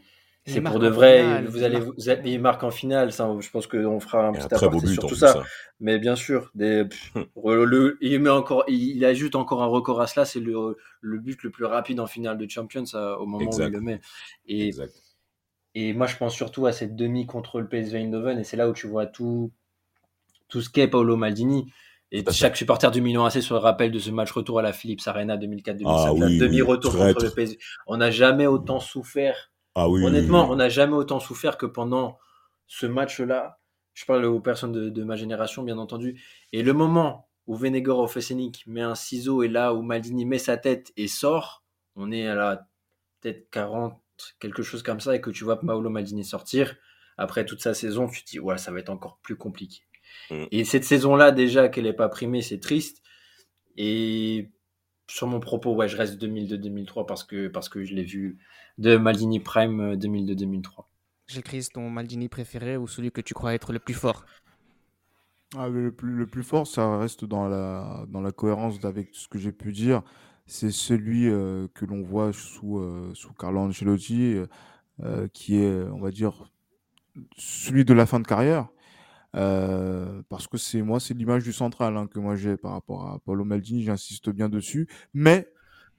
c'est 0.48 0.60
pour 0.60 0.78
de 0.78 0.86
vrai. 0.86 1.22
finale, 1.22 1.46
vous 1.48 1.58
il 1.58 1.64
allez, 1.64 1.78
marque- 1.80 1.94
vous 1.98 2.08
allez- 2.08 2.38
marque 2.38 2.62
en 2.62 2.70
finale. 2.70 3.10
Ça, 3.12 3.28
je 3.40 3.50
pense 3.50 3.66
qu'on 3.66 3.98
fera 3.98 4.28
un 4.28 4.32
Et 4.32 4.38
un 4.38 4.46
petit 4.46 4.54
très 4.54 4.68
beau 4.68 4.78
but 4.80 4.92
sur 4.92 5.06
tout 5.06 5.16
ça. 5.16 5.40
hein. 5.40 5.44
Mais 5.80 5.98
bien 5.98 6.14
sûr, 6.14 6.52
des, 6.54 6.84
pff, 6.88 7.14
le, 7.44 7.98
il 8.00 8.20
met 8.20 8.30
encore, 8.30 8.62
il, 8.68 8.96
il 8.96 9.04
ajoute 9.04 9.34
encore 9.34 9.64
un 9.64 9.66
record 9.66 10.00
à 10.00 10.06
cela. 10.06 10.24
C'est 10.24 10.38
le, 10.38 10.76
le 11.00 11.18
but 11.18 11.42
le 11.42 11.50
plus 11.50 11.64
rapide 11.64 11.98
en 11.98 12.06
finale 12.06 12.38
de 12.38 12.48
Champions 12.48 12.86
ça, 12.86 13.18
au 13.18 13.26
moment 13.26 13.50
où 13.50 13.60
il 13.60 13.66
le 13.72 13.80
met. 13.80 14.00
Et, 14.46 14.68
Exact. 14.68 14.92
Et 15.78 15.92
moi, 15.92 16.06
je 16.06 16.16
pense 16.16 16.34
surtout 16.34 16.64
à 16.64 16.72
cette 16.72 16.96
demi 16.96 17.26
contre 17.26 17.60
le 17.60 17.68
PSV 17.68 17.98
Eindhoven. 17.98 18.38
Et 18.38 18.44
c'est 18.44 18.56
là 18.56 18.66
où 18.66 18.72
tu 18.72 18.86
vois 18.86 19.04
tout, 19.04 19.52
tout 20.48 20.62
ce 20.62 20.70
qu'est 20.70 20.88
Paolo 20.88 21.16
Maldini. 21.16 21.70
Et 22.12 22.22
fait. 22.22 22.32
chaque 22.32 22.56
supporter 22.56 22.90
du 22.90 23.02
Milan 23.02 23.26
AC 23.26 23.42
se 23.42 23.52
rappelle 23.52 23.92
de 23.92 23.98
ce 23.98 24.10
match 24.10 24.30
retour 24.30 24.58
à 24.58 24.62
la 24.62 24.72
Philips 24.72 25.02
Arena 25.04 25.36
2004-2005, 25.36 25.82
Ah 25.84 26.12
la 26.18 26.28
demi-retour 26.28 26.94
oui, 26.94 27.12
contre 27.12 27.26
le 27.26 27.30
PSV. 27.30 27.58
On 27.86 27.98
n'a 27.98 28.10
jamais 28.10 28.46
autant 28.46 28.80
souffert 28.80 29.52
Ah 29.74 29.86
oui. 29.90 30.02
Honnêtement, 30.02 30.48
on 30.48 30.56
n'a 30.56 30.70
jamais 30.70 30.94
autant 30.94 31.20
souffert 31.20 31.58
que 31.58 31.66
pendant 31.66 32.16
ce 32.66 32.86
match-là. 32.86 33.58
Je 33.92 34.06
parle 34.06 34.24
aux 34.24 34.40
personnes 34.40 34.72
de, 34.72 34.88
de 34.88 35.04
ma 35.04 35.16
génération, 35.16 35.62
bien 35.62 35.76
entendu. 35.76 36.22
Et 36.54 36.62
le 36.62 36.72
moment 36.72 37.28
où 37.46 37.54
Venegor 37.54 37.98
Ofesenik 37.98 38.64
met 38.66 38.80
un 38.80 38.94
ciseau 38.94 39.42
et 39.42 39.48
là 39.48 39.74
où 39.74 39.82
Maldini 39.82 40.24
met 40.24 40.38
sa 40.38 40.56
tête 40.56 40.94
et 40.96 41.06
sort, 41.06 41.64
on 41.96 42.10
est 42.12 42.26
à 42.26 42.34
la 42.34 42.66
peut-être 43.20 43.50
40, 43.50 44.00
quelque 44.38 44.62
chose 44.62 44.82
comme 44.82 45.00
ça, 45.00 45.14
et 45.14 45.20
que 45.20 45.30
tu 45.30 45.44
vois 45.44 45.60
Paolo 45.60 45.90
Maldini 45.90 46.24
sortir. 46.24 46.76
Après 47.18 47.46
toute 47.46 47.62
sa 47.62 47.72
saison, 47.72 48.08
tu 48.08 48.22
te 48.24 48.30
dis, 48.30 48.40
ouais, 48.40 48.58
ça 48.58 48.70
va 48.72 48.78
être 48.78 48.90
encore 48.90 49.18
plus 49.22 49.36
compliqué. 49.36 49.82
Mm. 50.30 50.44
Et 50.50 50.64
cette 50.64 50.84
saison-là, 50.84 51.32
déjà, 51.32 51.68
qu'elle 51.68 51.84
n'ait 51.84 51.92
pas 51.92 52.08
primée, 52.08 52.42
c'est 52.42 52.60
triste. 52.60 53.02
Et 53.76 54.50
sur 55.08 55.26
mon 55.26 55.40
propos, 55.40 55.74
ouais, 55.74 55.88
je 55.88 55.96
reste 55.96 56.20
2002-2003 56.22 57.06
parce 57.06 57.24
que, 57.24 57.48
parce 57.48 57.68
que 57.68 57.84
je 57.84 57.94
l'ai 57.94 58.04
vu 58.04 58.38
de 58.78 58.96
Maldini 58.96 59.40
Prime 59.40 59.80
euh, 59.80 59.96
2002-2003. 59.96 60.84
Gilles 61.28 61.42
Christ, 61.42 61.72
ton 61.74 61.90
Maldini 61.90 62.28
préféré 62.28 62.76
ou 62.76 62.86
celui 62.86 63.10
que 63.10 63.20
tu 63.20 63.34
crois 63.34 63.54
être 63.54 63.72
le 63.72 63.78
plus 63.78 63.94
fort? 63.94 64.24
Ah, 65.56 65.68
le, 65.68 65.92
plus, 65.92 66.12
le 66.12 66.26
plus 66.26 66.42
fort, 66.42 66.66
ça 66.66 66.98
reste 66.98 67.24
dans 67.24 67.48
la, 67.48 68.04
dans 68.08 68.20
la 68.20 68.32
cohérence 68.32 68.84
avec 68.84 69.10
ce 69.12 69.28
que 69.28 69.38
j'ai 69.38 69.52
pu 69.52 69.72
dire. 69.72 70.02
C'est 70.46 70.70
celui 70.70 71.28
euh, 71.28 71.66
que 71.74 71.84
l'on 71.84 72.02
voit 72.02 72.32
sous, 72.32 72.78
euh, 72.78 73.10
sous 73.14 73.32
Carlo 73.32 73.60
Ancelotti, 73.60 74.34
euh, 74.34 74.46
euh, 75.02 75.28
qui 75.32 75.56
est, 75.56 75.82
on 75.90 76.00
va 76.00 76.10
dire, 76.10 76.50
celui 77.36 77.84
de 77.84 77.94
la 77.94 78.06
fin 78.06 78.20
de 78.20 78.26
carrière. 78.26 78.68
Parce 79.32 80.46
que 80.46 80.56
c'est 80.56 80.82
moi, 80.82 81.00
c'est 81.00 81.14
l'image 81.14 81.44
du 81.44 81.52
central 81.52 81.96
hein, 81.96 82.06
que 82.06 82.18
moi 82.18 82.36
j'ai 82.36 82.56
par 82.56 82.72
rapport 82.72 83.06
à 83.06 83.18
Paolo 83.18 83.44
Maldini, 83.44 83.82
j'insiste 83.82 84.30
bien 84.30 84.48
dessus. 84.48 84.88
Mais 85.12 85.52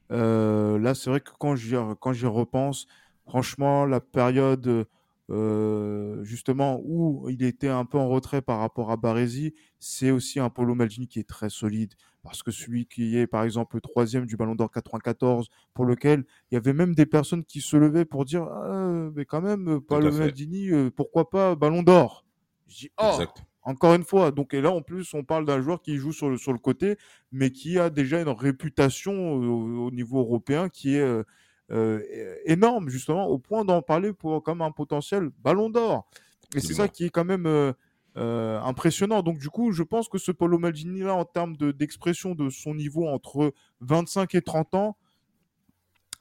là, 0.10 0.94
c'est 0.96 1.10
vrai 1.12 1.20
que 1.20 1.30
quand 1.40 1.56
j'y 1.56 1.76
quand 2.00 2.14
j'y 2.14 2.26
repense, 2.26 2.88
franchement, 3.28 3.86
la 3.86 4.00
période 4.00 4.88
euh, 5.30 6.24
justement 6.24 6.80
où 6.84 7.28
il 7.30 7.44
était 7.44 7.68
un 7.68 7.86
peu 7.86 7.98
en 7.98 8.08
retrait 8.08 8.42
par 8.42 8.60
rapport 8.60 8.92
à 8.92 8.98
Baresi, 8.98 9.54
c'est 9.80 10.12
aussi 10.12 10.40
un 10.40 10.50
Paolo 10.50 10.74
Maldini 10.76 11.08
qui 11.08 11.20
est 11.20 11.28
très 11.28 11.50
solide. 11.50 11.94
Parce 12.24 12.44
que 12.44 12.52
celui 12.52 12.88
qui 12.88 13.18
est, 13.18 13.28
par 13.28 13.44
exemple, 13.44 13.76
le 13.78 13.82
troisième 13.82 14.26
du 14.26 14.36
Ballon 14.38 14.56
d'Or 14.56 14.72
94, 14.72 15.50
pour 15.74 15.86
lequel 15.86 16.26
il 16.52 16.56
y 16.56 16.58
avait 16.58 16.74
même 16.74 16.94
des 16.96 17.06
personnes 17.06 17.44
qui 17.44 17.62
se 17.62 17.78
levaient 17.78 18.06
pour 18.06 18.26
dire 18.26 18.44
ah, 18.44 19.10
mais 19.16 19.26
quand 19.26 19.42
même, 19.42 19.82
Paolo 19.82 20.12
fait. 20.12 20.20
Maldini, 20.20 20.70
euh, 20.72 20.90
pourquoi 20.90 21.30
pas 21.30 21.56
Ballon 21.56 21.84
d'Or? 21.84 22.26
Je 22.68 22.78
dis 22.78 22.92
oh, 23.00 23.12
Exact. 23.14 23.44
encore 23.64 23.94
une 23.96 24.04
fois. 24.04 24.32
Donc, 24.32 24.54
et 24.54 24.62
là, 24.62 24.72
en 24.72 24.82
plus, 24.82 25.14
on 25.14 25.24
parle 25.24 25.46
d'un 25.46 25.62
joueur 25.62 25.82
qui 25.82 25.96
joue 25.98 26.12
sur 26.12 26.30
le, 26.30 26.38
sur 26.38 26.52
le 26.54 26.60
côté, 26.60 26.98
mais 27.32 27.52
qui 27.52 27.80
a 27.80 27.90
déjà 27.90 28.22
une 28.22 28.30
réputation 28.30 29.14
au, 29.34 29.86
au 29.88 29.92
niveau 29.92 30.20
européen 30.20 30.70
qui 30.70 30.96
est 30.96 31.24
euh, 31.72 32.02
énorme, 32.46 32.90
justement, 32.90 33.28
au 33.28 33.38
point 33.40 33.66
d'en 33.66 33.82
parler 33.82 34.14
pour 34.14 34.42
comme 34.44 34.62
un 34.62 34.72
potentiel 34.72 35.30
ballon 35.44 35.70
d'or. 35.70 36.08
Et 36.56 36.60
c'est 36.62 36.74
ça 36.74 36.88
qui 36.88 37.06
est 37.06 37.10
quand 37.10 37.26
même 37.26 37.46
euh, 37.46 37.74
euh, 38.18 38.60
impressionnant. 38.62 39.22
Donc, 39.22 39.38
du 39.40 39.50
coup, 39.50 39.72
je 39.72 39.84
pense 39.84 40.08
que 40.10 40.18
ce 40.18 40.32
Paulo 40.32 40.58
Maldini-là, 40.58 41.14
en 41.14 41.26
termes 41.26 41.58
de- 41.58 41.72
d'expression 41.72 42.36
de 42.36 42.50
son 42.50 42.74
niveau 42.74 43.08
entre 43.08 43.54
25 43.82 44.34
et 44.36 44.42
30 44.42 44.74
ans, 44.76 44.98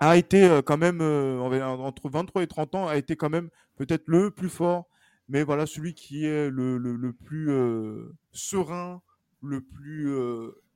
a 0.00 0.16
été 0.16 0.60
quand 0.66 0.76
même, 0.76 1.00
entre 1.00 2.10
23 2.10 2.42
et 2.42 2.46
30 2.46 2.74
ans, 2.74 2.86
a 2.86 2.96
été 2.96 3.16
quand 3.16 3.30
même 3.30 3.48
peut-être 3.76 4.04
le 4.08 4.30
plus 4.30 4.50
fort, 4.50 4.88
mais 5.28 5.42
voilà, 5.42 5.64
celui 5.66 5.94
qui 5.94 6.26
est 6.26 6.50
le, 6.50 6.76
le- 6.76 6.96
le 6.96 7.12
plus 7.12 7.50
serein, 8.32 9.00
le 9.42 9.60
plus 9.62 10.10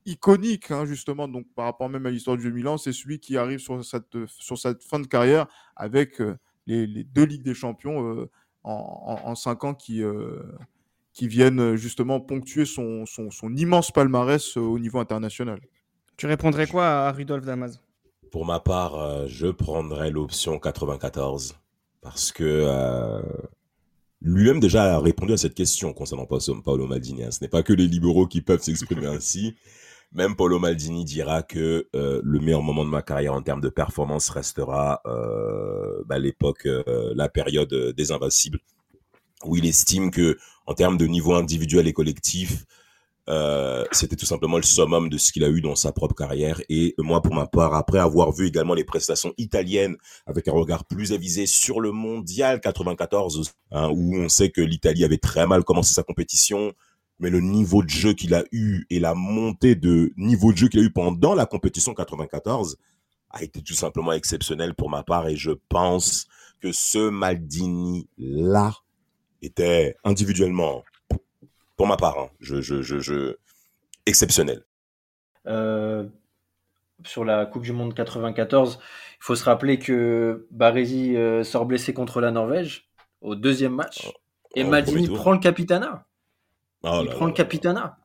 iconique, 0.06 0.70
hein, 0.70 0.84
justement, 0.84 1.28
donc 1.28 1.46
par 1.54 1.66
rapport 1.66 1.88
même 1.88 2.06
à 2.06 2.10
l'histoire 2.10 2.36
du 2.36 2.52
Milan, 2.52 2.78
c'est 2.78 2.92
celui 2.92 3.18
qui 3.20 3.36
arrive 3.36 3.58
sur 3.58 3.84
cette, 3.84 4.16
sur 4.26 4.58
cette 4.58 4.82
fin 4.82 4.98
de 5.00 5.06
carrière 5.06 5.46
avec 5.76 6.20
euh, 6.20 6.36
les, 6.66 6.86
les 6.86 7.04
deux 7.04 7.24
Ligues 7.24 7.42
des 7.42 7.54
Champions 7.54 8.04
euh, 8.14 8.30
en, 8.64 9.18
en, 9.24 9.30
en 9.30 9.34
cinq 9.34 9.64
ans 9.64 9.74
qui, 9.74 10.02
euh, 10.02 10.42
qui 11.12 11.28
viennent 11.28 11.60
euh, 11.60 11.76
justement 11.76 12.20
ponctuer 12.20 12.64
son, 12.64 13.04
son, 13.06 13.30
son 13.30 13.54
immense 13.54 13.90
palmarès 13.90 14.56
euh, 14.56 14.60
au 14.60 14.78
niveau 14.78 14.98
international. 14.98 15.60
Tu 16.16 16.26
répondrais 16.26 16.66
quoi 16.66 16.86
à 16.86 17.12
Rudolf 17.12 17.44
Damas? 17.44 17.80
Pour 18.30 18.44
ma 18.46 18.60
part, 18.60 18.94
euh, 18.94 19.26
je 19.26 19.48
prendrais 19.48 20.10
l'option 20.10 20.58
94 20.58 21.56
parce 22.00 22.32
que 22.32 22.44
euh, 22.44 23.22
lui-même 24.22 24.60
déjà 24.60 24.96
a 24.96 24.98
répondu 25.00 25.32
à 25.32 25.36
cette 25.36 25.54
question 25.54 25.92
concernant 25.92 26.26
Pa- 26.26 26.38
Paolo 26.64 26.86
Maldini. 26.86 27.24
hein. 27.24 27.30
Ce 27.30 27.42
n'est 27.42 27.48
pas 27.48 27.62
que 27.62 27.72
les 27.72 27.86
libéraux 27.86 28.26
qui 28.26 28.40
peuvent 28.42 28.62
s'exprimer 28.62 29.06
ainsi. 29.06 29.56
Même 30.12 30.34
Paolo 30.34 30.58
Maldini 30.58 31.04
dira 31.04 31.42
que 31.42 31.86
euh, 31.94 32.20
le 32.24 32.40
meilleur 32.40 32.62
moment 32.62 32.84
de 32.84 32.90
ma 32.90 33.02
carrière 33.02 33.32
en 33.32 33.42
termes 33.42 33.60
de 33.60 33.68
performance 33.68 34.28
restera 34.30 35.02
euh, 35.06 36.02
bah, 36.06 36.18
l'époque, 36.18 36.66
euh, 36.66 37.12
la 37.14 37.28
période 37.28 37.72
des 37.96 38.10
Invincibles, 38.10 38.58
où 39.44 39.56
il 39.56 39.66
estime 39.66 40.10
que 40.10 40.36
en 40.66 40.74
termes 40.74 40.96
de 40.96 41.06
niveau 41.06 41.34
individuel 41.34 41.86
et 41.86 41.92
collectif, 41.92 42.64
c'était 43.92 44.16
tout 44.16 44.26
simplement 44.26 44.56
le 44.56 44.64
summum 44.64 45.08
de 45.08 45.16
ce 45.16 45.30
qu'il 45.30 45.44
a 45.44 45.48
eu 45.48 45.60
dans 45.60 45.76
sa 45.76 45.92
propre 45.92 46.16
carrière. 46.16 46.60
Et 46.68 46.96
moi, 46.98 47.22
pour 47.22 47.32
ma 47.32 47.46
part, 47.46 47.74
après 47.74 48.00
avoir 48.00 48.32
vu 48.32 48.48
également 48.48 48.74
les 48.74 48.82
prestations 48.82 49.32
italiennes 49.38 49.96
avec 50.26 50.48
un 50.48 50.52
regard 50.52 50.84
plus 50.84 51.12
avisé 51.12 51.46
sur 51.46 51.80
le 51.80 51.92
mondial 51.92 52.60
94, 52.60 53.52
hein, 53.70 53.88
où 53.94 54.16
on 54.16 54.28
sait 54.28 54.50
que 54.50 54.60
l'Italie 54.60 55.04
avait 55.04 55.18
très 55.18 55.46
mal 55.46 55.62
commencé 55.62 55.94
sa 55.94 56.02
compétition, 56.02 56.72
mais 57.20 57.30
le 57.30 57.40
niveau 57.40 57.82
de 57.82 57.88
jeu 57.90 58.12
qu'il 58.14 58.34
a 58.34 58.44
eu 58.50 58.84
et 58.90 58.98
la 58.98 59.14
montée 59.14 59.74
de 59.76 60.12
niveau 60.16 60.52
de 60.52 60.56
jeu 60.56 60.68
qu'il 60.68 60.80
a 60.80 60.82
eu 60.82 60.90
pendant 60.90 61.34
la 61.34 61.46
compétition 61.46 61.94
94 61.94 62.76
a 63.30 63.42
été 63.42 63.62
tout 63.62 63.74
simplement 63.74 64.12
exceptionnel 64.12 64.74
pour 64.74 64.90
ma 64.90 65.02
part. 65.02 65.28
Et 65.28 65.36
je 65.36 65.52
pense 65.68 66.26
que 66.60 66.72
ce 66.72 67.10
Maldini-là 67.10 68.72
était 69.42 69.96
individuellement, 70.04 70.82
pour 71.76 71.86
ma 71.86 71.96
part, 71.96 72.18
hein, 72.18 72.30
je, 72.40 72.60
je, 72.60 72.82
je, 72.82 72.98
je, 72.98 73.36
exceptionnel. 74.06 74.64
Euh, 75.46 76.06
sur 77.04 77.24
la 77.24 77.46
Coupe 77.46 77.62
du 77.62 77.72
Monde 77.72 77.94
94, 77.94 78.78
il 78.82 79.16
faut 79.20 79.36
se 79.36 79.44
rappeler 79.44 79.78
que 79.78 80.46
Baresi 80.50 81.16
euh, 81.16 81.44
sort 81.44 81.66
blessé 81.66 81.94
contre 81.94 82.20
la 82.20 82.30
Norvège 82.30 82.90
au 83.20 83.34
deuxième 83.34 83.74
match. 83.74 84.06
Et 84.54 84.64
Oh, 84.64 84.68
Maldini 84.68 84.94
premier 84.96 85.06
tour. 85.06 85.16
prend 85.16 85.32
le 85.32 85.38
capitanat. 85.38 86.06
Oh 86.82 87.00
il 87.02 87.06
là 87.08 87.12
prend 87.14 87.26
là 87.26 87.30
le 87.30 87.36
capitanat. 87.36 87.96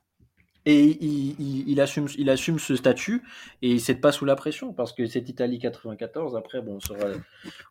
Et 0.67 0.81
il, 0.83 1.35
il- 1.39 1.69
il 1.69 1.79
assume, 1.79 2.07
il 2.17 2.29
assume 2.29 2.57
ce 2.57 2.75
statut 2.75 3.21
et 3.61 3.69
il 3.69 3.73
ne 3.75 3.79
cède 3.79 4.01
pas 4.01 4.11
sous 4.11 4.25
la 4.25 4.35
pression 4.35 4.73
parce 4.73 4.93
que 4.93 5.05
cette 5.05 5.29
Italie 5.29 5.59
94, 5.59 6.35
après, 6.35 6.61
bon, 6.61 6.75
on, 6.77 6.79
saura, 6.79 7.05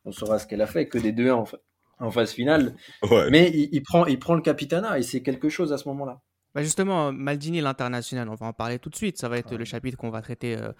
on 0.05 0.13
saura 0.13 0.39
ce 0.39 0.47
qu'elle 0.47 0.63
a 0.63 0.67
fait, 0.69 0.87
que 0.89 0.99
des 0.99 1.13
2-1 1.13 1.33
en, 1.33 1.45
fa- 1.45 1.59
en 1.99 2.11
phase 2.13 2.33
finale. 2.33 2.77
Ouais. 3.11 3.31
Mais 3.31 3.51
il, 3.53 3.69
il 3.73 3.83
prend, 3.83 4.07
il 4.07 4.19
prend 4.21 4.35
le 4.35 4.43
capitanat 4.43 4.99
et 4.99 5.03
c'est 5.03 5.23
quelque 5.23 5.49
chose 5.49 5.73
à 5.73 5.79
ce 5.79 5.89
moment-là. 5.89 6.21
Bah 6.55 6.63
justement, 6.63 7.11
Maldini, 7.13 7.61
l'international, 7.61 8.29
on 8.29 8.37
va 8.37 8.47
en 8.47 8.53
parler 8.53 8.79
tout 8.79 8.91
de 8.91 8.95
suite. 8.95 9.19
Ça 9.19 9.29
va 9.29 9.39
être 9.39 9.57
le 9.57 9.65
chapitre 9.65 9.97
qu'on 9.99 10.11
va 10.11 10.23
traiter 10.23 10.57
euh, 10.57 10.71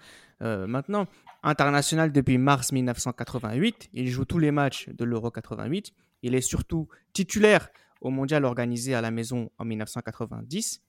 euh, 0.41 0.67
maintenant. 0.67 1.07
International 1.43 2.13
depuis 2.13 2.37
mars 2.37 2.71
1988. 2.71 3.89
Il 3.91 4.07
joue 4.07 4.23
tous 4.23 4.39
les 4.39 4.51
matchs 4.51 4.87
de 4.87 5.03
l'Euro 5.03 5.31
88. 5.31 5.91
Il 6.23 6.33
est 6.33 6.39
surtout 6.39 6.87
titulaire 7.11 7.67
au 8.01 8.09
mondial 8.09 8.45
organisé 8.45 8.93
à 8.93 9.01
la 9.01 9.11
maison 9.11 9.49
en 9.57 9.65
1990. 9.65 10.81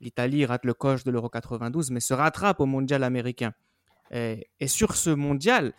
L'Italie 0.00 0.44
rate 0.44 0.64
le 0.64 0.74
coche 0.74 1.04
de 1.04 1.10
l'Euro 1.10 1.28
92, 1.28 1.90
mais 1.90 2.00
se 2.00 2.14
rattrape 2.14 2.60
au 2.60 2.66
mondial 2.66 3.04
américain. 3.04 3.52
Et, 4.10 4.46
sur 4.66 4.96
ce 4.96 5.10
mondial, 5.10 5.72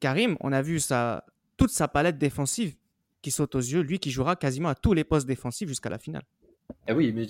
Karim, 0.00 0.36
on 0.40 0.52
a 0.52 0.62
vu 0.62 0.80
toute 1.56 1.70
sa 1.70 1.88
palette 1.88 2.18
défensive 2.18 2.76
qui 3.22 3.30
saute 3.30 3.54
aux 3.54 3.60
yeux. 3.60 3.80
Lui 3.80 3.98
qui 3.98 4.10
jouera 4.10 4.36
quasiment 4.36 4.68
à 4.68 4.74
tous 4.74 4.92
les 4.92 5.04
postes 5.04 5.26
défensifs 5.26 5.68
jusqu'à 5.68 5.88
la 5.88 5.98
finale. 5.98 6.24
Ah 6.86 6.94
oui, 6.94 7.12
mais 7.12 7.26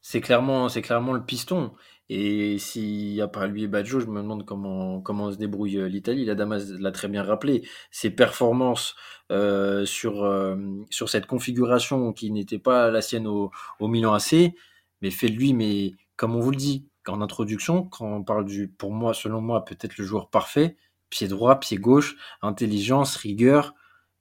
c'est 0.00 0.20
clairement, 0.20 0.68
clairement 0.68 1.12
le 1.12 1.24
piston. 1.24 1.72
Et 2.08 2.58
s'il 2.58 3.12
n'y 3.14 3.20
a 3.22 3.28
pas 3.28 3.46
lui 3.46 3.64
et 3.64 3.68
Baggio, 3.68 4.00
je 4.00 4.06
me 4.06 4.20
demande 4.20 4.44
comment, 4.44 5.00
comment 5.00 5.32
se 5.32 5.38
débrouille 5.38 5.78
euh, 5.78 5.88
l'Italie. 5.88 6.24
La 6.26 6.34
Damas 6.34 6.68
l'a 6.68 6.90
très 6.92 7.08
bien 7.08 7.22
rappelé. 7.22 7.66
Ses 7.90 8.10
performances 8.10 8.94
euh, 9.30 9.86
sur, 9.86 10.24
euh, 10.24 10.56
sur 10.90 11.08
cette 11.08 11.26
configuration 11.26 12.12
qui 12.12 12.30
n'était 12.30 12.58
pas 12.58 12.90
la 12.90 13.00
sienne 13.00 13.26
au, 13.26 13.50
au 13.80 13.88
Milan 13.88 14.12
AC, 14.12 14.52
mais 15.00 15.10
fait 15.10 15.28
lui, 15.28 15.54
mais 15.54 15.94
comme 16.16 16.36
on 16.36 16.40
vous 16.40 16.50
le 16.50 16.56
dit 16.56 16.86
en 17.08 17.22
introduction, 17.22 17.84
quand 17.84 18.06
on 18.06 18.22
parle 18.22 18.44
du, 18.44 18.68
pour 18.68 18.92
moi, 18.92 19.14
selon 19.14 19.40
moi, 19.40 19.64
peut-être 19.64 19.96
le 19.96 20.04
joueur 20.04 20.28
parfait, 20.28 20.76
pied 21.08 21.28
droit, 21.28 21.58
pied 21.60 21.78
gauche, 21.78 22.16
intelligence, 22.42 23.16
rigueur. 23.16 23.68
De 23.68 23.70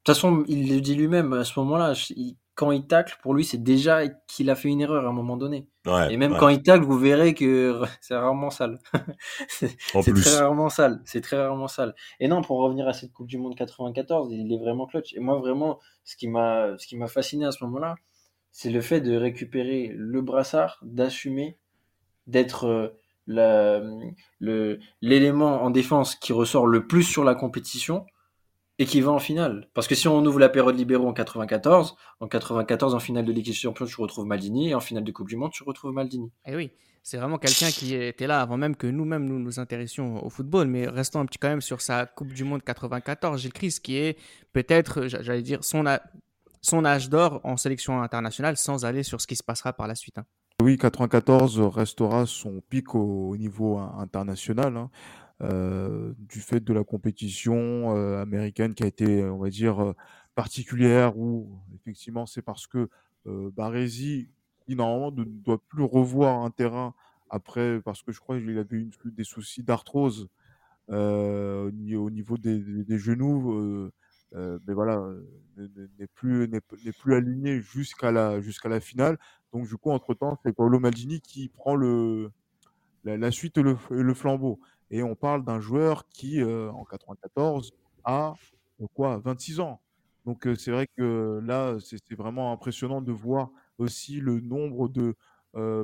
toute 0.06 0.16
façon, 0.16 0.44
il 0.48 0.74
le 0.74 0.82
dit 0.82 0.96
lui-même 0.96 1.34
à 1.34 1.44
ce 1.44 1.60
moment-là. 1.60 1.94
Quand 2.56 2.72
il 2.72 2.86
tacle, 2.86 3.18
pour 3.22 3.34
lui, 3.34 3.46
c'est 3.46 3.62
déjà 3.62 4.08
qu'il 4.28 4.50
a 4.50 4.56
fait 4.56 4.68
une 4.68 4.82
erreur 4.82 5.06
à 5.06 5.10
un 5.10 5.14
moment 5.14 5.38
donné. 5.38 5.68
et 6.10 6.18
même 6.18 6.36
quand 6.38 6.50
il 6.50 6.62
tacle, 6.62 6.84
vous 6.84 6.98
verrez 6.98 7.34
que 7.34 7.82
c'est 8.02 8.16
rarement 8.16 8.50
sale. 8.50 8.80
c'est 9.48 10.14
très 10.14 10.38
rarement 10.38 10.70
sale. 10.70 11.02
C'est 11.06 11.22
très 11.22 11.38
rarement 11.38 11.68
sale. 11.68 11.96
Et 12.20 12.28
non, 12.28 12.42
pour 12.42 12.60
revenir 12.60 12.88
à 12.88 12.94
cette 12.94 13.14
Coupe 13.14 13.28
du 13.28 13.38
Monde 13.38 13.56
94, 13.56 14.32
il 14.32 14.52
est 14.52 14.60
vraiment 14.60 14.86
clutch. 14.86 15.14
Et 15.14 15.20
moi, 15.20 15.40
vraiment, 15.40 15.80
ce 16.04 16.16
qui 16.16 16.28
m'a, 16.28 16.78
ce 16.78 16.88
qui 16.88 16.98
m'a 16.98 17.08
fasciné 17.08 17.46
à 17.46 17.52
ce 17.52 17.64
moment-là, 17.64 17.96
c'est 18.52 18.70
le 18.70 18.82
fait 18.82 19.02
de 19.02 19.16
récupérer 19.16 19.92
le 19.96 20.22
brassard, 20.22 20.78
d'assumer, 20.82 21.58
d'être 22.28 22.66
euh, 22.66 22.90
l'élément 25.02 25.64
en 25.64 25.70
défense 25.70 26.16
qui 26.16 26.34
ressort 26.34 26.68
le 26.68 26.86
plus 26.88 27.04
sur 27.04 27.24
la 27.24 27.36
compétition 27.36 28.06
et 28.80 28.86
qui 28.86 29.02
va 29.02 29.12
en 29.12 29.20
finale. 29.20 29.70
Parce 29.74 29.88
que 29.88 29.96
si 29.96 30.08
on 30.08 30.26
ouvre 30.26 30.40
la 30.40 30.50
période 30.50 30.76
libéraux 30.76 31.08
en 31.08 31.14
94, 31.14 31.96
en 32.20 32.28
94, 32.28 32.96
en 32.96 33.00
finale 33.00 33.26
de 33.26 33.32
Ligue 33.32 33.46
des 33.46 33.54
Champions, 33.54 33.86
tu 33.86 34.00
retrouves 34.02 34.26
Maldini, 34.26 34.70
et 34.70 34.76
en 34.76 34.80
finale 34.80 35.04
de 35.04 35.12
Coupe 35.12 35.30
du 35.30 35.36
Monde, 35.36 35.52
tu 35.52 35.64
retrouves 35.64 35.94
Maldini. 35.94 36.32
Et 36.46 36.52
eh 36.52 36.56
oui, 36.56 36.72
c'est 37.04 37.18
vraiment 37.18 37.38
quelqu'un 37.38 37.70
qui 37.70 37.96
était 37.96 38.28
là 38.28 38.42
avant 38.42 38.58
même 38.58 38.76
que 38.76 38.88
nous-mêmes 38.88 39.26
nous 39.26 39.40
nous 39.40 39.60
intéressions 39.60 40.24
au 40.26 40.30
football. 40.30 40.68
Mais 40.68 40.88
restons 40.88 41.20
un 41.20 41.26
petit 41.26 41.40
quand 41.40 41.50
même 41.50 41.62
sur 41.62 41.82
sa 41.82 42.06
Coupe 42.06 42.34
du 42.34 42.44
Monde 42.44 42.64
94, 42.64 43.42
Gilles 43.42 43.54
Christ, 43.54 43.80
qui 43.82 43.98
est 43.98 44.18
peut-être, 44.54 45.08
j'allais 45.08 45.42
dire, 45.42 45.64
son, 45.64 45.84
son 46.62 46.86
âge 46.86 47.10
d'or 47.10 47.42
en 47.44 47.58
sélection 47.58 48.02
internationale, 48.02 48.58
sans 48.58 48.86
aller 48.86 49.04
sur 49.04 49.20
ce 49.20 49.28
qui 49.28 49.36
se 49.36 49.44
passera 49.44 49.74
par 49.74 49.88
la 49.88 49.96
suite. 49.96 50.18
Hein. 50.18 50.26
Oui, 50.62 50.78
94 50.78 51.60
restera 51.62 52.28
son 52.28 52.62
pic 52.70 52.94
au, 52.94 53.36
niveau 53.36 53.80
international, 53.80 54.78
hein, 54.78 54.92
euh, 55.42 56.14
du 56.20 56.40
fait 56.40 56.60
de 56.60 56.74
la 56.74 56.84
compétition 56.84 57.96
euh, 57.96 58.22
américaine 58.22 58.76
qui 58.76 58.84
a 58.84 58.88
été, 58.88 59.24
on 59.24 59.40
va 59.40 59.50
dire, 59.50 59.82
euh, 59.82 59.96
particulière, 60.36 61.18
où 61.18 61.50
effectivement 61.76 62.26
c'est 62.26 62.42
parce 62.42 62.68
que 62.68 62.90
Baresi, 63.26 64.30
qui 64.66 64.76
normalement 64.76 65.12
ne 65.12 65.24
doit 65.24 65.62
plus 65.68 65.84
revoir 65.84 66.44
un 66.44 66.50
terrain 66.52 66.94
après, 67.30 67.82
parce 67.82 68.02
que 68.02 68.12
je 68.12 68.20
crois 68.20 68.40
qu'il 68.40 68.58
avait 68.58 68.78
eu 68.78 68.90
des 69.06 69.24
soucis 69.24 69.64
d'arthrose 69.64 70.30
au 70.90 71.72
niveau 71.72 72.38
des, 72.38 72.98
genoux, 72.98 73.92
mais 74.34 74.74
voilà, 74.74 75.04
n'est 75.58 76.08
plus, 76.08 76.48
n'est 76.48 76.92
plus 76.92 77.16
aligné 77.16 77.62
jusqu'à 77.62 78.12
la, 78.12 78.42
jusqu'à 78.42 78.70
la 78.70 78.80
finale. 78.80 79.18
Donc, 79.54 79.68
du 79.68 79.78
coup, 79.78 79.92
entre-temps, 79.92 80.40
c'est 80.44 80.54
Paolo 80.54 80.80
Maldini 80.80 81.22
qui 81.22 81.50
prend 81.50 81.76
le, 81.76 82.32
la, 83.04 83.32
suite 83.32 83.58
et 83.58 83.64
le, 83.64 84.14
flambeau. 84.14 84.60
Et 84.92 85.02
on 85.04 85.16
parle 85.16 85.44
d'un 85.44 85.60
joueur 85.60 86.08
qui, 86.10 86.42
euh, 86.42 86.70
en 86.72 86.84
94, 86.84 87.72
a 88.04 88.36
euh, 88.82 88.86
quoi 88.94 89.18
26 89.24 89.62
ans. 89.62 89.82
Donc, 90.26 90.46
euh, 90.46 90.56
c'est 90.56 90.72
vrai 90.72 90.88
que 90.96 91.40
là, 91.44 91.78
c'est 91.80 92.14
vraiment 92.14 92.52
impressionnant 92.52 93.02
de 93.02 93.12
voir 93.14 93.50
aussi 93.78 94.20
le 94.20 94.40
nombre 94.42 94.90
de 94.90 95.16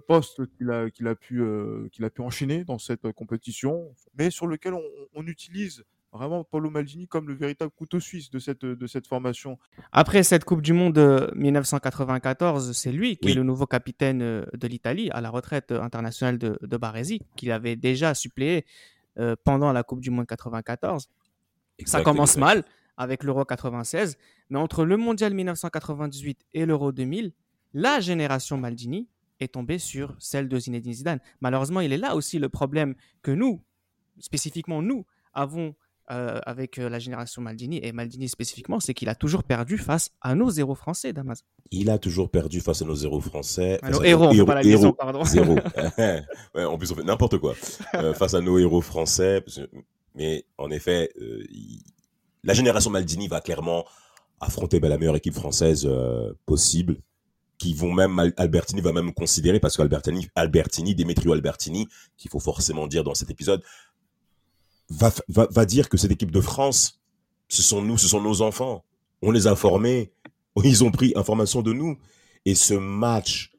postes 0.07 0.45
qu'il 0.55 0.71
a, 0.71 0.89
qu'il 0.89 1.07
a, 1.07 1.15
pu, 1.15 1.43
qu'il 1.91 2.05
a 2.05 2.09
pu 2.09 2.21
enchaîner 2.21 2.63
dans 2.63 2.77
cette 2.77 3.11
compétition, 3.11 3.93
mais 4.17 4.31
sur 4.31 4.47
lequel 4.47 4.73
on, 4.73 4.83
on 5.13 5.27
utilise 5.27 5.83
vraiment 6.13 6.45
Paulo 6.45 6.69
Maldini 6.69 7.05
comme 7.05 7.27
le 7.27 7.33
véritable 7.33 7.71
couteau 7.71 7.99
suisse 7.99 8.29
de 8.29 8.39
cette, 8.39 8.63
de 8.63 8.87
cette 8.87 9.07
formation. 9.07 9.59
Après 9.91 10.23
cette 10.23 10.45
Coupe 10.45 10.61
du 10.61 10.71
Monde 10.71 11.31
1994, 11.35 12.71
c'est 12.71 12.93
lui 12.93 13.17
qui 13.17 13.31
est 13.31 13.33
le 13.33 13.43
nouveau 13.43 13.65
capitaine 13.65 14.19
de 14.19 14.67
l'Italie 14.67 15.09
à 15.11 15.19
la 15.19 15.29
retraite 15.29 15.73
internationale 15.73 16.37
de, 16.37 16.57
de 16.61 16.77
Baresi, 16.77 17.21
qu'il 17.35 17.51
avait 17.51 17.75
déjà 17.75 18.13
suppléé 18.13 18.65
euh, 19.19 19.35
pendant 19.43 19.71
la 19.73 19.83
Coupe 19.83 19.99
du 20.01 20.09
Monde 20.11 20.27
94. 20.27 21.09
Ça 21.85 22.01
commence 22.01 22.37
mal 22.37 22.63
avec 22.97 23.23
l'Euro 23.23 23.45
96, 23.45 24.17
mais 24.49 24.57
entre 24.57 24.83
le 24.83 24.97
Mondial 24.97 25.33
1998 25.33 26.45
et 26.53 26.65
l'Euro 26.65 26.91
2000, 26.91 27.31
la 27.73 27.99
génération 27.99 28.57
Maldini 28.57 29.07
est 29.39 29.53
tombée 29.53 29.77
sur 29.77 30.15
celle 30.19 30.49
de 30.49 30.57
Zinedine 30.57 30.93
Zidane. 30.93 31.19
Malheureusement, 31.41 31.81
il 31.81 31.93
est 31.93 31.97
là 31.97 32.15
aussi 32.15 32.39
le 32.39 32.49
problème 32.49 32.95
que 33.21 33.31
nous, 33.31 33.61
spécifiquement 34.19 34.81
nous, 34.81 35.05
avons 35.33 35.75
euh, 36.09 36.39
avec 36.45 36.79
euh, 36.79 36.87
la 36.87 36.99
génération 36.99 37.41
Maldini, 37.41 37.79
et 37.83 37.91
Maldini 37.91 38.29
spécifiquement, 38.29 38.79
c'est 38.79 38.93
qu'il 38.93 39.09
a 39.09 39.15
toujours 39.15 39.43
perdu 39.43 39.77
face 39.77 40.11
à 40.21 40.35
nos 40.35 40.49
héros 40.49 40.73
français, 40.73 41.11
Damas. 41.11 41.43
Il 41.69 41.89
a 41.89 41.97
toujours 41.97 42.29
perdu 42.29 42.61
face 42.61 42.81
à 42.81 42.85
nos 42.85 42.95
héros 42.95 43.19
français. 43.19 43.77
nos 43.83 44.01
héros, 44.01 44.31
héros, 44.31 44.45
pas 44.45 44.55
la 44.55 44.61
liaison, 44.61 44.93
pardon. 44.93 45.25
Zéro. 45.25 45.57
en 46.55 46.77
plus, 46.77 46.91
on 46.91 46.95
fait 46.95 47.03
n'importe 47.03 47.39
quoi. 47.39 47.55
Euh, 47.95 48.13
face 48.15 48.33
à 48.35 48.39
nos 48.39 48.57
héros 48.57 48.79
français. 48.79 49.43
Mais 50.15 50.45
en 50.57 50.71
effet, 50.71 51.11
la 52.43 52.53
génération 52.53 52.89
Maldini 52.89 53.27
va 53.27 53.41
clairement 53.41 53.83
affronter 54.39 54.79
ben, 54.79 54.87
la 54.87 54.97
meilleure 54.97 55.17
équipe 55.17 55.33
française 55.33 55.89
possible 56.45 57.01
qui 57.57 57.73
vont 57.73 57.91
même 57.91 58.31
Albertini 58.37 58.81
va 58.81 58.93
même 58.93 59.13
considérer 59.13 59.59
parce 59.59 59.75
qu'Albertini 59.75 60.27
Albertini 60.35 60.95
Demetrio 60.95 61.33
Albertini 61.33 61.87
qu'il 62.15 62.31
faut 62.31 62.39
forcément 62.39 62.87
dire 62.87 63.03
dans 63.03 63.15
cet 63.15 63.29
épisode 63.29 63.61
va, 64.89 65.65
dire 65.65 65.89
que 65.89 65.97
cette 65.97 66.11
équipe 66.11 66.31
de 66.31 66.41
France, 66.41 66.99
ce 67.47 67.61
sont 67.61 67.81
nous, 67.81 67.97
ce 67.97 68.07
sont 68.07 68.21
nos 68.21 68.41
enfants. 68.41 68.83
On 69.21 69.31
les 69.31 69.47
a 69.47 69.55
formés, 69.55 70.11
ils 70.63 70.83
ont 70.83 70.91
pris 70.91 71.13
information 71.15 71.61
de 71.61 71.73
nous. 71.73 71.97
Et 72.45 72.55
ce 72.55 72.73
match, 72.73 73.51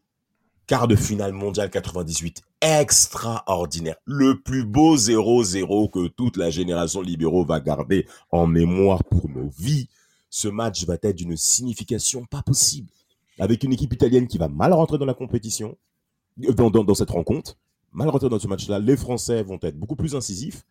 quart 0.66 0.88
de 0.88 0.96
finale 0.96 1.32
mondial 1.32 1.70
98, 1.70 2.42
extraordinaire. 2.60 3.96
Le 4.04 4.40
plus 4.40 4.64
beau 4.64 4.96
0-0 4.96 5.90
que 5.90 6.08
toute 6.08 6.36
la 6.36 6.50
génération 6.50 7.00
libéraux 7.00 7.44
va 7.44 7.60
garder 7.60 8.06
en 8.30 8.46
mémoire 8.46 9.04
pour 9.04 9.28
nos 9.28 9.48
vies. 9.58 9.88
Ce 10.30 10.48
match 10.48 10.84
va 10.84 10.94
être 11.02 11.16
d'une 11.16 11.36
signification 11.36 12.24
pas 12.24 12.42
possible. 12.42 12.88
Avec 13.38 13.62
une 13.62 13.72
équipe 13.72 13.92
italienne 13.92 14.26
qui 14.26 14.38
va 14.38 14.48
mal 14.48 14.72
rentrer 14.72 14.98
dans 14.98 15.06
la 15.06 15.14
compétition, 15.14 15.76
dans, 16.36 16.70
dans 16.70 16.94
cette 16.94 17.10
rencontre, 17.10 17.56
mal 17.92 18.08
rentrer 18.08 18.28
dans 18.28 18.38
ce 18.38 18.48
match-là. 18.48 18.78
Les 18.78 18.96
Français 18.96 19.42
vont 19.42 19.58
être 19.62 19.78
beaucoup 19.78 19.96
plus 19.96 20.14
incisifs. 20.14 20.64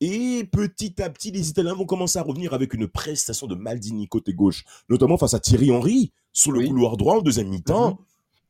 Et 0.00 0.44
petit 0.44 1.02
à 1.02 1.10
petit, 1.10 1.30
les 1.30 1.48
Italiens 1.50 1.74
vont 1.74 1.86
commencer 1.86 2.18
à 2.18 2.22
revenir 2.22 2.54
avec 2.54 2.72
une 2.74 2.86
prestation 2.86 3.46
de 3.46 3.54
Maldini 3.54 4.06
côté 4.08 4.32
gauche, 4.32 4.64
notamment 4.88 5.18
face 5.18 5.34
à 5.34 5.40
Thierry 5.40 5.72
Henry 5.72 6.12
sur 6.32 6.52
le 6.52 6.66
couloir 6.66 6.96
droit 6.96 7.16
en 7.16 7.20
deuxième 7.20 7.48
mi-temps. 7.48 7.90
Mhm. 7.90 7.96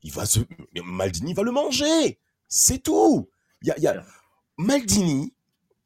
Il 0.03 0.13
va 0.13 0.27
se... 0.27 0.41
Maldini 0.85 1.33
va 1.33 1.43
le 1.43 1.51
manger. 1.51 2.19
C'est 2.49 2.83
tout. 2.83 3.29
Il 3.63 3.75
y 3.79 3.87
a, 3.87 4.05
Maldini, 4.59 5.33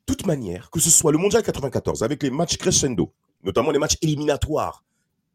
toute 0.04 0.26
manière, 0.26 0.70
que 0.70 0.80
ce 0.80 0.90
soit 0.90 1.12
le 1.12 1.18
Mondial 1.18 1.42
94 1.42 2.02
avec 2.02 2.22
les 2.22 2.30
matchs 2.30 2.56
crescendo, 2.56 3.12
notamment 3.42 3.70
les 3.70 3.78
matchs 3.78 3.96
éliminatoires, 4.02 4.84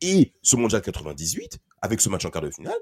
et 0.01 0.33
ce 0.41 0.55
Mondial 0.55 0.81
98 0.81 1.59
avec 1.81 2.01
ce 2.01 2.09
match 2.09 2.25
en 2.25 2.29
quart 2.29 2.41
de 2.41 2.51
finale, 2.51 2.77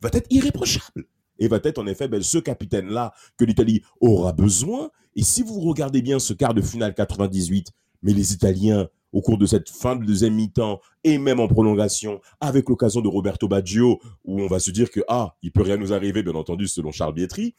va 0.00 0.10
être 0.12 0.26
irréprochable 0.30 1.06
et 1.38 1.48
va 1.48 1.60
être 1.62 1.78
en 1.78 1.86
effet 1.86 2.08
ben, 2.08 2.22
ce 2.22 2.38
capitaine-là 2.38 3.12
que 3.36 3.44
l'Italie 3.44 3.82
aura 4.00 4.32
besoin. 4.32 4.90
Et 5.14 5.22
si 5.22 5.42
vous 5.42 5.60
regardez 5.60 6.02
bien 6.02 6.18
ce 6.18 6.32
quart 6.32 6.54
de 6.54 6.62
finale 6.62 6.94
98, 6.94 7.68
mais 8.02 8.12
les 8.12 8.32
Italiens, 8.32 8.88
au 9.12 9.22
cours 9.22 9.38
de 9.38 9.46
cette 9.46 9.70
fin 9.70 9.96
de 9.96 10.04
deuxième 10.04 10.34
mi-temps 10.34 10.80
et 11.04 11.18
même 11.18 11.40
en 11.40 11.48
prolongation, 11.48 12.20
avec 12.40 12.68
l'occasion 12.68 13.00
de 13.00 13.08
Roberto 13.08 13.48
Baggio, 13.48 14.00
où 14.24 14.40
on 14.40 14.46
va 14.46 14.58
se 14.58 14.70
dire 14.70 14.90
que, 14.90 15.00
ah, 15.08 15.36
il 15.42 15.52
peut 15.52 15.62
rien 15.62 15.76
nous 15.76 15.92
arriver, 15.92 16.22
bien 16.22 16.34
entendu, 16.34 16.68
selon 16.68 16.92
Charles 16.92 17.14
Bietri, 17.14 17.54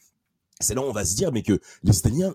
c'est 0.60 0.74
là 0.74 0.82
où 0.82 0.84
on 0.84 0.92
va 0.92 1.04
se 1.04 1.16
dire, 1.16 1.32
mais 1.32 1.42
que 1.42 1.58
les 1.82 1.98
Italiens 1.98 2.34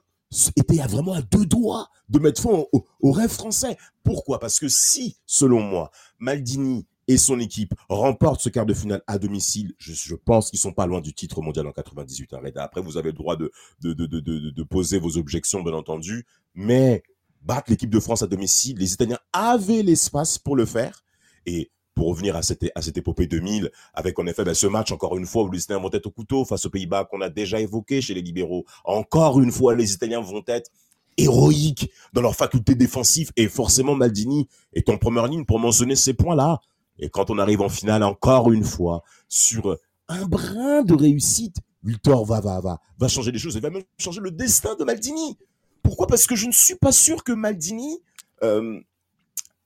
étaient 0.55 0.75
vraiment 0.87 1.13
à 1.13 1.21
deux 1.21 1.45
doigts 1.45 1.89
de 2.09 2.19
mettre 2.19 2.41
fin 2.41 2.65
au 2.71 3.11
rêve 3.11 3.29
français. 3.29 3.77
Pourquoi? 4.03 4.39
Parce 4.39 4.59
que 4.59 4.67
si, 4.67 5.17
selon 5.25 5.61
moi, 5.61 5.91
Maldini 6.19 6.85
et 7.08 7.18
son 7.18 7.39
équipe 7.39 7.74
remporte 7.89 8.41
ce 8.41 8.49
quart 8.49 8.66
de 8.66 8.74
finale 8.74 9.01
à 9.08 9.18
domicile, 9.18 9.74
je, 9.78 10.16
pense 10.16 10.49
qu'ils 10.49 10.60
sont 10.60 10.74
pas 10.74 10.86
loin 10.86 11.01
du 11.01 11.14
titre 11.14 11.41
mondial 11.41 11.68
en 11.68 11.72
98. 11.72 12.34
Hein, 12.34 12.41
Après, 12.56 12.82
vous 12.82 12.97
avez 12.97 13.12
le 13.12 13.18
droit 13.18 13.36
de, 13.36 14.64
poser 14.64 14.99
vos 14.99 15.18
objections, 15.18 15.62
bien 15.64 15.74
entendu, 15.74 16.26
mais 16.56 17.04
battre 17.41 17.70
l'équipe 17.72 17.89
de 17.89 17.99
France 17.99 18.24
à 18.24 18.28
domicile, 18.28 18.78
les 18.78 18.93
Italiens 18.93 19.20
avaient 19.34 19.84
l'espace 19.84 20.38
pour 20.38 20.56
le 20.56 20.66
faire. 20.66 21.04
Et 21.45 21.72
pour 21.95 22.08
revenir 22.08 22.36
à 22.36 22.41
cette, 22.41 22.66
à 22.74 22.82
cette 22.82 22.97
épopée 22.97 23.28
2000, 23.28 23.70
avec 23.93 24.18
en 24.18 24.26
effet 24.26 24.43
ben, 24.43 24.56
ce 24.56 24.66
match, 24.66 24.91
encore 24.91 25.16
une 25.18 25.28
fois, 25.28 25.43
où 25.43 25.51
les 25.51 25.62
Italiens 25.62 25.82
vont 25.82 25.91
être 25.91 26.08
au 26.08 26.12
couteau 26.12 26.43
face 26.43 26.66
aux 26.66 26.70
Pays-Bas 26.70 27.06
qu'on 27.06 27.22
a 27.22 27.30
déjà 27.30 27.60
évoqué 27.60 28.01
chez 28.01 28.16
les 28.16 28.22
libéraux. 28.22 28.66
Encore 28.84 29.39
une 29.39 29.51
fois, 29.51 29.76
les 29.76 29.93
Italiens 29.93 30.22
vont 30.22 30.43
être 30.47 30.72
héroïques 31.18 31.91
dans 32.14 32.22
leur 32.22 32.36
faculté 32.36 32.76
défensive 32.76 33.32
et 33.36 33.47
forcément 33.47 33.93
Maldini 33.95 34.47
est 34.74 34.89
en 34.89 34.97
première 34.97 35.28
ligne 35.28 35.45
pour 35.45 35.60
mentionner 35.60 35.95
ces 35.95 36.14
points-là. 36.14 36.62
Et 36.99 37.09
quand 37.09 37.29
on 37.29 37.37
arrive 37.37 37.61
en 37.61 37.69
finale, 37.69 38.03
encore 38.03 38.51
une 38.51 38.63
fois, 38.63 39.03
sur 39.27 39.77
un 40.07 40.25
brin 40.25 40.83
de 40.83 40.93
réussite, 40.93 41.57
Victor 41.83 42.25
va, 42.25 42.39
va, 42.39 42.61
va, 42.61 42.79
va 42.97 43.07
changer 43.07 43.31
les 43.31 43.39
choses 43.39 43.57
et 43.57 43.59
va 43.59 43.69
même 43.69 43.83
changer 43.97 44.21
le 44.21 44.31
destin 44.31 44.75
de 44.75 44.83
Maldini. 44.83 45.37
Pourquoi? 45.81 46.07
Parce 46.07 46.27
que 46.27 46.35
je 46.35 46.47
ne 46.47 46.51
suis 46.51 46.75
pas 46.75 46.91
sûr 46.91 47.23
que 47.23 47.33
Maldini 47.33 47.99
euh, 48.41 48.79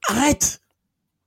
arrête 0.10 0.62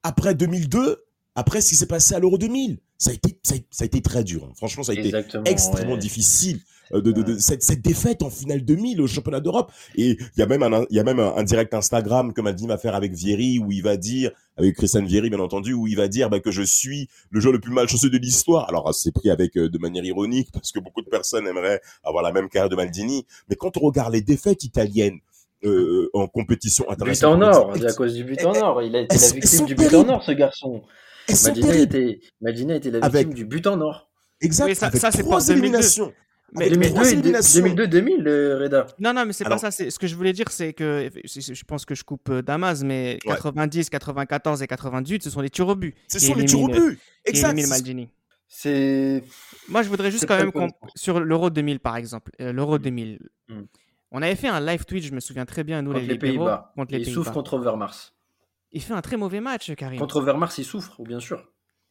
après 0.03 0.35
2002, 0.35 1.05
après 1.35 1.61
ce 1.61 1.71
qui 1.71 1.77
s'est 1.77 1.87
passé 1.87 2.15
à 2.15 2.19
l'Euro 2.19 2.39
2000. 2.39 2.79
ça 2.99 3.11
a 3.11 3.15
été, 3.15 3.39
ça 3.43 3.55
a, 3.81 3.85
été 3.85 4.03
très 4.03 4.25
dur. 4.25 4.45
Hein. 4.45 4.53
Franchement, 4.57 4.83
ça 4.83 4.93
a 4.93 4.95
été 4.95 5.13
extrêmement 5.47 5.97
difficile 5.97 6.61
euh, 6.93 7.01
de, 7.01 7.13
de, 7.13 7.23
de 7.23 7.39
cette, 7.39 7.63
cette, 7.63 7.83
défaite 7.83 8.23
en 8.23 8.31
finale 8.31 8.65
2000 8.65 9.01
au 9.01 9.07
championnat 9.07 9.41
d'Europe. 9.41 9.73
Et 9.95 10.19
il 10.19 10.39
y 10.39 10.43
a 10.43 10.47
même 10.47 10.63
un, 10.63 10.85
il 10.91 10.97
y 10.97 11.01
a 11.01 11.05
même 11.05 11.21
un, 11.21 11.43
direct 11.45 11.73
Instagram 11.73 12.33
que 12.33 12.41
Maldini 12.41 12.69
va 12.69 12.79
faire 12.79 12.95
avec 12.95 13.13
Vieri 13.13 13.59
où 13.59 13.71
il 13.71 13.83
va 13.83 13.97
dire, 13.97 14.33
avec 14.57 14.77
Christian 14.77 15.05
Vieri 15.05 15.31
bien 15.31 15.41
entendu, 15.41 15.73
où 15.73 15.87
il 15.87 15.97
va 15.97 16.09
dire 16.09 16.31
bah, 16.31 16.41
que 16.41 16.51
je 16.51 16.63
suis 16.63 17.09
le 17.31 17.41
joueur 17.41 17.53
le 17.53 17.61
plus 17.61 17.73
malchanceux 17.73 18.11
de 18.11 18.19
l'histoire. 18.19 18.69
Alors 18.69 18.93
c'est 18.95 19.13
pris 19.13 19.31
avec 19.31 19.57
euh, 19.57 19.69
de 19.69 19.79
manière 19.79 20.05
ironique 20.05 20.51
parce 20.53 20.73
que 20.73 20.81
beaucoup 20.81 21.03
de 21.03 21.09
personnes 21.09 21.47
aimeraient 21.47 21.81
avoir 22.03 22.25
la 22.25 22.33
même 22.33 22.49
carrière 22.49 22.69
de 22.69 22.77
Maldini. 22.77 23.25
Mais 23.49 23.57
quand 23.57 23.77
on 23.77 23.81
regarde 23.81 24.13
les 24.13 24.23
défaites 24.23 24.65
italiennes 24.65 25.21
euh, 25.65 26.11
en 26.13 26.27
compétition 26.27 26.91
internationale, 26.91 27.39
but 27.39 27.45
en 27.45 27.53
or, 27.53 27.77
c'est 27.77 27.87
à 27.87 27.93
cause 27.93 28.15
du 28.15 28.25
but 28.25 28.45
en 28.45 28.55
or. 28.55 28.83
Il 28.83 28.97
a 28.97 29.01
été 29.01 29.17
la 29.17 29.29
victime 29.29 29.67
du 29.67 29.75
but 29.75 29.95
en 29.95 30.09
or, 30.09 30.25
ce 30.25 30.33
garçon. 30.33 30.83
Madina 31.45 31.75
était, 31.77 32.21
Madina 32.41 32.75
était 32.77 32.91
la 32.91 33.09
victime 33.09 33.35
du 33.35 33.45
but 33.45 33.67
en 33.67 33.81
or. 33.81 34.11
Exact. 34.41 34.75
ça, 34.75 34.91
ça 34.91 35.11
c'est 35.11 35.29
pas 35.29 35.47
éliminations. 35.49 36.13
Mais 36.53 36.69
2002-2000, 36.69 38.27
euh, 38.27 38.59
Reda. 38.59 38.87
Non, 38.99 39.13
non, 39.13 39.25
mais 39.25 39.33
c'est 39.33 39.45
pas 39.45 39.59
ça. 39.59 39.71
Ce 39.71 39.97
que 39.99 40.07
je 40.07 40.15
voulais 40.17 40.33
dire, 40.33 40.47
c'est 40.51 40.73
que 40.73 41.11
je 41.25 41.65
pense 41.65 41.85
que 41.85 41.95
je 41.95 42.05
coupe 42.05 42.29
euh, 42.31 42.43
Damas, 42.43 42.83
mais 42.83 43.19
90, 43.25 43.91
94 43.91 44.63
et 44.63 44.67
98, 44.67 45.23
ce 45.23 45.31
sont 45.31 45.41
les 45.41 45.51
tirs 45.51 45.69
au 45.69 45.77
but. 45.77 45.95
Ce 46.09 46.19
sont 46.19 46.35
les 46.35 46.45
tirs 46.45 46.63
au 46.63 46.69
but. 46.69 46.99
Exact. 47.25 47.69
Maldini. 47.69 48.09
C'est. 48.53 49.23
Moi, 49.69 49.83
je 49.83 49.89
voudrais 49.89 50.11
juste 50.11 50.27
quand 50.27 50.37
même 50.37 50.51
sur 50.97 51.21
l'Euro 51.21 51.51
2000, 51.51 51.79
par 51.79 51.97
exemple. 51.97 52.33
Euh, 52.41 52.53
L'Euro 52.53 52.79
2000. 52.79 53.21
Mm. 53.49 53.55
Mm. 53.55 53.67
On 54.11 54.23
avait 54.23 54.35
fait 54.35 54.49
un 54.49 54.61
live 54.61 54.85
Twitch, 54.85 55.07
je 55.07 55.13
me 55.13 55.21
souviens 55.21 55.47
très 55.47 55.63
bien, 55.63 55.83
nous, 55.83 55.93
contre 55.93 56.05
les, 56.05 56.19
Pays-Bas. 56.19 56.73
Contre 56.75 56.93
les 56.93 56.99
il 56.99 57.13
souffre 57.13 57.31
contre 57.33 57.55
Overmars. 57.55 58.13
Il 58.73 58.83
fait 58.83 58.95
un 58.95 59.03
très 59.03 59.17
mauvais 59.17 59.41
match, 59.41 59.75
Karim. 59.75 59.99
Contre 59.99 60.17
Overmars, 60.17 60.53
il 60.59 60.65
souffre, 60.65 61.03
bien 61.03 61.21
sûr. 61.21 61.45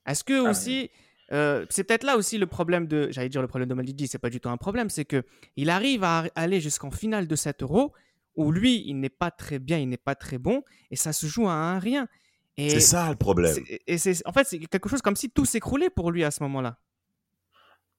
Est-ce 0.05 0.23
que 0.23 0.45
ah, 0.45 0.49
aussi, 0.49 0.89
euh, 1.31 1.65
c'est 1.69 1.83
peut-être 1.83 2.03
là 2.03 2.17
aussi 2.17 2.37
le 2.37 2.47
problème 2.47 2.87
de, 2.87 3.09
j'allais 3.11 3.29
dire 3.29 3.41
le 3.41 3.47
problème 3.47 3.69
de 3.69 3.73
Maldini, 3.73 4.07
c'est 4.07 4.17
pas 4.17 4.29
du 4.29 4.39
tout 4.39 4.49
un 4.49 4.57
problème, 4.57 4.89
c'est 4.89 5.05
que 5.05 5.23
il 5.55 5.69
arrive 5.69 6.03
à 6.03 6.25
aller 6.35 6.61
jusqu'en 6.61 6.91
finale 6.91 7.27
de 7.27 7.35
7 7.35 7.63
euros 7.63 7.93
où 8.35 8.51
lui, 8.51 8.83
il 8.87 8.99
n'est 8.99 9.09
pas 9.09 9.31
très 9.31 9.59
bien, 9.59 9.77
il 9.77 9.89
n'est 9.89 9.97
pas 9.97 10.15
très 10.15 10.37
bon, 10.37 10.63
et 10.91 10.95
ça 10.95 11.11
se 11.11 11.25
joue 11.25 11.47
à 11.47 11.53
un 11.53 11.79
rien. 11.79 12.07
C'est 12.57 12.79
ça 12.79 13.09
le 13.09 13.15
problème. 13.15 13.55
Et 13.87 13.97
c'est, 13.97 14.25
en 14.25 14.33
fait, 14.33 14.45
c'est 14.45 14.59
quelque 14.59 14.89
chose 14.89 15.01
comme 15.01 15.15
si 15.15 15.29
tout 15.29 15.45
s'écroulait 15.45 15.89
pour 15.89 16.11
lui 16.11 16.23
à 16.23 16.31
ce 16.31 16.43
moment-là. 16.43 16.77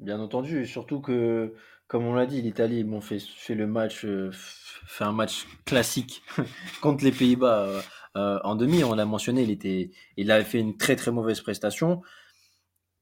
Bien 0.00 0.18
entendu, 0.18 0.66
surtout 0.66 1.00
que, 1.00 1.54
comme 1.88 2.04
on 2.04 2.14
l'a 2.14 2.26
dit, 2.26 2.42
l'Italie 2.42 2.84
bon, 2.84 3.00
fait, 3.00 3.20
fait 3.20 3.54
le 3.54 3.66
match, 3.66 4.04
euh, 4.04 4.30
fait 4.32 5.04
un 5.04 5.12
match 5.12 5.46
classique 5.64 6.22
contre 6.80 7.04
les 7.04 7.12
Pays-Bas. 7.12 7.66
Euh, 7.66 7.80
en 8.14 8.54
demi, 8.56 8.84
on 8.84 8.94
l'a 8.94 9.04
mentionné, 9.04 9.42
il, 9.42 9.50
était, 9.50 9.90
il 10.16 10.30
avait 10.30 10.44
fait 10.44 10.58
une 10.58 10.76
très 10.76 10.96
très 10.96 11.10
mauvaise 11.10 11.40
prestation. 11.40 12.02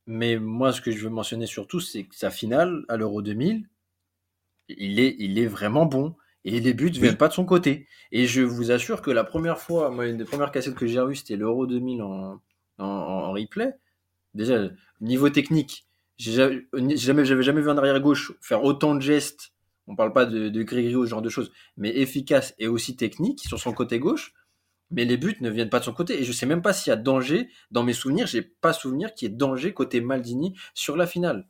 Mais 0.06 0.38
moi, 0.38 0.72
ce 0.72 0.80
que 0.80 0.90
je 0.90 1.04
veux 1.04 1.10
mentionner 1.10 1.46
surtout, 1.46 1.80
c'est 1.80 2.04
que 2.04 2.16
sa 2.16 2.30
finale 2.30 2.84
à 2.88 2.96
l'Euro 2.96 3.20
2000, 3.20 3.68
il 4.70 5.00
est, 5.00 5.16
il 5.18 5.38
est 5.38 5.46
vraiment 5.46 5.84
bon. 5.84 6.16
Et 6.44 6.60
les 6.60 6.72
buts 6.72 6.90
ne 6.90 6.98
viennent 6.98 7.16
pas 7.16 7.28
de 7.28 7.34
son 7.34 7.44
côté. 7.44 7.86
Et 8.10 8.26
je 8.26 8.40
vous 8.40 8.70
assure 8.70 9.02
que 9.02 9.10
la 9.10 9.22
première 9.24 9.58
fois, 9.58 9.90
moi, 9.90 10.06
une 10.06 10.16
des 10.16 10.24
premières 10.24 10.50
cassettes 10.50 10.76
que 10.76 10.86
j'ai 10.86 10.98
revues, 10.98 11.16
c'était 11.16 11.36
l'Euro 11.36 11.66
2000 11.66 12.00
en, 12.00 12.40
en, 12.78 13.32
replay. 13.32 13.74
Déjà, 14.32 14.68
niveau 15.02 15.28
technique, 15.28 15.86
jamais, 16.18 16.64
j'avais 17.24 17.42
jamais 17.42 17.60
vu 17.60 17.68
un 17.68 17.76
arrière-gauche 17.76 18.32
faire 18.40 18.64
autant 18.64 18.94
de 18.94 19.00
gestes. 19.00 19.52
On 19.88 19.94
parle 19.96 20.14
pas 20.14 20.24
de, 20.24 20.48
de 20.48 20.62
gris 20.62 20.90
ce 20.90 21.06
genre 21.06 21.22
de 21.22 21.28
choses, 21.28 21.52
mais 21.76 21.94
efficace 21.96 22.54
et 22.58 22.66
aussi 22.66 22.96
technique 22.96 23.40
sur 23.40 23.58
son 23.58 23.72
côté 23.74 23.98
gauche 23.98 24.32
mais 24.90 25.04
les 25.04 25.16
buts 25.16 25.36
ne 25.40 25.50
viennent 25.50 25.70
pas 25.70 25.80
de 25.80 25.84
son 25.84 25.92
côté. 25.92 26.20
Et 26.20 26.24
je 26.24 26.32
sais 26.32 26.46
même 26.46 26.62
pas 26.62 26.72
s'il 26.72 26.90
y 26.90 26.92
a 26.92 26.96
danger. 26.96 27.48
Dans 27.70 27.82
mes 27.82 27.92
souvenirs, 27.92 28.26
j'ai 28.26 28.42
pas 28.42 28.72
souvenir 28.72 29.14
qu'il 29.14 29.28
y 29.28 29.32
ait 29.32 29.34
danger 29.34 29.74
côté 29.74 30.00
Maldini 30.00 30.54
sur 30.74 30.96
la 30.96 31.06
finale. 31.06 31.48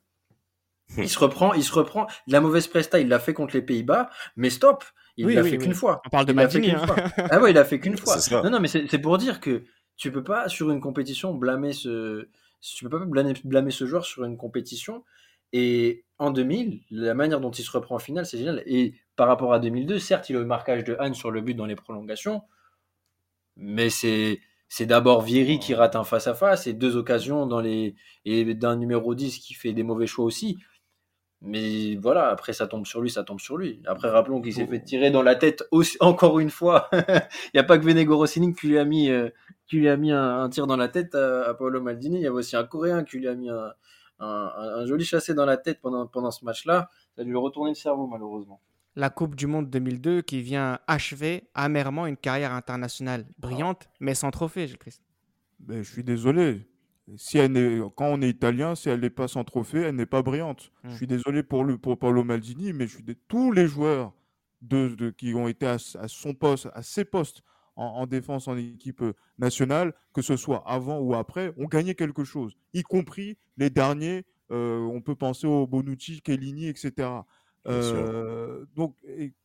Il 0.97 1.09
se 1.09 1.19
reprend, 1.19 1.53
il 1.53 1.63
se 1.63 1.73
reprend. 1.73 2.07
La 2.27 2.41
mauvaise 2.41 2.67
presta, 2.67 2.99
il 2.99 3.09
l'a 3.09 3.19
fait 3.19 3.35
contre 3.35 3.55
les 3.55 3.61
Pays-Bas, 3.61 4.09
mais 4.37 4.49
stop. 4.49 4.85
Il 5.19 5.29
l'a 5.29 5.45
fait 5.45 5.59
qu'une 5.59 5.75
fois. 5.75 6.01
On 6.07 6.09
parle 6.09 6.25
de 6.25 6.33
Maldini. 6.33 6.71
Hein. 6.71 6.87
Ah 7.31 7.41
ouais, 7.41 7.51
il 7.51 7.59
a 7.59 7.65
fait 7.65 7.79
qu'une 7.79 7.97
fois. 7.99 8.17
Non, 8.43 8.49
non, 8.49 8.61
mais 8.61 8.69
c'est 8.69 8.99
pour 8.99 9.19
dire 9.19 9.41
que 9.41 9.65
tu 9.99 10.11
peux 10.11 10.25
pas, 10.25 10.49
sur 10.49 10.71
une 10.71 10.81
compétition, 10.81 11.35
blâmer 11.35 11.75
ce, 11.75 12.29
tu 12.61 12.85
peux 12.85 12.99
pas 12.99 13.05
blâmer, 13.05 13.35
blâmer 13.45 13.71
ce 13.71 13.87
joueur 13.87 14.05
sur 14.05 14.25
une 14.25 14.37
compétition. 14.37 15.05
Et 15.53 16.05
en 16.19 16.31
2000, 16.31 16.81
la 16.91 17.15
manière 17.15 17.41
dont 17.41 17.51
il 17.51 17.65
se 17.65 17.71
reprend 17.71 17.97
en 17.97 17.99
finale, 17.99 18.27
c'est 18.27 18.39
génial. 18.39 18.63
Et 18.67 18.95
par 19.17 19.29
rapport 19.29 19.53
à 19.53 19.59
2002, 19.59 19.99
certes, 19.99 20.29
il 20.29 20.37
a 20.37 20.39
eu 20.39 20.43
le 20.43 20.49
marquage 20.49 20.85
de 20.85 20.97
Han 21.01 21.15
sur 21.15 21.31
le 21.31 21.41
but 21.41 21.55
dans 21.55 21.67
les 21.67 21.77
prolongations, 21.77 22.43
mais 23.59 23.91
c'est 23.91 24.41
c'est 24.69 24.87
d'abord 24.87 25.23
Vieri 25.23 25.59
qui 25.59 25.75
rate 25.75 25.97
un 25.97 26.05
face-à-face 26.05 26.67
et 26.67 26.75
deux 26.75 26.97
occasions 26.97 27.47
dans 27.47 27.61
les 27.61 27.95
et 28.25 28.55
d'un 28.55 28.77
numéro 28.77 29.15
10 29.15 29.39
qui 29.39 29.55
fait 29.55 29.73
des 29.73 29.83
mauvais 29.83 30.07
choix 30.07 30.25
aussi. 30.25 30.59
Mais 31.41 31.97
voilà, 31.97 32.29
après 32.31 32.53
ça 32.53 32.67
tombe 32.67 32.85
sur 32.85 33.01
lui, 33.01 33.11
ça 33.11 33.23
tombe 33.25 33.41
sur 33.41 33.57
lui. 33.57 33.81
Après 33.87 34.09
rappelons 34.11 34.43
qu'il 34.43 34.53
s'est 34.53 34.67
fait 34.67 34.83
tirer 34.83 35.11
dans 35.11 35.23
la 35.23 35.37
tête 35.37 35.65
aussi, 35.71 35.97
encore 36.01 36.41
une 36.41 36.51
fois. 36.51 36.89
Il 36.93 37.51
n'y 37.55 37.61
a 37.61 37.65
pas 37.65 37.79
que 37.79 37.85
Venego 37.85 38.17
Rossini 38.17 38.55
qui 38.55 38.69
lui 38.69 38.79
a 38.79 38.85
mis 38.85 39.11
euh, 39.11 39.31
qui 39.69 39.77
lui 39.77 39.89
a 39.89 39.97
mis 39.97 40.13
un, 40.13 40.49
tir 40.51 40.67
dans 40.67 40.77
la 40.77 40.89
tête 40.89 41.15
à, 41.15 41.55
Paolo 41.55 41.81
Maldini. 41.81 42.17
Il 42.17 42.23
y 42.23 42.27
avait 42.27 42.37
aussi 42.37 42.57
un 42.57 42.65
Coréen 42.65 43.05
qui 43.05 43.19
lui 43.19 43.29
a 43.29 43.35
mis 43.35 43.51
un, 43.51 43.73
un, 44.21 44.53
un 44.57 44.87
joli 44.87 45.05
chassé 45.05 45.35
dans 45.35 45.47
la 45.47 45.57
tête 45.57 45.81
pendant 45.81 46.07
pendant 46.07 46.31
ce 46.31 46.45
match-là. 46.45 46.91
Ça 47.17 47.23
a 47.23 47.25
lui 47.25 47.37
retourner 47.37 47.71
le 47.71 47.77
cerveau 47.77 48.07
malheureusement 48.07 48.61
la 48.99 49.11
Coupe 49.11 49.37
du 49.37 49.47
Monde 49.47 49.71
2002 49.71 50.23
qui 50.23 50.43
vient 50.43 50.81
achever 50.89 51.45
amèrement 51.55 52.07
une 52.07 52.17
carrière 52.17 52.53
internationale 52.53 53.27
brillante, 53.39 53.89
mais 54.01 54.17
sans 54.17 54.33
trophée, 54.33 54.67
Gilles 54.67 54.77
Christ. 54.77 55.03
Ben, 55.61 55.85
je 55.85 55.89
suis 55.89 56.03
désolé. 56.03 56.69
Si 57.17 57.39
elle 57.39 57.57
est, 57.57 57.81
quand 57.95 58.07
on 58.07 58.21
est 58.21 58.29
italien, 58.29 58.75
si 58.75 58.89
elle 58.89 59.01
n'est 59.01 59.09
pas 59.09 59.29
sans 59.29 59.45
trophée, 59.45 59.83
elle 59.83 59.95
n'est 59.95 60.05
pas 60.05 60.23
brillante. 60.23 60.73
Je 60.83 60.89
hmm. 60.89 60.97
suis 60.97 61.07
désolé 61.07 61.45
pour, 61.45 61.63
le, 61.63 61.79
pour 61.79 61.97
Paolo 61.97 62.25
Maldini, 62.25 62.73
mais 62.73 62.89
je 62.89 62.97
suis 62.97 63.05
tous 63.29 63.53
les 63.53 63.69
joueurs 63.69 64.13
de, 64.63 65.11
qui 65.17 65.33
ont 65.33 65.47
été 65.47 65.65
à, 65.65 65.79
son 65.79 66.35
poste, 66.35 66.69
à 66.75 66.83
ses 66.83 67.05
postes 67.05 67.43
en, 67.77 68.05
défense 68.09 68.49
en 68.49 68.57
équipe 68.57 69.05
nationale, 69.39 69.95
que 70.13 70.23
ce 70.23 70.37
soit 70.37 70.65
avant 70.67 70.99
ou 70.99 71.15
après, 71.15 71.55
ont 71.57 71.67
gagné 71.67 71.95
quelque 71.95 72.25
chose, 72.25 72.57
y 72.75 72.83
compris 72.83 73.39
les 73.57 73.71
derniers. 73.71 74.25
Euh, 74.51 74.81
on 74.81 75.01
peut 75.01 75.15
penser 75.15 75.47
au 75.47 75.69
Bonucci, 75.69 76.21
Kellini, 76.21 76.67
etc. 76.67 77.09
Euh, 77.67 78.65
donc, 78.77 78.95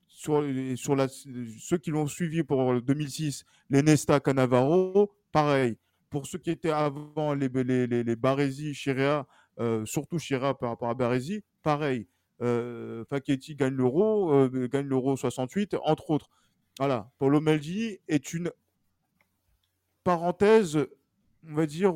sur, 0.08 0.44
sur 0.76 0.96
la, 0.96 1.08
ceux 1.08 1.78
qui 1.78 1.92
l'ont 1.92 2.08
suivi 2.08 2.44
pour 2.44 2.82
2006, 2.82 3.44
les 3.70 3.82
Nesta 3.82 4.20
Canavaro, 4.20 5.12
pareil. 5.32 5.78
Pour 6.10 6.28
ceux 6.28 6.38
qui 6.38 6.52
étaient 6.52 6.70
avant 6.70 7.34
les, 7.34 7.50
les, 7.50 7.88
les, 7.88 8.04
les 8.04 8.16
Baresi, 8.16 8.74
Chirea, 8.74 9.26
euh, 9.60 9.86
surtout 9.86 10.18
Chirea 10.20 10.54
par 10.54 10.70
rapport 10.70 10.90
à 10.90 10.94
Baresi, 10.94 11.44
pareil. 11.62 12.08
Euh, 12.42 13.04
Facchetti 13.06 13.56
gagne 13.56 13.76
l'euro, 13.76 14.32
euh, 14.34 14.68
gagne 14.68 14.88
l'euro 14.88 15.16
68, 15.16 15.76
entre 15.84 16.10
autres. 16.12 16.30
Voilà, 16.80 17.12
Paulo 17.20 17.40
Maldini 17.40 18.00
est 18.08 18.34
une 18.34 18.52
parenthèse, 20.04 20.88
on 21.48 21.54
va 21.54 21.66
dire, 21.66 21.94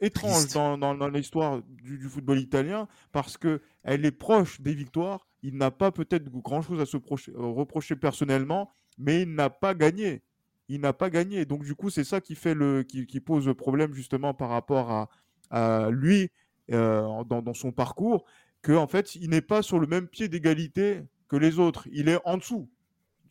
étrange 0.00 0.52
dans, 0.52 0.76
dans, 0.76 0.94
dans 0.94 1.08
l'histoire 1.08 1.62
du, 1.62 1.98
du, 1.98 2.08
football 2.08 2.40
italien 2.40 2.88
parce 3.12 3.36
que 3.36 3.62
elle 3.84 4.04
est 4.04 4.10
proche 4.10 4.60
des 4.60 4.74
victoires, 4.74 5.26
il 5.46 5.56
n'a 5.56 5.70
pas 5.70 5.92
peut-être 5.92 6.28
grand-chose 6.28 6.80
à 6.80 6.86
se 6.86 6.96
euh, 6.96 7.32
reprocher 7.36 7.94
personnellement, 7.94 8.72
mais 8.98 9.22
il 9.22 9.32
n'a 9.32 9.48
pas 9.48 9.74
gagné. 9.74 10.22
Il 10.68 10.80
n'a 10.80 10.92
pas 10.92 11.08
gagné. 11.08 11.44
Donc 11.44 11.62
du 11.62 11.76
coup, 11.76 11.88
c'est 11.88 12.02
ça 12.02 12.20
qui 12.20 12.34
fait 12.34 12.52
le, 12.52 12.84
pose 13.24 13.54
problème 13.56 13.94
justement 13.94 14.34
par 14.34 14.48
rapport 14.48 15.08
à, 15.50 15.88
lui 15.92 16.30
euh, 16.72 17.22
dans, 17.22 17.54
son 17.54 17.70
parcours, 17.70 18.24
que 18.60 18.72
en 18.72 18.88
fait, 18.88 19.14
il 19.14 19.30
n'est 19.30 19.40
pas 19.40 19.62
sur 19.62 19.78
le 19.78 19.86
même 19.86 20.08
pied 20.08 20.28
d'égalité 20.28 21.04
que 21.28 21.36
les 21.36 21.60
autres. 21.60 21.86
Il 21.92 22.08
est 22.08 22.18
en 22.24 22.38
dessous. 22.38 22.68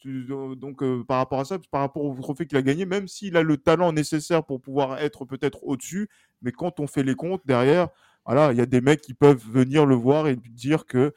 Donc 0.06 0.84
euh, 0.84 1.04
par 1.04 1.18
rapport 1.18 1.42
à 1.42 1.46
ça, 1.46 1.60
par 1.70 1.82
rapport 1.82 2.06
au 2.06 2.16
trophée 2.22 2.46
qu'il 2.46 2.58
a 2.58 2.62
gagné, 2.62 2.86
même 2.86 3.10
s'il 3.10 3.36
a 3.36 3.44
le 3.44 3.58
talent 3.58 3.92
nécessaire 3.92 4.46
pour 4.46 4.62
pouvoir 4.62 5.00
être 5.00 5.26
peut-être 5.26 5.66
au-dessus, 5.66 6.08
mais 6.42 6.54
quand 6.54 6.80
on 6.80 6.88
fait 6.88 7.04
les 7.04 7.16
comptes 7.16 7.46
derrière, 7.46 7.90
voilà, 8.26 8.54
il 8.54 8.58
y 8.58 8.62
a 8.62 8.66
des 8.66 8.80
mecs 8.80 9.02
qui 9.02 9.14
peuvent 9.14 9.44
venir 9.52 9.86
le 9.86 9.96
voir 9.96 10.28
et 10.30 10.38
dire 10.38 10.86
que 10.86 11.14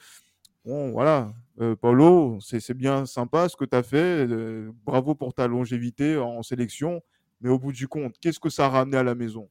bon, 0.68 0.90
voilà, 0.92 1.32
euh, 1.60 1.74
Paulo, 1.74 2.38
c'est 2.40 2.74
bien 2.74 3.06
sympa 3.06 3.48
ce 3.48 3.56
que 3.56 3.64
tu 3.64 3.76
as 3.76 3.82
fait. 3.82 4.26
Euh, 4.28 4.70
bravo 4.84 5.14
pour 5.14 5.34
ta 5.34 5.48
longévité 5.48 6.16
en 6.16 6.42
sélection. 6.42 7.02
Mais 7.40 7.48
au 7.48 7.58
bout 7.58 7.72
du 7.72 7.88
compte, 7.88 8.16
qu'est-ce 8.20 8.38
que 8.38 8.50
ça 8.50 8.66
a 8.66 8.68
ramené 8.68 8.96
à 8.96 9.02
la 9.02 9.14
maison? 9.14 9.48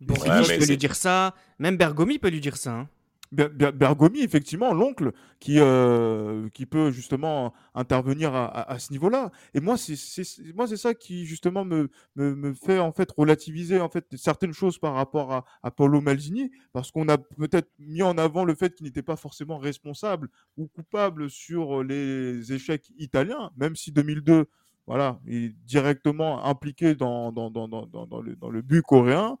Boris 0.00 0.48
peut 0.48 0.66
lui 0.66 0.76
dire 0.76 0.94
ça. 0.94 1.34
Même 1.58 1.76
Bergomi 1.76 2.18
peut 2.18 2.30
lui 2.30 2.40
dire 2.40 2.56
ça. 2.56 2.72
Hein. 2.72 2.88
Bergomi, 3.30 4.22
effectivement, 4.22 4.72
l'oncle, 4.72 5.12
qui, 5.38 5.56
euh, 5.58 6.48
qui 6.50 6.66
peut 6.66 6.90
justement 6.90 7.52
intervenir 7.74 8.34
à, 8.34 8.78
ce 8.78 8.92
niveau-là. 8.92 9.30
Et 9.54 9.60
moi, 9.60 9.76
c'est 9.76 9.96
ça 9.96 10.94
qui 10.94 11.26
justement 11.26 11.64
me, 11.64 11.90
me, 12.16 12.54
fait 12.54 12.78
en 12.78 12.92
fait 12.92 13.10
relativiser 13.12 13.80
en 13.80 13.88
fait 13.88 14.06
certaines 14.16 14.52
choses 14.52 14.78
par 14.78 14.94
rapport 14.94 15.44
à, 15.62 15.70
Paolo 15.70 16.00
Maldini, 16.00 16.50
parce 16.72 16.90
qu'on 16.90 17.08
a 17.08 17.18
peut-être 17.18 17.70
mis 17.78 18.02
en 18.02 18.16
avant 18.16 18.44
le 18.44 18.54
fait 18.54 18.74
qu'il 18.74 18.86
n'était 18.86 19.02
pas 19.02 19.16
forcément 19.16 19.58
responsable 19.58 20.28
ou 20.56 20.66
coupable 20.66 21.30
sur 21.30 21.84
les 21.84 22.52
échecs 22.52 22.90
italiens, 22.98 23.50
même 23.56 23.76
si 23.76 23.92
2002 23.92 24.46
voilà, 24.86 25.20
il 25.26 25.44
est 25.44 25.54
directement 25.66 26.46
impliqué 26.46 26.94
dans, 26.94 27.30
dans, 27.30 27.50
dans, 27.50 27.68
dans, 27.68 28.22
le, 28.22 28.36
dans 28.36 28.48
le 28.48 28.62
but 28.62 28.80
coréen. 28.80 29.36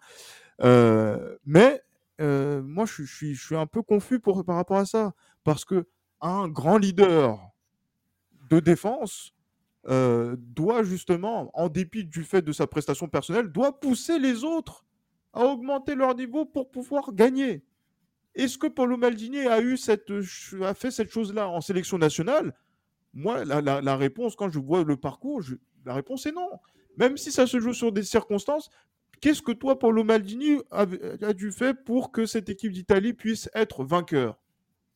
Euh, 0.62 1.36
mais 1.46 1.80
euh, 2.20 2.62
moi, 2.62 2.84
je, 2.86 3.04
suis, 3.04 3.56
un 3.56 3.66
peu 3.66 3.82
confus 3.82 4.20
par 4.20 4.34
rapport 4.46 4.78
à 4.78 4.86
ça. 4.86 5.12
Parce 5.44 5.64
que 5.64 5.86
un 6.20 6.48
grand 6.48 6.78
leader 6.78 7.38
de 8.50 8.60
défense 8.60 9.32
euh, 9.88 10.36
doit 10.38 10.82
justement, 10.82 11.50
en 11.54 11.68
dépit 11.68 12.04
du 12.04 12.24
fait 12.24 12.42
de 12.42 12.52
sa 12.52 12.66
prestation 12.66 13.08
personnelle, 13.08 13.48
doit 13.48 13.78
pousser 13.78 14.18
les 14.18 14.44
autres 14.44 14.84
à 15.32 15.44
augmenter 15.44 15.94
leur 15.94 16.14
niveau 16.14 16.44
pour 16.44 16.70
pouvoir 16.70 17.14
gagner. 17.14 17.64
Est-ce 18.34 18.58
que 18.58 18.66
Paulo 18.66 18.96
Maldini 18.96 19.46
a, 19.46 19.60
eu 19.60 19.76
cette, 19.76 20.12
a 20.62 20.74
fait 20.74 20.90
cette 20.90 21.10
chose-là 21.10 21.48
en 21.48 21.60
sélection 21.60 21.98
nationale? 21.98 22.54
Moi, 23.14 23.44
la, 23.44 23.96
réponse, 23.96 24.36
quand 24.36 24.50
je 24.50 24.58
vois 24.58 24.84
le 24.84 24.96
parcours, 24.96 25.42
la 25.84 25.94
réponse 25.94 26.26
est 26.26 26.32
non. 26.32 26.50
Même 26.96 27.16
si 27.16 27.32
ça 27.32 27.46
se 27.46 27.58
joue 27.58 27.72
sur 27.72 27.90
des 27.90 28.02
circonstances, 28.02 28.70
qu'est-ce 29.20 29.42
que 29.42 29.52
toi, 29.52 29.78
Paulo 29.78 30.04
Maldini, 30.04 30.58
a, 30.70 30.86
a 31.22 31.32
dû 31.32 31.52
faire 31.52 31.74
pour 31.84 32.12
que 32.12 32.26
cette 32.26 32.48
équipe 32.48 32.72
d'Italie 32.72 33.12
puisse 33.12 33.48
être 33.54 33.84
vainqueur? 33.84 34.36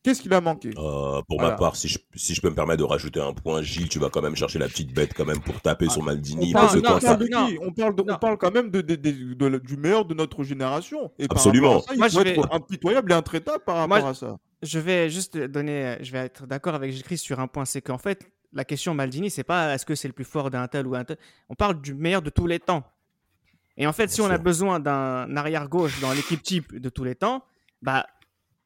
Qu'est-ce 0.03 0.21
qu'il 0.21 0.33
a 0.33 0.41
manqué? 0.41 0.71
Euh, 0.77 1.21
Pour 1.29 1.41
ma 1.41 1.51
part, 1.51 1.77
si 1.77 1.87
je, 1.87 1.97
si 2.15 2.35
je 2.35 2.41
peux 2.41 2.49
me 2.49 2.55
permettre 2.55 2.79
de 2.79 2.83
rajouter 2.83 3.21
un 3.21 3.31
point, 3.31 3.61
Gilles, 3.61 3.87
tu 3.87 3.99
vas 3.99 4.09
quand 4.09 4.21
même 4.21 4.35
chercher 4.35 4.59
la 4.59 4.67
petite 4.67 4.93
bête 4.93 5.13
quand 5.15 5.23
même 5.23 5.39
pour 5.39 5.61
taper 5.61 5.87
sur 5.87 6.03
Maldini. 6.03 6.49
On 6.49 6.59
parle, 6.59 6.77
on, 6.77 7.71
parle 7.71 7.95
on, 7.97 8.17
parle 8.17 8.37
quand 8.37 8.51
même 8.51 8.69
de, 8.69 8.81
du 8.81 9.77
meilleur 9.77 10.03
de 10.03 10.13
notre 10.13 10.43
génération. 10.43 11.09
Et 11.17 11.27
Absolument. 11.29 11.79
Ça, 11.79 11.93
il 11.93 11.99
Moi, 11.99 12.09
faut 12.09 12.19
je 12.21 12.27
être 12.27 12.49
vais... 12.49 12.53
impitoyable 12.53 13.13
et 13.13 13.15
intraitable 13.15 13.63
par 13.65 13.77
rapport 13.77 14.07
à 14.07 14.13
ça. 14.13 14.37
Je 14.61 14.79
vais 14.79 15.09
juste 15.09 15.37
donner, 15.37 15.95
je 16.01 16.11
vais 16.11 16.19
être 16.19 16.47
d'accord 16.47 16.75
avec 16.75 16.91
Gilles 16.91 17.17
sur 17.17 17.39
un 17.39 17.47
point, 17.47 17.63
c'est 17.63 17.81
qu'en 17.81 17.97
fait, 17.97 18.29
la 18.51 18.65
question 18.65 18.93
Maldini, 18.93 19.29
c'est 19.29 19.45
pas 19.45 19.73
est-ce 19.73 19.85
que 19.85 19.95
c'est 19.95 20.09
le 20.09 20.13
plus 20.13 20.25
fort 20.25 20.49
d'un 20.49 20.67
tel 20.67 20.85
ou 20.85 20.95
un 20.95 21.05
tel. 21.05 21.17
On 21.47 21.55
parle 21.55 21.79
du 21.79 21.93
meilleur 21.93 22.21
de 22.21 22.29
tous 22.29 22.45
les 22.45 22.59
temps. 22.59 22.83
Et 23.77 23.87
en 23.87 23.93
fait, 23.93 24.09
si 24.09 24.21
on 24.21 24.29
a 24.29 24.37
besoin 24.37 24.79
d'un 24.79 25.35
arrière 25.35 25.67
gauche 25.67 25.99
dans 25.99 26.13
l'équipe 26.13 26.41
type 26.41 26.79
de 26.79 26.89
tous 26.89 27.03
les 27.03 27.15
temps, 27.15 27.43
bah 27.81 28.05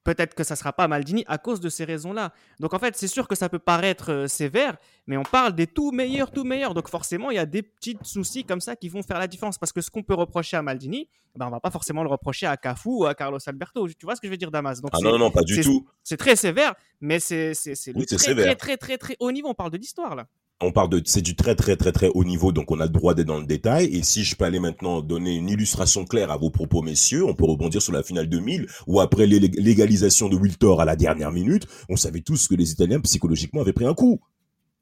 peut-être 0.07 0.35
que 0.35 0.43
ça 0.45 0.53
ne 0.53 0.57
sera 0.57 0.71
pas 0.71 0.87
Maldini 0.87 1.25
à 1.27 1.37
cause 1.37 1.59
de 1.59 1.67
ces 1.67 1.83
raisons-là. 1.83 2.31
Donc 2.61 2.73
en 2.73 2.79
fait, 2.79 2.95
c'est 2.95 3.09
sûr 3.09 3.27
que 3.27 3.35
ça 3.35 3.49
peut 3.49 3.59
paraître 3.59 4.11
euh, 4.11 4.27
sévère, 4.27 4.77
mais 5.05 5.17
on 5.17 5.23
parle 5.23 5.53
des 5.53 5.67
tout 5.67 5.91
meilleurs, 5.91 6.31
tout 6.31 6.45
meilleurs. 6.45 6.73
Donc 6.73 6.87
forcément, 6.87 7.29
il 7.29 7.35
y 7.35 7.39
a 7.39 7.45
des 7.45 7.61
petits 7.61 7.97
soucis 8.03 8.45
comme 8.45 8.61
ça 8.61 8.77
qui 8.77 8.87
vont 8.87 9.03
faire 9.03 9.19
la 9.19 9.27
différence. 9.27 9.57
Parce 9.57 9.73
que 9.73 9.81
ce 9.81 9.91
qu'on 9.91 10.03
peut 10.03 10.13
reprocher 10.13 10.55
à 10.55 10.61
Maldini, 10.61 11.09
ben, 11.35 11.47
on 11.47 11.49
va 11.49 11.59
pas 11.59 11.71
forcément 11.71 12.03
le 12.03 12.09
reprocher 12.09 12.45
à 12.45 12.55
Cafu 12.55 12.89
ou 12.89 13.05
à 13.05 13.15
Carlos 13.15 13.39
Alberto. 13.45 13.87
Tu 13.89 14.05
vois 14.05 14.15
ce 14.15 14.21
que 14.21 14.27
je 14.27 14.31
veux 14.31 14.37
dire, 14.37 14.49
Damas? 14.49 14.79
Donc, 14.79 14.91
Ah 14.93 14.99
non, 15.03 15.17
non, 15.17 15.29
pas 15.29 15.43
du 15.43 15.61
tout. 15.61 15.85
C'est 16.03 16.17
très 16.17 16.37
sévère, 16.37 16.73
mais 17.01 17.19
c'est 17.19 17.51
oui, 17.93 18.05
très, 18.05 18.33
très, 18.33 18.55
très, 18.55 18.77
très, 18.77 18.97
très 18.97 19.17
haut 19.19 19.31
niveau. 19.33 19.49
On 19.49 19.55
parle 19.55 19.71
de 19.71 19.77
l'histoire 19.77 20.15
là 20.15 20.27
on 20.61 20.71
parle 20.71 20.89
de 20.89 21.01
c'est 21.05 21.21
du 21.21 21.35
très 21.35 21.55
très 21.55 21.75
très 21.75 21.91
très 21.91 22.09
haut 22.09 22.23
niveau 22.23 22.51
donc 22.51 22.71
on 22.71 22.79
a 22.79 22.85
le 22.85 22.91
droit 22.91 23.13
d'être 23.13 23.27
dans 23.27 23.39
le 23.39 23.45
détail. 23.45 23.85
Et 23.95 24.03
si 24.03 24.23
je 24.23 24.35
peux 24.35 24.45
aller 24.45 24.59
maintenant 24.59 25.01
donner 25.01 25.35
une 25.35 25.49
illustration 25.49 26.05
claire 26.05 26.31
à 26.31 26.37
vos 26.37 26.49
propos 26.49 26.81
messieurs 26.81 27.25
on 27.25 27.35
peut 27.35 27.45
rebondir 27.45 27.81
sur 27.81 27.93
la 27.93 28.03
finale 28.03 28.27
2000 28.27 28.67
où 28.87 28.99
après 28.99 29.27
l'égalisation 29.27 30.29
de 30.29 30.35
Wiltor 30.35 30.81
à 30.81 30.85
la 30.85 30.95
dernière 30.95 31.31
minute 31.31 31.67
on 31.89 31.95
savait 31.95 32.21
tous 32.21 32.47
que 32.47 32.55
les 32.55 32.71
Italiens 32.71 32.99
psychologiquement 33.01 33.61
avaient 33.61 33.73
pris 33.73 33.85
un 33.85 33.93
coup. 33.93 34.19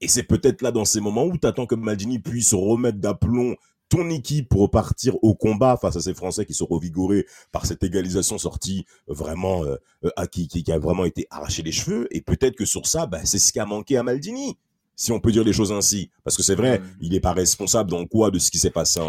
Et 0.00 0.08
c'est 0.08 0.24
peut-être 0.24 0.62
là 0.62 0.72
dans 0.72 0.84
ces 0.84 1.00
moments 1.00 1.24
où 1.24 1.38
tu 1.38 1.46
attends 1.46 1.66
que 1.66 1.74
Maldini 1.74 2.18
puisse 2.18 2.52
remettre 2.52 2.98
d'aplomb 2.98 3.56
ton 3.88 4.10
équipe 4.10 4.48
pour 4.48 4.62
repartir 4.62 5.14
au 5.22 5.34
combat 5.34 5.76
face 5.76 5.96
à 5.96 6.00
ces 6.00 6.12
Français 6.12 6.44
qui 6.44 6.54
sont 6.54 6.66
revigorés 6.66 7.24
par 7.52 7.66
cette 7.66 7.84
égalisation 7.84 8.36
sortie 8.36 8.84
vraiment 9.06 9.64
euh, 9.64 9.76
euh 10.04 10.26
qui, 10.26 10.48
qui, 10.48 10.72
a 10.72 10.78
vraiment 10.78 11.04
été 11.04 11.26
arraché 11.30 11.62
les 11.62 11.72
cheveux. 11.72 12.08
Et 12.10 12.20
peut-être 12.20 12.56
que 12.56 12.64
sur 12.64 12.86
ça 12.86 13.06
bah, 13.06 13.20
c'est 13.24 13.38
ce 13.38 13.52
qui 13.52 13.60
a 13.60 13.66
manqué 13.66 13.96
à 13.96 14.02
Maldini 14.02 14.56
si 14.96 15.12
on 15.12 15.20
peut 15.20 15.30
dire 15.30 15.44
les 15.44 15.52
choses 15.52 15.72
ainsi. 15.72 16.10
Parce 16.24 16.36
que 16.36 16.42
c'est 16.42 16.54
vrai, 16.54 16.82
il 17.00 17.12
n'est 17.12 17.20
pas 17.20 17.32
responsable 17.32 17.90
dans 17.90 18.04
quoi 18.06 18.30
de 18.30 18.38
ce 18.38 18.50
qui 18.50 18.58
s'est 18.58 18.70
passé 18.70 19.00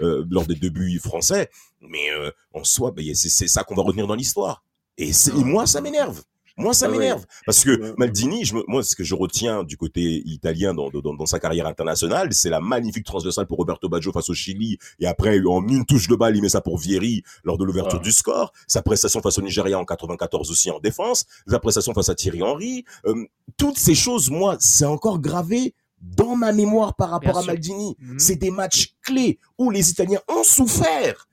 euh, 0.00 0.26
lors 0.28 0.46
des 0.46 0.56
débuts 0.56 0.98
français, 0.98 1.48
mais 1.80 2.10
euh, 2.10 2.30
en 2.52 2.64
soi, 2.64 2.90
bah, 2.90 3.02
c'est 3.14 3.48
ça 3.48 3.62
qu'on 3.62 3.76
va 3.76 3.82
retenir 3.82 4.06
dans 4.06 4.16
l'histoire. 4.16 4.62
Et, 4.98 5.10
et 5.10 5.44
moi, 5.44 5.66
ça 5.66 5.80
m'énerve. 5.80 6.22
Moi, 6.58 6.72
ça 6.72 6.86
ah 6.86 6.88
m'énerve. 6.88 7.26
Parce 7.44 7.64
que 7.64 7.94
Maldini, 7.98 8.44
je 8.44 8.54
moi, 8.66 8.82
ce 8.82 8.96
que 8.96 9.04
je 9.04 9.14
retiens 9.14 9.62
du 9.62 9.76
côté 9.76 10.22
italien 10.24 10.72
dans, 10.72 10.88
dans, 10.88 11.14
dans 11.14 11.26
sa 11.26 11.38
carrière 11.38 11.66
internationale, 11.66 12.32
c'est 12.32 12.48
la 12.48 12.60
magnifique 12.60 13.04
transversale 13.04 13.46
pour 13.46 13.58
Roberto 13.58 13.88
Baggio 13.90 14.10
face 14.10 14.30
au 14.30 14.34
Chili. 14.34 14.78
Et 14.98 15.06
après, 15.06 15.38
en 15.46 15.66
une 15.68 15.84
touche 15.84 16.08
de 16.08 16.16
balle, 16.16 16.34
il 16.34 16.40
met 16.40 16.48
ça 16.48 16.62
pour 16.62 16.78
Vieri 16.78 17.22
lors 17.44 17.58
de 17.58 17.64
l'ouverture 17.64 18.00
du 18.00 18.10
score. 18.10 18.52
Sa 18.66 18.80
prestation 18.80 19.20
face 19.20 19.38
au 19.38 19.42
Nigeria 19.42 19.78
en 19.78 19.84
94 19.84 20.50
aussi 20.50 20.70
en 20.70 20.80
défense. 20.80 21.26
Sa 21.46 21.58
prestation 21.58 21.92
face 21.92 22.08
à 22.08 22.14
Thierry 22.14 22.42
Henry. 22.42 22.84
Euh, 23.04 23.26
toutes 23.58 23.78
ces 23.78 23.94
choses, 23.94 24.30
moi, 24.30 24.56
c'est 24.58 24.86
encore 24.86 25.20
gravé 25.20 25.74
dans 26.00 26.36
ma 26.36 26.52
mémoire 26.52 26.94
par 26.94 27.10
rapport 27.10 27.36
à 27.36 27.42
Maldini. 27.42 27.96
Mhm. 27.98 28.18
C'est 28.18 28.36
des 28.36 28.50
matchs 28.50 28.94
clés 29.02 29.38
où 29.58 29.70
les 29.70 29.90
Italiens 29.90 30.20
ont 30.28 30.44
souffert. 30.44 31.28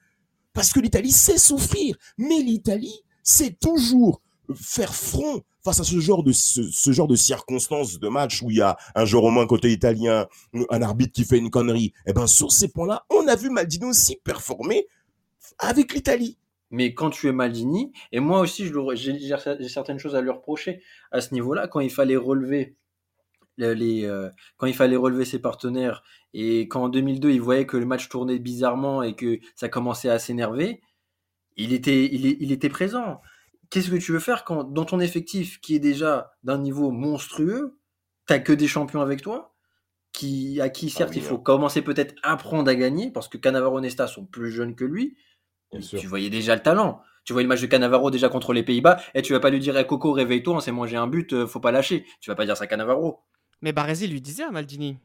Parce 0.53 0.74
que 0.74 0.82
l'Italie 0.82 1.11
sait 1.11 1.38
souffrir. 1.38 1.95
Mais 2.17 2.39
l'Italie, 2.39 3.03
c'est 3.24 3.57
toujours 3.57 4.21
faire 4.55 4.93
front 4.93 5.41
face 5.63 5.79
à 5.79 5.83
ce 5.83 5.99
genre 5.99 6.23
de 6.23 6.31
ce, 6.31 6.91
genre 6.91 7.07
de 7.07 7.15
circonstances 7.15 7.99
de 7.99 8.07
match 8.09 8.41
où 8.41 8.51
il 8.51 8.57
y 8.57 8.61
a 8.61 8.77
un 8.95 9.05
joueur 9.05 9.23
au 9.23 9.31
moins 9.31 9.47
côté 9.47 9.71
italien, 9.71 10.27
un 10.69 10.81
arbitre 10.81 11.13
qui 11.13 11.23
fait 11.23 11.37
une 11.37 11.49
connerie. 11.49 11.93
Eh 12.05 12.13
ben 12.13 12.27
sur 12.27 12.51
ces 12.51 12.67
points-là, 12.67 13.05
on 13.09 13.27
a 13.27 13.35
vu 13.35 13.49
Maldini 13.49 13.85
aussi 13.85 14.17
performer 14.23 14.87
avec 15.59 15.93
l'Italie. 15.93 16.37
Mais 16.69 16.93
quand 16.93 17.11
tu 17.11 17.27
es 17.27 17.31
Maldini, 17.31 17.93
et 18.11 18.19
moi 18.19 18.39
aussi 18.39 18.69
j'ai 18.95 19.69
certaines 19.69 19.99
choses 19.99 20.15
à 20.15 20.21
lui 20.21 20.31
reprocher 20.31 20.81
à 21.11 21.21
ce 21.21 21.33
niveau-là, 21.33 21.67
quand 21.67 21.79
il 21.79 21.91
fallait 21.91 22.17
relever 22.17 22.75
les, 23.57 24.05
euh, 24.05 24.29
quand 24.57 24.65
il 24.65 24.73
fallait 24.73 24.95
relever 24.95 25.25
ses 25.25 25.39
partenaires 25.39 26.03
et 26.33 26.61
quand 26.67 26.83
en 26.83 26.89
2002 26.89 27.29
il 27.29 27.41
voyait 27.41 27.67
que 27.67 27.77
le 27.77 27.85
match 27.85 28.09
tournait 28.09 28.39
bizarrement 28.39 29.03
et 29.03 29.15
que 29.15 29.39
ça 29.55 29.69
commençait 29.69 30.09
à 30.09 30.17
s'énerver, 30.17 30.81
il 31.55 31.73
était, 31.73 32.05
il, 32.05 32.25
il 32.41 32.51
était 32.51 32.69
présent 32.69 33.21
qu'est-ce 33.74 33.89
que 33.89 33.95
tu 33.95 34.11
veux 34.11 34.19
faire 34.19 34.43
quand 34.43 34.63
dans 34.65 34.86
ton 34.86 34.99
effectif 34.99 35.59
qui 35.59 35.76
est 35.76 35.80
déjà 35.80 36.36
d'un 36.43 36.59
niveau 36.59 36.91
monstrueux, 36.91 37.80
t'as 38.28 38.38
que 38.38 38.53
des 38.53 38.67
champions 38.67 39.01
avec 39.01 39.24
toi 39.24 39.55
qui, 40.11 40.61
à 40.61 40.69
qui 40.69 40.91
certes 40.91 41.09
ah 41.13 41.17
il 41.17 41.24
faut 41.24 41.38
hein. 41.38 41.41
commencer 41.43 41.82
peut-être 41.82 42.13
à 42.21 42.34
apprendre 42.34 42.69
à 42.69 42.76
gagner 42.76 43.09
parce 43.09 43.28
que 43.28 43.39
Cannavaro 43.39 43.80
et 43.80 43.82
Nesta 43.82 44.05
sont 44.05 44.26
plus 44.26 44.51
jeunes 44.51 44.76
que 44.76 44.86
lui. 44.86 45.17
tu 45.89 46.05
voyais 46.05 46.30
déjà 46.30 46.55
le 46.55 46.61
talent. 46.61 47.01
Tu 47.26 47.34
vois 47.34 47.41
le 47.41 47.47
match 47.47 47.61
de 47.61 47.65
Cannavaro 47.65 48.11
déjà 48.11 48.30
contre 48.30 48.53
les 48.53 48.61
Pays-Bas 48.61 49.01
et 49.15 49.24
tu 49.24 49.34
vas 49.34 49.39
pas 49.39 49.49
lui 49.49 49.59
dire 49.59 49.76
hey, 49.76 49.88
Coco 49.88 50.11
réveille-toi, 50.11 50.57
on 50.57 50.59
s'est 50.59 50.71
mangé 50.71 50.95
un 50.95 51.07
but, 51.07 51.34
euh, 51.34 51.47
faut 51.47 51.59
pas 51.59 51.71
lâcher. 51.71 52.05
Tu 52.21 52.30
vas 52.30 52.36
pas 52.36 52.45
dire 52.45 52.55
ça 52.55 52.65
à 52.65 52.67
Cannavaro. 52.67 53.24
Mais 53.61 53.71
Baresi 53.71 54.07
lui 54.07 54.21
disait 54.21 54.43
à 54.43 54.51
Maldini. 54.51 54.99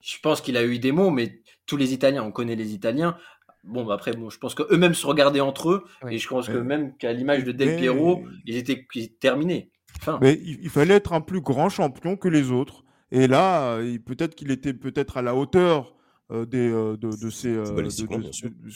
Je 0.00 0.16
pense 0.20 0.40
qu'il 0.40 0.56
a 0.56 0.64
eu 0.64 0.80
des 0.80 0.90
mots, 0.90 1.10
mais 1.10 1.42
tous 1.66 1.76
les 1.76 1.92
Italiens, 1.92 2.24
on 2.24 2.32
connaît 2.32 2.56
les 2.56 2.72
Italiens, 2.74 3.16
Bon, 3.64 3.84
bah 3.84 3.94
après, 3.94 4.12
bon, 4.12 4.28
je 4.28 4.38
pense 4.38 4.54
qu'eux-mêmes 4.54 4.94
se 4.94 5.06
regardaient 5.06 5.40
entre 5.40 5.70
eux, 5.70 5.84
et 6.08 6.18
je 6.18 6.28
pense 6.28 6.48
que 6.48 6.58
même 6.58 6.96
qu'à 6.96 7.12
l'image 7.12 7.44
de 7.44 7.52
Del 7.52 7.76
Piero, 7.76 8.24
ils 8.44 8.56
étaient 8.56 8.86
terminés. 9.20 9.70
Mais 10.20 10.40
il, 10.42 10.68
fallait 10.70 10.94
être 10.94 11.12
un 11.12 11.20
plus 11.20 11.40
grand 11.40 11.68
champion 11.68 12.16
que 12.16 12.28
les 12.28 12.50
autres. 12.50 12.82
Et 13.12 13.28
là, 13.28 13.78
peut-être 14.04 14.34
qu'il 14.34 14.50
était 14.50 14.74
peut-être 14.74 15.16
à 15.16 15.22
la 15.22 15.34
hauteur 15.34 15.94
euh, 16.32 16.46
des, 16.46 16.70
euh, 16.70 16.96
de, 16.96 17.10
de, 17.10 17.30
ses, 17.30 17.54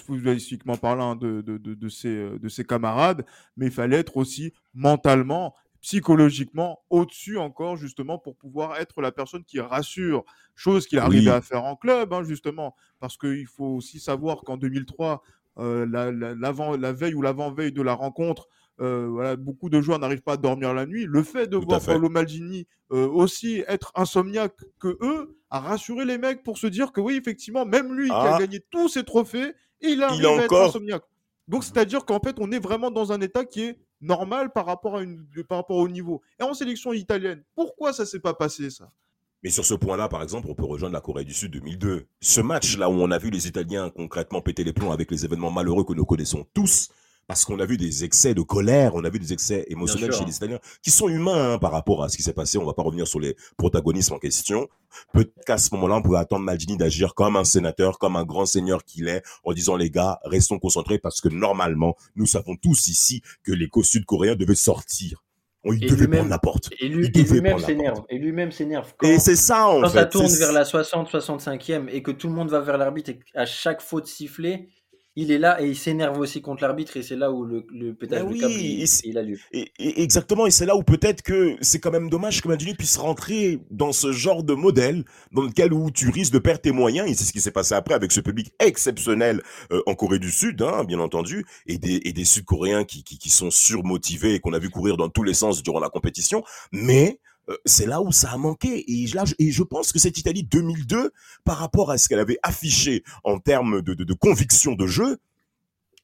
footballistiquement 0.05 0.77
parlant, 0.77 1.17
de, 1.17 1.41
de, 1.41 1.57
de, 1.57 1.89
ses, 1.89 2.39
de 2.39 2.49
ses 2.49 2.65
camarades, 2.65 3.25
mais 3.57 3.67
il 3.67 3.73
fallait 3.73 3.97
être 3.97 4.19
aussi 4.19 4.53
mentalement 4.75 5.55
psychologiquement 5.87 6.81
au-dessus 6.91 7.39
encore, 7.39 7.77
justement, 7.77 8.19
pour 8.19 8.35
pouvoir 8.35 8.77
être 8.81 9.01
la 9.01 9.13
personne 9.13 9.45
qui 9.45 9.61
rassure, 9.61 10.25
chose 10.57 10.89
qu'il 10.89 10.99
arrivait 10.99 11.31
à 11.31 11.41
faire 11.41 11.63
en 11.63 11.77
club, 11.77 12.13
hein, 12.13 12.25
justement, 12.25 12.75
parce 12.99 13.17
qu'il 13.17 13.47
faut 13.47 13.77
aussi 13.77 14.01
savoir 14.01 14.39
qu'en 14.39 14.57
2003, 14.57 15.23
euh, 15.59 15.87
la, 15.89 16.11
la, 16.11 16.93
veille 16.93 17.15
ou 17.15 17.23
l'avant-veille 17.23 17.71
de 17.71 17.83
la 17.83 17.95
rencontre, 17.95 18.49
euh, 18.81 19.07
voilà, 19.09 19.37
beaucoup 19.37 19.71
de 19.71 19.81
joueurs 19.81 20.01
n'arrivent 20.01 20.23
pas 20.23 20.33
à 20.33 20.37
dormir 20.37 20.75
la 20.75 20.87
nuit. 20.87 21.05
Le 21.07 21.23
fait 21.23 21.47
de 21.47 21.57
voir 21.57 21.81
Paolo 21.81 22.09
Maldini 22.09 22.67
euh, 22.91 23.07
aussi 23.07 23.63
être 23.69 23.93
insomniaque 23.95 24.57
que 24.81 24.99
eux, 25.01 25.39
a 25.51 25.61
rassuré 25.61 26.05
les 26.05 26.19
mecs 26.19 26.43
pour 26.43 26.59
se 26.59 26.67
dire 26.67 26.91
que 26.91 27.01
oui, 27.01 27.15
effectivement, 27.15 27.65
même 27.65 27.95
lui 27.95 28.09
qui 28.09 28.13
a 28.13 28.35
ah. 28.35 28.39
gagné 28.41 28.59
tous 28.71 28.89
ses 28.89 29.05
trophées, 29.05 29.55
il 29.81 30.03
a 30.03 30.13
il 30.13 30.25
être 30.25 30.53
insomniaque. 30.53 31.05
Donc, 31.47 31.63
c'est-à-dire 31.63 32.05
qu'en 32.05 32.19
fait, 32.19 32.35
on 32.41 32.51
est 32.51 32.59
vraiment 32.59 32.91
dans 32.91 33.13
un 33.13 33.21
état 33.21 33.45
qui 33.45 33.63
est 33.63 33.79
normal 34.01 34.53
par 34.53 34.67
rapport, 34.67 34.97
à 34.97 35.03
une, 35.03 35.27
par 35.49 35.59
rapport 35.59 35.77
au 35.77 35.89
niveau. 35.89 36.23
Et 36.39 36.43
en 36.43 36.55
sélection 36.55 36.93
italienne, 36.93 37.43
pourquoi 37.55 37.93
ça 37.93 38.07
s'est 38.07 38.21
pas 38.21 38.35
passé, 38.35 38.71
ça? 38.71 38.91
Mais 39.43 39.51
sur 39.51 39.65
ce 39.65 39.75
point-là, 39.75 40.09
par 40.09 40.23
exemple, 40.23 40.49
on 40.51 40.55
peut 40.55 40.65
rejoindre 40.65 40.95
la 40.95 41.01
Corée 41.01 41.25
du 41.25 41.35
Sud 41.35 41.53
2002. 41.53 42.07
Ce 42.21 42.41
match-là 42.41 42.89
où 42.91 42.95
on 42.95 43.11
a 43.11 43.19
vu 43.19 43.31
les 43.31 43.47
Italiens 43.47 43.91
concrètement 43.91 44.41
péter 44.41 44.65
les 44.65 44.73
plombs 44.73 44.93
avec 44.93 45.11
les 45.11 45.25
événements 45.25 45.51
malheureux 45.51 45.85
que 45.85 45.93
nous 45.93 46.05
connaissons 46.05 46.47
tous, 46.53 46.89
parce 47.27 47.45
qu'on 47.45 47.59
a 47.59 47.67
vu 47.67 47.77
des 47.77 48.05
excès 48.05 48.35
de 48.35 48.43
colère, 48.43 48.95
on 48.95 49.05
a 49.05 49.11
vu 49.11 49.19
des 49.19 49.33
excès 49.33 49.65
émotionnels 49.69 50.13
chez 50.13 50.25
les 50.25 50.37
Italiens, 50.37 50.61
qui 50.83 50.91
sont 50.91 51.09
humains 51.09 51.55
hein, 51.55 51.59
par 51.59 51.73
rapport 51.73 52.05
à 52.05 52.09
ce 52.09 52.17
qui 52.17 52.23
s'est 52.23 52.33
passé. 52.33 52.59
On 52.59 52.65
va 52.65 52.73
pas 52.73 52.83
revenir 52.83 53.07
sur 53.07 53.19
les 53.19 53.37
protagonistes 53.57 54.13
en 54.13 54.19
question. 54.19 54.69
Peut-être 55.13 55.45
qu'à 55.45 55.59
ce 55.59 55.75
moment-là, 55.75 55.97
on 55.97 56.03
pouvait 56.03 56.19
attendre 56.19 56.45
Maldini 56.45 56.77
d'agir 56.77 57.15
comme 57.15 57.37
un 57.37 57.45
sénateur, 57.45 57.99
comme 57.99 58.17
un 58.17 58.25
grand 58.25 58.47
seigneur 58.47 58.85
qu'il 58.85 59.09
est, 59.09 59.23
en 59.45 59.53
disant 59.53 59.77
les 59.77 59.91
gars, 59.91 60.21
restons 60.25 60.59
concentrés 60.59 60.99
parce 60.99 61.21
que 61.21 61.29
normalement, 61.29 61.97
nous 62.15 62.27
savons 62.27 62.57
tous 62.57 62.89
ici 62.89 63.23
que 63.43 63.53
les 63.53 63.69
Sud-Coréens 63.83 64.37
devaient 64.37 64.55
sortir. 64.55 65.23
On, 65.65 65.73
il 65.73 65.81
devait 65.81 66.07
prendre 66.07 66.31
la 66.31 66.39
porte. 66.39 66.71
Et 66.79 66.89
lui-même 66.89 67.59
s'énerve. 67.59 68.05
Et 68.09 68.19
lui-même 68.19 68.53
s'énerve. 68.53 68.95
Et 69.03 69.19
c'est 69.19 69.35
ça, 69.35 69.67
en 69.67 69.81
quand 69.81 69.89
fait. 69.89 69.99
ça 69.99 70.07
tourne 70.07 70.33
vers 70.33 70.53
la 70.53 70.65
60, 70.65 71.11
65e 71.11 71.89
et 71.89 72.03
que 72.03 72.13
tout 72.13 72.29
le 72.29 72.35
monde 72.35 72.51
va 72.51 72.61
vers 72.61 72.79
l'arbitre 72.79 73.11
et 73.11 73.19
à 73.35 73.47
chaque 73.47 73.83
faute 73.83 74.07
sifflée, 74.07 74.69
il 75.17 75.31
est 75.33 75.39
là 75.39 75.61
et 75.63 75.69
il 75.69 75.77
s'énerve 75.77 76.19
aussi 76.19 76.43
contre 76.43 76.63
l'arbitre 76.63 76.97
et 76.97 77.03
c'est 77.03 77.17
là 77.17 77.33
où 77.33 77.45
le, 77.45 77.67
le 77.71 77.95
pétage 77.95 78.23
Ben 78.23 78.29
oui, 78.31 78.39
câble, 78.39 78.55
il, 78.55 78.85
il 79.05 79.19
a 79.19 79.23
lieu. 79.23 79.39
Et, 79.53 79.73
et- 79.79 80.03
exactement, 80.03 80.47
et 80.47 80.51
c'est 80.51 80.67
là 80.67 80.77
où 80.77 80.83
peut-être 80.83 81.23
que 81.23 81.57
c'est 81.61 81.81
quand 81.81 81.91
même 81.91 82.09
dommage 82.11 82.41
que 82.43 82.49
Maldini 82.49 82.75
puisse 82.75 82.97
rentrer 82.97 83.61
dans 83.71 83.93
ce 83.93 84.13
genre 84.13 84.43
de 84.45 84.55
modèle 84.55 85.05
dans 85.33 85.43
lequel 85.43 85.73
où 85.73 85.91
tu 85.91 86.11
risques 86.11 86.33
de 86.33 86.39
perdre 86.39 86.61
tes 86.61 86.73
moyens, 86.73 87.11
et 87.11 87.15
c'est 87.15 87.25
ce 87.25 87.33
qui 87.33 87.41
s'est 87.41 87.51
passé 87.51 87.75
après 87.75 87.95
avec 87.95 88.13
ce 88.13 88.21
public 88.21 88.53
exceptionnel 88.59 89.43
euh, 89.73 89.83
en 89.87 89.95
Corée 89.95 90.19
du 90.19 90.31
Sud, 90.31 90.63
hein, 90.63 90.85
bien 90.85 91.01
entendu, 91.01 91.45
et 91.67 91.79
des, 91.79 92.01
et 92.05 92.13
des 92.13 92.25
Sud-Coréens 92.25 92.85
qui, 92.85 93.03
qui, 93.03 93.19
qui 93.19 93.31
sont 93.31 93.51
surmotivés 93.51 94.35
et 94.35 94.41
qu'on 94.41 94.53
a 94.53 94.59
vu 94.59 94.71
courir 94.71 94.97
dans 94.97 95.09
tous 95.09 95.23
les 95.23 95.35
sens 95.35 95.63
durant 95.63 95.81
la 95.81 95.89
compétition, 95.89 96.43
mais 96.73 97.21
c'est 97.65 97.87
là 97.87 98.01
où 98.03 98.13
ça 98.13 98.33
a 98.33 98.37
manqué. 98.37 98.85
Et, 98.91 99.07
là, 99.09 99.25
je- 99.25 99.35
et 99.39 99.51
je 99.51 99.63
pense 99.63 99.93
que 99.93 99.99
cette 99.99 100.19
Italie 100.19 100.43
2002, 100.45 101.13
par 101.45 101.59
rapport 101.59 101.91
à 101.91 101.99
ce 101.99 102.09
qu'elle 102.09 102.19
avait 102.19 102.39
affiché 102.43 103.05
en 103.25 103.39
termes 103.39 103.83
de, 103.83 103.95
de, 103.95 104.05
de 104.05 104.15
conviction 104.15 104.73
de 104.75 104.87
jeu, 104.87 105.19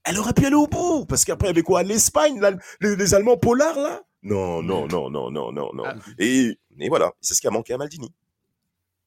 elle 0.04 0.18
aurait 0.18 0.32
pu 0.32 0.46
aller 0.46 0.54
au 0.56 0.66
bout. 0.66 1.04
Parce 1.06 1.24
qu'après, 1.24 1.48
il 1.48 1.50
y 1.50 1.54
avait 1.54 1.62
quoi? 1.62 1.82
L'Espagne, 1.82 2.40
les 2.80 3.14
Allemands 3.14 3.36
polars, 3.36 3.76
là? 3.78 4.02
Non, 4.22 4.62
non, 4.62 4.86
non, 4.86 5.10
non, 5.10 5.30
non, 5.30 5.50
non, 5.52 5.70
non. 5.74 5.84
Ah. 5.84 5.96
Et, 6.18 6.56
et 6.78 6.88
voilà, 6.88 7.12
c'est 7.20 7.34
ce 7.34 7.40
qui 7.40 7.48
a 7.48 7.50
manqué 7.50 7.72
à 7.72 7.78
Maldini. 7.78 8.12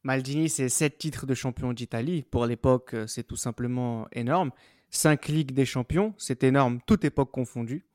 Maldini, 0.03 0.49
c'est 0.49 0.69
7 0.69 0.97
titres 0.97 1.25
de 1.25 1.33
champion 1.33 1.73
d'Italie. 1.73 2.23
Pour 2.23 2.45
l'époque, 2.45 2.93
euh, 2.93 3.07
c'est 3.07 3.23
tout 3.23 3.35
simplement 3.37 4.07
énorme. 4.11 4.51
5 4.91 5.27
Ligues 5.29 5.51
des 5.53 5.65
champions, 5.65 6.13
c'est 6.17 6.43
énorme, 6.43 6.79
toute 6.85 7.03
époque 7.05 7.31
confondue. 7.31 7.85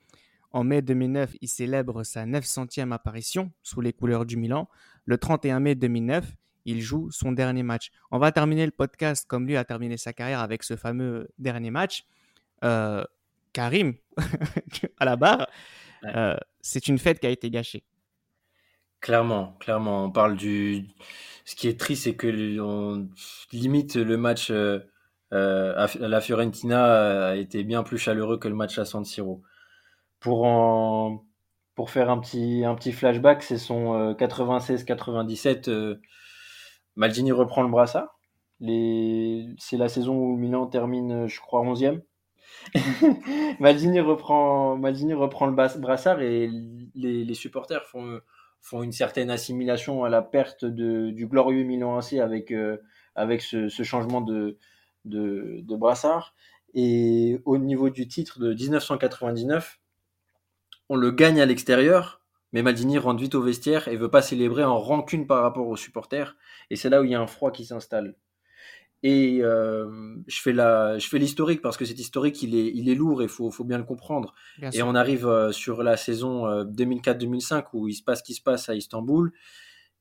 En 0.52 0.64
mai 0.64 0.82
2009, 0.82 1.36
il 1.40 1.48
célèbre 1.48 2.02
sa 2.02 2.26
900e 2.26 2.92
apparition 2.92 3.52
sous 3.62 3.80
les 3.80 3.92
couleurs 3.92 4.26
du 4.26 4.36
Milan. 4.36 4.68
Le 5.04 5.16
31 5.18 5.60
mai 5.60 5.74
2009, 5.76 6.24
il 6.64 6.80
joue 6.82 7.10
son 7.10 7.32
dernier 7.32 7.62
match. 7.62 7.90
On 8.10 8.18
va 8.18 8.32
terminer 8.32 8.66
le 8.66 8.72
podcast 8.72 9.26
comme 9.28 9.46
lui 9.46 9.56
a 9.56 9.64
terminé 9.64 9.96
sa 9.96 10.12
carrière 10.12 10.40
avec 10.40 10.62
ce 10.62 10.76
fameux 10.76 11.28
dernier 11.38 11.70
match. 11.70 12.04
Euh, 12.64 13.04
Karim, 13.52 13.94
à 14.98 15.04
la 15.04 15.16
barre, 15.16 15.46
Ouais. 16.02 16.12
euh, 16.16 16.36
c'est 16.62 16.88
une 16.88 16.98
fête 16.98 17.20
qui 17.20 17.26
a 17.26 17.30
été 17.30 17.50
gâchée. 17.50 17.82
Clairement, 19.00 19.56
clairement, 19.60 20.04
on 20.04 20.10
parle 20.10 20.36
du. 20.36 20.86
Ce 21.44 21.54
qui 21.56 21.68
est 21.68 21.78
triste, 21.78 22.04
c'est 22.04 22.14
que 22.14 22.58
on 22.60 23.08
limite 23.52 23.96
le 23.96 24.16
match 24.16 24.50
euh, 24.50 24.80
à 25.30 25.86
la 25.98 26.20
Fiorentina 26.20 27.28
a 27.30 27.36
été 27.36 27.64
bien 27.64 27.82
plus 27.82 27.98
chaleureux 27.98 28.38
que 28.38 28.48
le 28.48 28.54
match 28.54 28.78
à 28.78 28.84
San 28.84 29.04
Siro. 29.04 29.42
Pour 30.20 30.44
en 30.44 31.24
pour 31.74 31.90
faire 31.90 32.10
un 32.10 32.18
petit 32.18 32.64
un 32.64 32.74
petit 32.74 32.92
flashback, 32.92 33.42
c'est 33.42 33.58
son 33.58 33.94
euh, 33.94 34.14
96-97. 34.14 35.68
euh, 35.70 36.00
Maldini 36.96 37.32
reprend 37.32 37.62
le 37.62 37.70
brassard. 37.70 38.18
Les... 38.60 39.46
C'est 39.58 39.78
la 39.78 39.88
saison 39.88 40.14
où 40.16 40.36
Milan 40.36 40.66
termine, 40.66 41.24
euh, 41.24 41.28
je 41.28 41.40
crois, 41.40 41.62
11e. 41.62 42.02
Maldini 43.60 44.00
reprend, 44.00 44.76
Maldini 44.76 45.14
reprend 45.14 45.46
le 45.46 45.54
brassard 45.54 46.20
et 46.20 46.50
les, 46.94 47.24
les 47.24 47.34
supporters 47.34 47.84
font, 47.86 48.20
font 48.60 48.82
une 48.82 48.92
certaine 48.92 49.30
assimilation 49.30 50.04
à 50.04 50.08
la 50.10 50.20
perte 50.20 50.64
de, 50.64 51.10
du 51.10 51.26
glorieux 51.26 51.64
Milan 51.64 51.96
AC 51.98 52.14
avec, 52.14 52.50
euh, 52.50 52.76
avec 53.14 53.40
ce, 53.40 53.68
ce 53.68 53.82
changement 53.82 54.20
de, 54.20 54.58
de, 55.04 55.60
de 55.62 55.76
brassard. 55.76 56.34
Et 56.74 57.40
au 57.46 57.56
niveau 57.58 57.88
du 57.90 58.06
titre 58.06 58.38
de 58.38 58.52
1999, 58.52 59.79
on 60.90 60.96
le 60.96 61.12
gagne 61.12 61.40
à 61.40 61.46
l'extérieur, 61.46 62.20
mais 62.52 62.62
Maldini 62.62 62.98
rentre 62.98 63.20
vite 63.20 63.36
au 63.36 63.42
vestiaire 63.42 63.86
et 63.86 63.96
veut 63.96 64.10
pas 64.10 64.22
célébrer 64.22 64.64
en 64.64 64.78
rancune 64.78 65.28
par 65.28 65.40
rapport 65.42 65.68
aux 65.68 65.76
supporters. 65.76 66.36
Et 66.68 66.74
c'est 66.76 66.90
là 66.90 67.00
où 67.00 67.04
il 67.04 67.12
y 67.12 67.14
a 67.14 67.20
un 67.20 67.28
froid 67.28 67.52
qui 67.52 67.64
s'installe. 67.64 68.16
Et 69.04 69.38
euh, 69.40 70.16
je 70.26 70.42
fais 70.42 70.52
la, 70.52 70.98
je 70.98 71.08
fais 71.08 71.18
l'historique 71.18 71.62
parce 71.62 71.76
que 71.76 71.84
cet 71.84 71.98
historique 71.98 72.42
il 72.42 72.54
est, 72.56 72.72
il 72.74 72.90
est 72.90 72.96
lourd 72.96 73.22
et 73.22 73.28
faut, 73.28 73.52
faut 73.52 73.62
bien 73.64 73.78
le 73.78 73.84
comprendre. 73.84 74.34
Bien 74.58 74.70
Et 74.70 74.78
sûr. 74.78 74.86
on 74.88 74.96
arrive 74.96 75.26
euh, 75.28 75.52
sur 75.52 75.84
la 75.84 75.96
saison 75.96 76.46
euh, 76.48 76.64
2004-2005 76.64 77.66
où 77.72 77.86
il 77.86 77.94
se 77.94 78.02
passe 78.02 78.18
ce 78.18 78.24
qui 78.24 78.34
se 78.34 78.42
passe 78.42 78.68
à 78.68 78.74
Istanbul. 78.74 79.32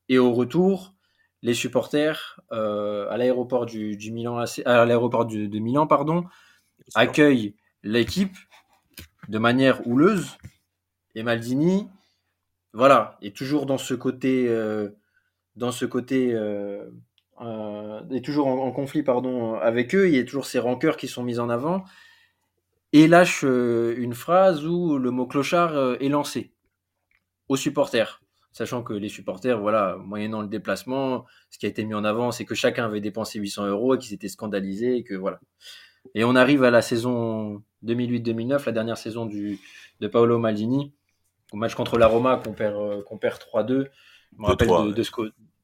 Et 0.09 0.17
au 0.17 0.33
retour, 0.33 0.95
les 1.43 1.53
supporters 1.53 2.41
euh, 2.51 3.07
à 3.11 3.17
l'aéroport 3.17 3.67
du, 3.67 3.95
du 3.95 4.11
Milan, 4.11 4.43
à 4.65 4.85
l'aéroport 4.85 5.27
de 5.27 5.59
Milan, 5.59 5.85
pardon, 5.85 6.25
accueillent 6.95 7.55
l'équipe 7.83 8.35
de 9.29 9.37
manière 9.37 9.85
houleuse. 9.87 10.37
Et 11.15 11.23
Maldini, 11.23 11.87
voilà, 12.73 13.17
est 13.21 13.35
toujours 13.35 13.65
dans 13.65 13.77
ce 13.77 13.93
côté, 13.93 14.47
euh, 14.47 14.89
dans 15.55 15.71
ce 15.71 15.85
côté, 15.85 16.33
euh, 16.33 16.89
euh, 17.41 18.01
est 18.11 18.23
toujours 18.23 18.47
en, 18.47 18.71
conflit, 18.71 19.03
pardon, 19.03 19.55
avec 19.55 19.95
eux. 19.95 20.07
Il 20.07 20.15
y 20.15 20.19
a 20.19 20.23
toujours 20.23 20.45
ces 20.45 20.59
rancœurs 20.59 20.97
qui 20.97 21.07
sont 21.07 21.23
mises 21.23 21.39
en 21.39 21.49
avant 21.49 21.83
et 22.91 23.07
lâche 23.07 23.43
une 23.43 24.13
phrase 24.13 24.65
où 24.65 24.97
le 24.97 25.11
mot 25.11 25.27
clochard 25.27 26.01
est 26.01 26.09
lancé 26.09 26.51
aux 27.47 27.55
supporters. 27.55 28.21
Sachant 28.51 28.81
que 28.81 28.93
les 28.93 29.09
supporters, 29.09 29.59
voilà, 29.59 29.95
moyennant 29.97 30.41
le 30.41 30.47
déplacement, 30.47 31.25
ce 31.51 31.59
qui 31.59 31.67
a 31.67 31.69
été 31.69 31.85
mis 31.85 31.93
en 31.93 32.03
avant, 32.03 32.31
c'est 32.31 32.45
que 32.45 32.55
chacun 32.55 32.85
avait 32.85 32.99
dépensé 32.99 33.39
800 33.39 33.67
euros 33.67 33.93
et 33.93 33.99
qu'ils 33.99 34.13
étaient 34.13 34.27
scandalisés 34.27 34.97
et 34.97 35.03
que 35.03 35.13
voilà. 35.13 35.39
Et 36.15 36.23
on 36.23 36.35
arrive 36.35 36.63
à 36.63 36.71
la 36.71 36.81
saison 36.81 37.63
2008-2009, 37.85 38.65
la 38.65 38.71
dernière 38.71 38.97
saison 38.97 39.25
du, 39.27 39.59
de 39.99 40.07
Paolo 40.07 40.39
Maldini, 40.39 40.93
au 41.51 41.57
match 41.57 41.75
contre 41.75 41.97
la 41.97 42.07
Roma 42.07 42.37
qu'on 42.43 42.53
perd, 42.53 42.75
euh, 42.75 43.01
qu'on 43.03 43.17
perd 43.17 43.39
3-2. 43.39 43.87
Je 44.33 44.41
me 44.41 44.45
rappelle 44.45 44.67
2-3, 44.67 44.83
de, 44.83 44.87
ouais. 44.89 44.93
de 44.93 45.03
ce 45.03 45.11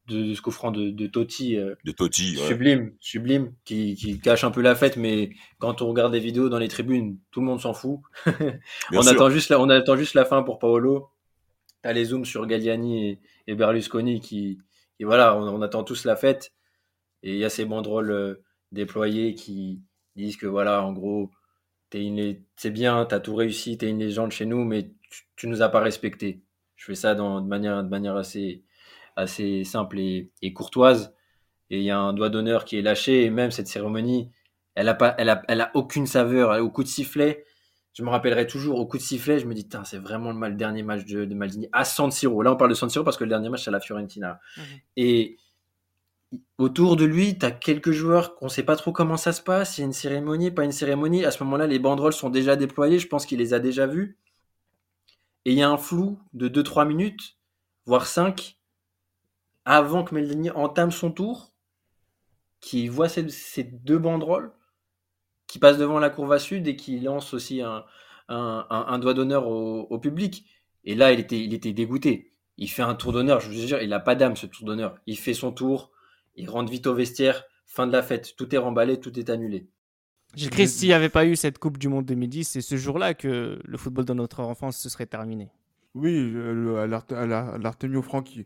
de, 0.08 0.22
de 0.28 0.34
ce 0.34 0.40
coup 0.42 0.50
franc 0.52 0.70
de, 0.70 0.90
de 0.90 1.06
Totti, 1.06 1.56
euh, 1.56 1.74
De 1.84 1.92
Totti. 1.92 2.36
ouais. 2.38 2.46
sublime, 2.46 2.92
sublime, 3.00 3.52
qui, 3.64 3.94
qui 3.96 4.20
cache 4.20 4.44
un 4.44 4.50
peu 4.50 4.60
la 4.62 4.74
fête, 4.74 4.96
mais 4.96 5.30
quand 5.58 5.82
on 5.82 5.88
regarde 5.88 6.12
les 6.12 6.20
vidéos 6.20 6.48
dans 6.48 6.58
les 6.58 6.68
tribunes, 6.68 7.18
tout 7.32 7.40
le 7.40 7.46
monde 7.46 7.60
s'en 7.60 7.74
fout. 7.74 8.00
On, 8.92 9.02
sûr. 9.02 9.12
attend 9.12 9.30
juste 9.30 9.50
la, 9.50 9.60
on 9.60 9.68
attend 9.68 9.96
juste 9.96 10.14
la 10.14 10.24
fin 10.24 10.42
pour 10.42 10.58
Paolo. 10.58 11.08
T'as 11.82 11.92
les 11.92 12.06
zooms 12.06 12.24
sur 12.24 12.46
Galliani 12.46 13.08
et, 13.08 13.20
et 13.48 13.54
Berlusconi 13.54 14.20
qui, 14.20 14.58
et 15.00 15.04
voilà, 15.04 15.36
on, 15.36 15.42
on 15.48 15.62
attend 15.62 15.82
tous 15.84 16.04
la 16.04 16.16
fête. 16.16 16.52
Et 17.22 17.32
il 17.32 17.38
y 17.38 17.44
a 17.44 17.50
ces 17.50 17.64
banderoles 17.64 18.10
euh, 18.10 18.42
déployées 18.72 19.34
qui 19.34 19.82
disent 20.14 20.36
que 20.36 20.46
voilà, 20.46 20.84
en 20.84 20.92
gros, 20.92 21.30
c'est 21.90 22.70
bien, 22.70 23.04
t'as 23.06 23.20
tout 23.20 23.34
réussi, 23.34 23.78
t'es 23.78 23.88
une 23.88 23.98
légende 23.98 24.32
chez 24.32 24.46
nous, 24.46 24.64
mais 24.64 24.90
tu, 25.10 25.24
tu 25.36 25.48
nous 25.48 25.62
as 25.62 25.68
pas 25.68 25.80
respecté. 25.80 26.42
Je 26.76 26.84
fais 26.84 26.94
ça 26.94 27.14
dans, 27.14 27.40
de 27.40 27.46
manière, 27.46 27.82
de 27.82 27.88
manière 27.88 28.16
assez, 28.16 28.64
assez 29.16 29.64
simple 29.64 29.98
et, 29.98 30.30
et 30.42 30.52
courtoise. 30.52 31.14
Et 31.70 31.78
il 31.78 31.84
y 31.84 31.90
a 31.90 31.98
un 31.98 32.12
doigt 32.12 32.28
d'honneur 32.28 32.64
qui 32.64 32.78
est 32.78 32.82
lâché. 32.82 33.24
Et 33.24 33.30
même 33.30 33.50
cette 33.50 33.66
cérémonie, 33.66 34.30
elle 34.74 34.88
a 34.88 34.94
pas, 34.94 35.14
elle 35.18 35.30
a, 35.30 35.42
elle 35.48 35.60
a 35.60 35.70
aucune 35.74 36.06
saveur. 36.06 36.62
Au 36.62 36.70
coup 36.70 36.82
de 36.82 36.88
sifflet, 36.88 37.44
je 37.94 38.02
me 38.02 38.10
rappellerai 38.10 38.46
toujours 38.46 38.78
au 38.78 38.86
coup 38.86 38.98
de 38.98 39.02
sifflet, 39.02 39.38
je 39.38 39.46
me 39.46 39.54
dis, 39.54 39.66
c'est 39.84 39.98
vraiment 39.98 40.30
le, 40.30 40.38
mal, 40.38 40.52
le 40.52 40.56
dernier 40.58 40.82
match 40.82 41.06
de, 41.06 41.24
de 41.24 41.34
Maldini 41.34 41.68
à 41.72 41.84
San 41.84 42.10
Siro. 42.10 42.42
Là, 42.42 42.52
on 42.52 42.56
parle 42.56 42.70
de 42.70 42.74
San 42.74 42.90
Siro 42.90 43.04
parce 43.04 43.16
que 43.16 43.24
le 43.24 43.30
dernier 43.30 43.48
match, 43.48 43.64
c'est 43.64 43.70
à 43.70 43.72
la 43.72 43.80
Fiorentina. 43.80 44.38
Mhm. 44.56 44.64
Et 44.96 45.36
autour 46.58 46.96
de 46.96 47.04
lui, 47.04 47.38
tu 47.38 47.46
as 47.46 47.50
quelques 47.50 47.92
joueurs 47.92 48.34
qu'on 48.34 48.48
sait 48.48 48.62
pas 48.62 48.76
trop 48.76 48.92
comment 48.92 49.16
ça 49.16 49.32
se 49.32 49.42
passe. 49.42 49.78
Il 49.78 49.82
y 49.82 49.84
a 49.84 49.86
une 49.86 49.92
cérémonie, 49.92 50.50
pas 50.50 50.64
une 50.64 50.72
cérémonie. 50.72 51.24
À 51.24 51.30
ce 51.30 51.42
moment-là, 51.44 51.66
les 51.66 51.78
banderoles 51.78 52.12
sont 52.12 52.30
déjà 52.30 52.56
déployées. 52.56 52.98
Je 52.98 53.08
pense 53.08 53.26
qu'il 53.26 53.38
les 53.38 53.54
a 53.54 53.58
déjà 53.58 53.86
vues. 53.86 54.18
Et 55.44 55.52
il 55.52 55.58
y 55.58 55.62
a 55.62 55.70
un 55.70 55.76
flou 55.76 56.18
de 56.32 56.48
2-3 56.48 56.86
minutes, 56.86 57.36
voire 57.84 58.06
5, 58.06 58.58
avant 59.64 60.02
que 60.02 60.14
Maldini 60.14 60.50
entame 60.50 60.90
son 60.90 61.12
tour, 61.12 61.52
qui 62.60 62.88
voit 62.88 63.08
ces, 63.08 63.28
ces 63.28 63.62
deux 63.62 63.98
banderoles, 63.98 64.52
qui 65.46 65.60
passe 65.60 65.78
devant 65.78 66.00
la 66.00 66.10
courbe 66.10 66.32
à 66.32 66.40
sud 66.40 66.66
et 66.66 66.74
qui 66.74 66.98
lance 66.98 67.32
aussi 67.32 67.62
un, 67.62 67.84
un, 68.28 68.98
doigt 68.98 69.14
d'honneur 69.14 69.46
au, 69.46 69.82
au 69.82 69.98
public. 69.98 70.46
Et 70.84 70.94
là, 70.94 71.12
il 71.12 71.20
était, 71.20 71.40
il 71.40 71.54
était 71.54 71.72
dégoûté. 71.72 72.32
Il 72.56 72.68
fait 72.68 72.82
un 72.82 72.94
tour 72.94 73.12
d'honneur, 73.12 73.40
je 73.40 73.48
vous 73.48 73.54
jure, 73.54 73.80
il 73.80 73.90
n'a 73.90 74.00
pas 74.00 74.14
d'âme 74.14 74.36
ce 74.36 74.46
tour 74.46 74.66
d'honneur. 74.66 74.96
Il 75.06 75.18
fait 75.18 75.34
son 75.34 75.52
tour, 75.52 75.92
il 76.36 76.48
rentre 76.48 76.70
vite 76.70 76.86
au 76.86 76.94
vestiaire, 76.94 77.44
fin 77.66 77.86
de 77.86 77.92
la 77.92 78.02
fête. 78.02 78.34
Tout 78.36 78.54
est 78.54 78.58
remballé, 78.58 78.98
tout 79.00 79.18
est 79.18 79.30
annulé. 79.30 79.68
J'ai 80.34 80.50
cru 80.50 80.64
que 80.64 80.68
s'il 80.68 80.88
n'y 80.88 80.94
avait 80.94 81.08
pas 81.08 81.24
eu 81.24 81.34
cette 81.36 81.58
Coupe 81.58 81.78
du 81.78 81.88
Monde 81.88 82.04
2010, 82.04 82.44
c'est 82.44 82.60
ce 82.60 82.76
jour-là 82.76 83.14
que 83.14 83.58
le 83.64 83.78
football 83.78 84.04
de 84.04 84.12
notre 84.12 84.40
enfance 84.40 84.76
se 84.78 84.88
serait 84.88 85.06
terminé. 85.06 85.50
Oui, 85.94 86.30
le- 86.30 86.78
à 86.78 86.86
l'Arte- 86.86 87.12
à 87.12 87.26
la- 87.26 87.48
à 87.54 87.58
l'Artemio 87.58 88.02
Franchi. 88.02 88.44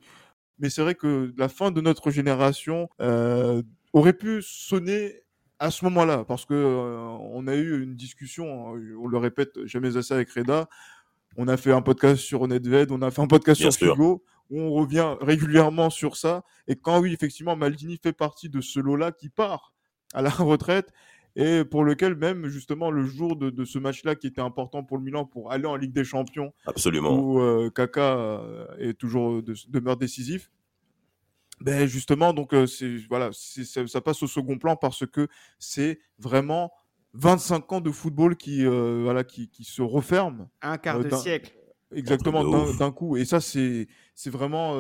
Mais 0.61 0.71
c'est 0.71 0.83
vrai 0.83 0.95
que 0.95 1.33
la 1.37 1.49
fin 1.49 1.71
de 1.71 1.81
notre 1.81 2.11
génération 2.11 2.89
euh, 3.01 3.63
aurait 3.93 4.13
pu 4.13 4.41
sonner 4.43 5.23
à 5.59 5.71
ce 5.71 5.85
moment-là, 5.87 6.25
parce 6.25 6.45
que 6.45 6.55
euh, 6.55 6.99
on 7.33 7.47
a 7.49 7.57
eu 7.57 7.83
une 7.83 7.97
discussion, 7.97 8.77
euh, 8.77 8.95
on 9.03 9.09
le 9.09 9.19
répète 9.19 9.65
jamais 9.67 9.97
assez 9.97 10.15
avec 10.15 10.31
Reda. 10.31 10.69
On 11.37 11.49
a 11.49 11.57
fait 11.57 11.73
un 11.73 11.83
podcast 11.83 12.21
sur 12.21 12.47
Nedved, 12.47 12.91
on 12.91 13.03
a 13.03 13.11
fait 13.11 13.23
un 13.23 13.27
podcast 13.27 13.61
Bien 13.61 13.71
sur 13.71 13.99
où 14.01 14.21
on 14.59 14.73
revient 14.73 15.15
régulièrement 15.21 15.91
sur 15.91 16.17
ça. 16.17 16.43
Et 16.67 16.75
quand 16.75 17.01
oui, 17.01 17.13
effectivement, 17.13 17.55
Maldini 17.55 17.99
fait 18.03 18.13
partie 18.13 18.49
de 18.49 18.61
ce 18.61 18.81
lot-là 18.81 19.13
qui 19.13 19.29
part 19.29 19.73
à 20.13 20.23
la 20.23 20.31
retraite 20.31 20.93
et 21.37 21.65
pour 21.65 21.85
lequel 21.85 22.17
même 22.17 22.49
justement 22.49 22.91
le 22.91 23.05
jour 23.05 23.37
de, 23.37 23.51
de 23.51 23.65
ce 23.65 23.79
match-là 23.79 24.17
qui 24.17 24.27
était 24.27 24.41
important 24.41 24.83
pour 24.83 24.99
le 24.99 25.05
Milan 25.05 25.25
pour 25.25 25.53
aller 25.53 25.67
en 25.67 25.77
Ligue 25.77 25.93
des 25.93 26.03
Champions, 26.03 26.53
Absolument. 26.67 27.17
où 27.17 27.41
euh, 27.41 27.71
Kaka 27.71 28.17
euh, 28.19 28.67
est 28.79 28.95
toujours 28.95 29.41
de- 29.41 29.55
demeure 29.69 29.97
décisif. 29.97 30.51
Ben 31.61 31.87
justement, 31.87 32.33
donc 32.33 32.53
euh, 32.55 32.67
voilà, 33.09 33.31
ça 33.33 34.01
passe 34.01 34.23
au 34.23 34.27
second 34.27 34.59
plan 34.59 34.75
parce 34.77 35.07
que 35.07 35.29
c'est 35.59 36.01
vraiment 36.19 36.73
25 37.15 37.73
ans 37.73 37.81
de 37.81 37.91
football 37.91 38.37
qui, 38.37 38.65
voilà, 38.65 39.25
qui, 39.25 39.49
qui 39.49 39.65
se 39.65 39.83
referment. 39.83 40.51
Un 40.63 40.79
quart 40.79 41.01
de 41.01 41.11
siècle. 41.11 41.55
Exactement, 41.93 42.45
d'un 42.75 42.93
coup. 42.93 43.17
Et 43.17 43.25
ça, 43.25 43.41
c'est 43.41 43.87
vraiment 44.27 44.75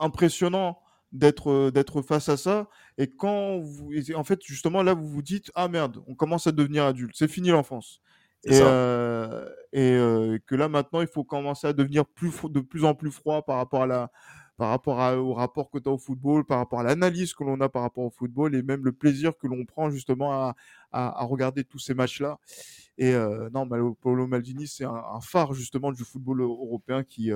impressionnant 0.00 0.78
d'être 1.12 1.70
d'être 1.70 2.02
face 2.02 2.28
à 2.28 2.36
ça 2.36 2.68
et 2.98 3.08
quand 3.08 3.58
vous 3.60 3.90
en 4.14 4.24
fait 4.24 4.40
justement 4.44 4.82
là 4.82 4.92
vous 4.92 5.08
vous 5.08 5.22
dites 5.22 5.50
ah 5.54 5.66
merde 5.66 6.02
on 6.06 6.14
commence 6.14 6.46
à 6.46 6.52
devenir 6.52 6.84
adulte 6.84 7.14
c'est 7.16 7.28
fini 7.28 7.48
l'enfance 7.48 8.02
et, 8.44 8.60
euh, 8.62 9.48
et 9.72 9.92
euh, 9.92 10.38
que 10.46 10.54
là 10.54 10.68
maintenant 10.68 11.00
il 11.00 11.06
faut 11.06 11.24
commencer 11.24 11.66
à 11.66 11.72
devenir 11.72 12.06
plus 12.06 12.32
de 12.44 12.60
plus 12.60 12.84
en 12.84 12.94
plus 12.94 13.10
froid 13.10 13.42
par 13.42 13.56
rapport 13.56 13.82
à 13.82 13.86
la 13.86 14.10
par 14.58 14.68
rapport 14.68 14.98
au 15.16 15.32
rapport 15.32 15.70
que 15.70 15.78
tu 15.78 15.88
as 15.88 15.92
au 15.92 15.98
football 15.98 16.44
par 16.44 16.58
rapport 16.58 16.80
à 16.80 16.82
l'analyse 16.82 17.32
que 17.32 17.44
l'on 17.44 17.58
a 17.62 17.70
par 17.70 17.82
rapport 17.82 18.04
au 18.04 18.10
football 18.10 18.54
et 18.54 18.62
même 18.62 18.84
le 18.84 18.92
plaisir 18.92 19.32
que 19.38 19.46
l'on 19.46 19.64
prend 19.64 19.88
justement 19.88 20.32
à, 20.32 20.56
à, 20.92 21.24
regarder 21.24 21.64
tous 21.64 21.78
ces 21.78 21.94
matchs 21.94 22.20
là 22.20 22.38
et 22.98 23.14
euh, 23.14 23.48
non 23.54 23.66
Paolo 24.02 24.26
Maldini 24.26 24.66
c'est 24.66 24.84
un, 24.84 25.02
un, 25.14 25.20
phare 25.20 25.54
justement 25.54 25.92
du 25.92 26.04
football 26.04 26.42
européen 26.42 27.02
qui 27.04 27.30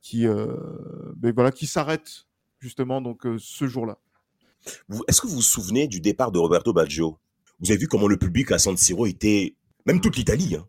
qui 0.00 0.26
ben 0.26 1.32
voilà 1.34 1.52
qui 1.52 1.66
s'arrête 1.66 2.26
justement 2.64 3.00
donc 3.02 3.26
euh, 3.26 3.36
ce 3.38 3.66
jour-là. 3.68 3.98
Est-ce 5.06 5.20
que 5.20 5.26
vous 5.26 5.36
vous 5.36 5.42
souvenez 5.42 5.86
du 5.86 6.00
départ 6.00 6.32
de 6.32 6.38
Roberto 6.38 6.72
Baggio? 6.72 7.18
Vous 7.60 7.70
avez 7.70 7.78
vu 7.78 7.86
comment 7.86 8.08
le 8.08 8.16
public 8.16 8.50
à 8.50 8.58
San 8.58 8.76
Siro 8.76 9.06
était, 9.06 9.54
même 9.86 10.00
toute 10.00 10.16
l'Italie, 10.16 10.56
hein. 10.56 10.66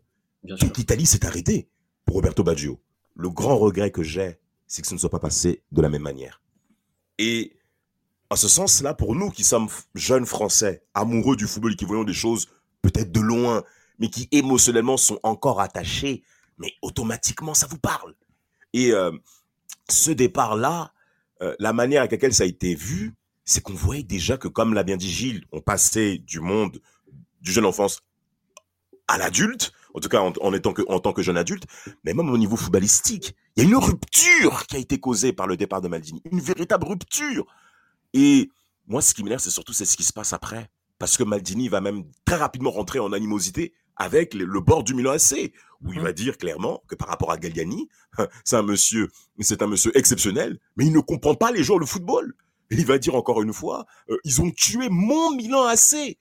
toute 0.60 0.76
l'Italie 0.76 1.06
s'est 1.06 1.24
arrêtée 1.24 1.68
pour 2.04 2.16
Roberto 2.16 2.44
Baggio. 2.44 2.78
Le 3.14 3.30
grand 3.30 3.56
regret 3.56 3.90
que 3.90 4.02
j'ai, 4.02 4.38
c'est 4.66 4.82
que 4.82 4.88
ce 4.88 4.94
ne 4.94 4.98
soit 4.98 5.10
pas 5.10 5.18
passé 5.18 5.62
de 5.72 5.82
la 5.82 5.88
même 5.88 6.02
manière. 6.02 6.42
Et 7.18 7.56
en 8.30 8.36
ce 8.36 8.48
sens-là, 8.48 8.94
pour 8.94 9.14
nous 9.14 9.30
qui 9.30 9.44
sommes 9.44 9.68
jeunes 9.94 10.26
Français, 10.26 10.82
amoureux 10.94 11.36
du 11.36 11.46
football 11.46 11.76
qui 11.76 11.84
voyons 11.84 12.04
des 12.04 12.12
choses 12.12 12.48
peut-être 12.82 13.12
de 13.12 13.20
loin, 13.20 13.62
mais 13.98 14.08
qui 14.08 14.28
émotionnellement 14.32 14.96
sont 14.96 15.18
encore 15.22 15.60
attachés, 15.60 16.22
mais 16.58 16.72
automatiquement 16.82 17.54
ça 17.54 17.66
vous 17.66 17.78
parle. 17.78 18.14
Et 18.72 18.92
euh, 18.92 19.12
ce 19.88 20.10
départ-là, 20.10 20.92
euh, 21.42 21.54
la 21.58 21.72
manière 21.72 22.00
avec 22.00 22.12
laquelle 22.12 22.34
ça 22.34 22.44
a 22.44 22.46
été 22.46 22.74
vu, 22.74 23.14
c'est 23.44 23.62
qu'on 23.62 23.74
voyait 23.74 24.02
déjà 24.02 24.36
que, 24.36 24.48
comme 24.48 24.74
l'a 24.74 24.82
bien 24.82 24.96
dit 24.96 25.10
Gilles, 25.10 25.44
on 25.52 25.60
passait 25.60 26.18
du 26.18 26.40
monde 26.40 26.80
du 27.40 27.52
jeune 27.52 27.64
enfance 27.64 28.02
à 29.06 29.18
l'adulte, 29.18 29.72
en 29.96 30.00
tout 30.00 30.10
cas 30.10 30.20
en, 30.20 30.52
étant 30.52 30.74
que, 30.74 30.82
en 30.88 31.00
tant 31.00 31.14
que 31.14 31.22
jeune 31.22 31.38
adulte, 31.38 31.64
mais 32.04 32.12
même 32.12 32.28
au 32.28 32.36
niveau 32.36 32.56
footballistique, 32.56 33.34
il 33.56 33.62
y 33.62 33.66
a 33.66 33.68
une 33.68 33.76
rupture 33.76 34.66
qui 34.66 34.76
a 34.76 34.78
été 34.78 35.00
causée 35.00 35.32
par 35.32 35.46
le 35.46 35.56
départ 35.56 35.80
de 35.80 35.88
Maldini, 35.88 36.22
une 36.30 36.40
véritable 36.40 36.86
rupture. 36.86 37.46
Et 38.12 38.50
moi, 38.86 39.00
ce 39.00 39.14
qui 39.14 39.24
m'énerve, 39.24 39.40
c'est 39.40 39.50
surtout 39.50 39.72
c'est 39.72 39.86
ce 39.86 39.96
qui 39.96 40.04
se 40.04 40.12
passe 40.12 40.34
après, 40.34 40.70
parce 40.98 41.16
que 41.16 41.24
Maldini 41.24 41.70
va 41.70 41.80
même 41.80 42.04
très 42.26 42.36
rapidement 42.36 42.70
rentrer 42.70 42.98
en 42.98 43.12
animosité 43.12 43.72
avec 43.96 44.34
le, 44.34 44.60
bord 44.60 44.84
du 44.84 44.92
Milan 44.92 45.12
AC, 45.12 45.52
où 45.82 45.94
il 45.94 46.00
mmh. 46.00 46.04
va 46.04 46.12
dire 46.12 46.36
clairement 46.36 46.82
que 46.88 46.94
par 46.94 47.08
rapport 47.08 47.32
à 47.32 47.38
Galliani, 47.38 47.88
c'est 48.44 48.56
un 48.56 48.62
monsieur, 48.62 49.08
c'est 49.40 49.62
un 49.62 49.66
monsieur 49.66 49.96
exceptionnel, 49.96 50.58
mais 50.76 50.84
il 50.84 50.92
ne 50.92 51.00
comprend 51.00 51.34
pas 51.34 51.52
les 51.52 51.64
joueurs 51.64 51.80
de 51.80 51.86
football. 51.86 52.34
Et 52.70 52.74
il 52.74 52.84
va 52.84 52.98
dire 52.98 53.14
encore 53.14 53.42
une 53.42 53.52
fois, 53.54 53.86
euh, 54.10 54.18
ils 54.24 54.42
ont 54.42 54.50
tué 54.50 54.88
mon 54.90 55.34
Milan 55.34 55.64
AC. 55.64 56.18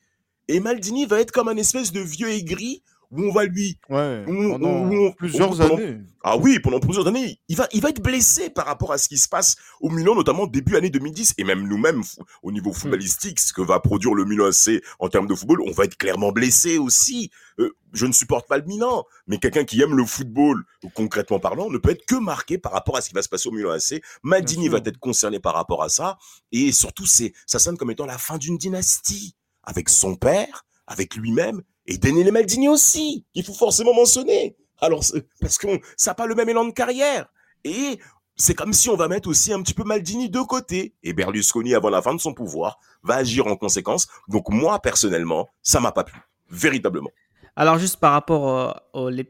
Et 0.47 0.59
Maldini 0.59 1.07
va 1.07 1.19
être 1.19 1.31
comme 1.31 1.49
un 1.49 1.57
espèce 1.57 1.91
de 1.91 1.99
vieux 1.99 2.29
aigri 2.29 2.83
où 3.11 3.23
on 3.23 3.31
va 3.31 3.45
lui 3.45 3.77
ouais, 3.89 4.23
pendant 4.25 5.11
plusieurs 5.11 5.61
années. 5.61 5.99
Ah 6.23 6.37
oui, 6.37 6.59
pendant 6.59 6.79
plusieurs 6.79 7.07
années, 7.07 7.39
il 7.47 7.55
va 7.55 7.67
il 7.71 7.81
va 7.81 7.89
être 7.89 8.01
blessé 8.01 8.49
par 8.49 8.65
rapport 8.65 8.91
à 8.91 8.97
ce 8.97 9.07
qui 9.07 9.17
se 9.17 9.27
passe 9.27 9.55
au 9.79 9.89
Milan 9.89 10.15
notamment 10.15 10.47
début 10.47 10.75
année 10.75 10.89
2010 10.89 11.35
et 11.37 11.43
même 11.43 11.67
nous-mêmes 11.67 12.01
au 12.41 12.51
niveau 12.51 12.71
hmm. 12.71 12.73
footballistique 12.73 13.39
ce 13.39 13.53
que 13.53 13.61
va 13.61 13.79
produire 13.79 14.13
le 14.13 14.25
Milan 14.25 14.45
AC 14.45 14.81
en 14.99 15.09
termes 15.09 15.27
de 15.27 15.35
football, 15.35 15.61
on 15.61 15.71
va 15.71 15.85
être 15.85 15.97
clairement 15.97 16.31
blessé 16.31 16.77
aussi. 16.77 17.31
Euh, 17.59 17.75
je 17.93 18.05
ne 18.05 18.11
supporte 18.11 18.47
pas 18.47 18.57
le 18.57 18.65
Milan, 18.65 19.05
mais 19.27 19.37
quelqu'un 19.37 19.63
qui 19.63 19.81
aime 19.81 19.95
le 19.95 20.05
football 20.05 20.63
concrètement 20.93 21.39
parlant 21.39 21.69
ne 21.69 21.77
peut 21.77 21.91
être 21.91 22.05
que 22.05 22.15
marqué 22.15 22.57
par 22.57 22.73
rapport 22.73 22.97
à 22.97 23.01
ce 23.01 23.09
qui 23.09 23.15
va 23.15 23.21
se 23.21 23.29
passer 23.29 23.47
au 23.47 23.51
Milan 23.51 23.71
AC. 23.71 24.01
Maldini 24.23 24.67
va 24.67 24.79
être 24.79 24.99
concerné 24.99 25.39
par 25.39 25.53
rapport 25.53 25.83
à 25.83 25.89
ça 25.89 26.17
et 26.51 26.71
surtout 26.71 27.05
c'est 27.05 27.33
ça 27.45 27.59
sonne 27.59 27.77
comme 27.77 27.91
étant 27.91 28.05
la 28.05 28.17
fin 28.17 28.37
d'une 28.37 28.57
dynastie 28.57 29.35
avec 29.63 29.89
son 29.89 30.15
père, 30.15 30.65
avec 30.87 31.15
lui-même 31.15 31.61
et 31.87 31.97
Daniele 31.97 32.31
Maldini 32.31 32.67
aussi, 32.67 33.25
il 33.33 33.43
faut 33.43 33.53
forcément 33.53 33.93
mentionner. 33.93 34.55
Alors, 34.79 35.03
parce 35.39 35.57
que 35.57 35.67
ça 35.97 36.11
n'a 36.11 36.15
pas 36.15 36.25
le 36.25 36.35
même 36.35 36.49
élan 36.49 36.65
de 36.65 36.71
carrière. 36.71 37.27
Et 37.63 37.99
c'est 38.35 38.53
comme 38.53 38.73
si 38.73 38.89
on 38.89 38.95
va 38.95 39.07
mettre 39.07 39.29
aussi 39.29 39.53
un 39.53 39.61
petit 39.61 39.73
peu 39.73 39.83
Maldini 39.83 40.29
de 40.29 40.41
côté. 40.41 40.93
Et 41.03 41.13
Berlusconi, 41.13 41.73
avant 41.73 41.89
la 41.89 42.01
fin 42.01 42.13
de 42.13 42.19
son 42.19 42.33
pouvoir, 42.33 42.79
va 43.03 43.15
agir 43.15 43.47
en 43.47 43.55
conséquence. 43.55 44.07
Donc 44.27 44.49
moi, 44.49 44.79
personnellement, 44.79 45.49
ça 45.61 45.79
m'a 45.79 45.91
pas 45.91 46.03
plu. 46.03 46.19
Véritablement. 46.49 47.11
Alors 47.57 47.77
juste 47.77 48.01
par 48.01 48.11
rapport 48.11 48.49
à 48.49 48.83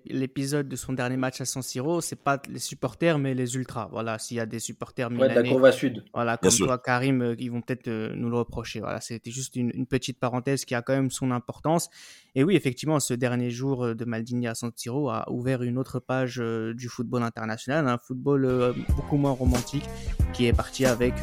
l'épisode 0.07 0.67
de 0.67 0.75
son 0.75 0.93
dernier 0.93 1.15
match 1.15 1.41
à 1.41 1.45
San 1.45 1.61
Siro, 1.61 2.01
c'est 2.01 2.15
pas 2.15 2.41
les 2.49 2.57
supporters 2.57 3.19
mais 3.19 3.35
les 3.35 3.55
ultras. 3.55 3.87
Voilà, 3.91 4.17
s'il 4.17 4.37
y 4.37 4.39
a 4.39 4.47
des 4.47 4.57
supporters 4.57 5.11
ouais, 5.11 5.29
de 5.29 5.35
la 5.35 5.43
Courva 5.43 5.71
Sud. 5.71 6.03
Voilà, 6.11 6.37
comme 6.37 6.51
toi 6.51 6.79
Karim, 6.79 7.21
euh, 7.21 7.35
ils 7.37 7.51
vont 7.51 7.61
peut-être 7.61 7.87
euh, 7.87 8.15
nous 8.15 8.31
le 8.31 8.37
reprocher. 8.37 8.79
Voilà, 8.79 8.99
c'était 8.99 9.29
juste 9.29 9.55
une, 9.55 9.85
petite 9.85 10.19
parenthèse 10.19 10.65
qui 10.65 10.73
a 10.73 10.81
quand 10.81 10.93
même 10.93 11.11
son 11.11 11.29
importance. 11.29 11.87
Et 12.33 12.43
oui, 12.43 12.55
effectivement, 12.55 12.99
ce 12.99 13.13
dernier 13.13 13.51
jour 13.51 13.85
euh, 13.85 13.93
de 13.93 14.05
Maldini 14.05 14.47
à 14.47 14.55
San 14.55 14.71
Siro 14.75 15.09
a 15.11 15.29
ouvert 15.29 15.61
une 15.61 15.77
autre 15.77 15.99
page 15.99 16.41
du 16.73 16.89
football 16.89 17.21
international, 17.21 17.87
un 17.87 17.99
football 17.99 18.73
beaucoup 18.95 19.17
moins 19.17 19.31
romantique, 19.31 19.85
qui 20.33 20.47
est 20.47 20.53
parti 20.53 20.85
avec 20.85 21.13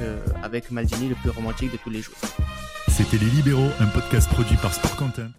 avec 0.42 0.70
Maldini 0.70 1.08
le 1.08 1.16
plus 1.16 1.30
romantique 1.30 1.72
de 1.72 1.78
tous 1.78 1.90
les 1.90 2.00
jours. 2.00 2.14
C'était 2.88 3.18
les 3.18 3.30
Libéraux, 3.30 3.70
un 3.80 3.86
podcast 3.86 4.28
produit 4.28 4.56
par 4.56 4.72
Sport 4.72 4.96
Content. 4.96 5.32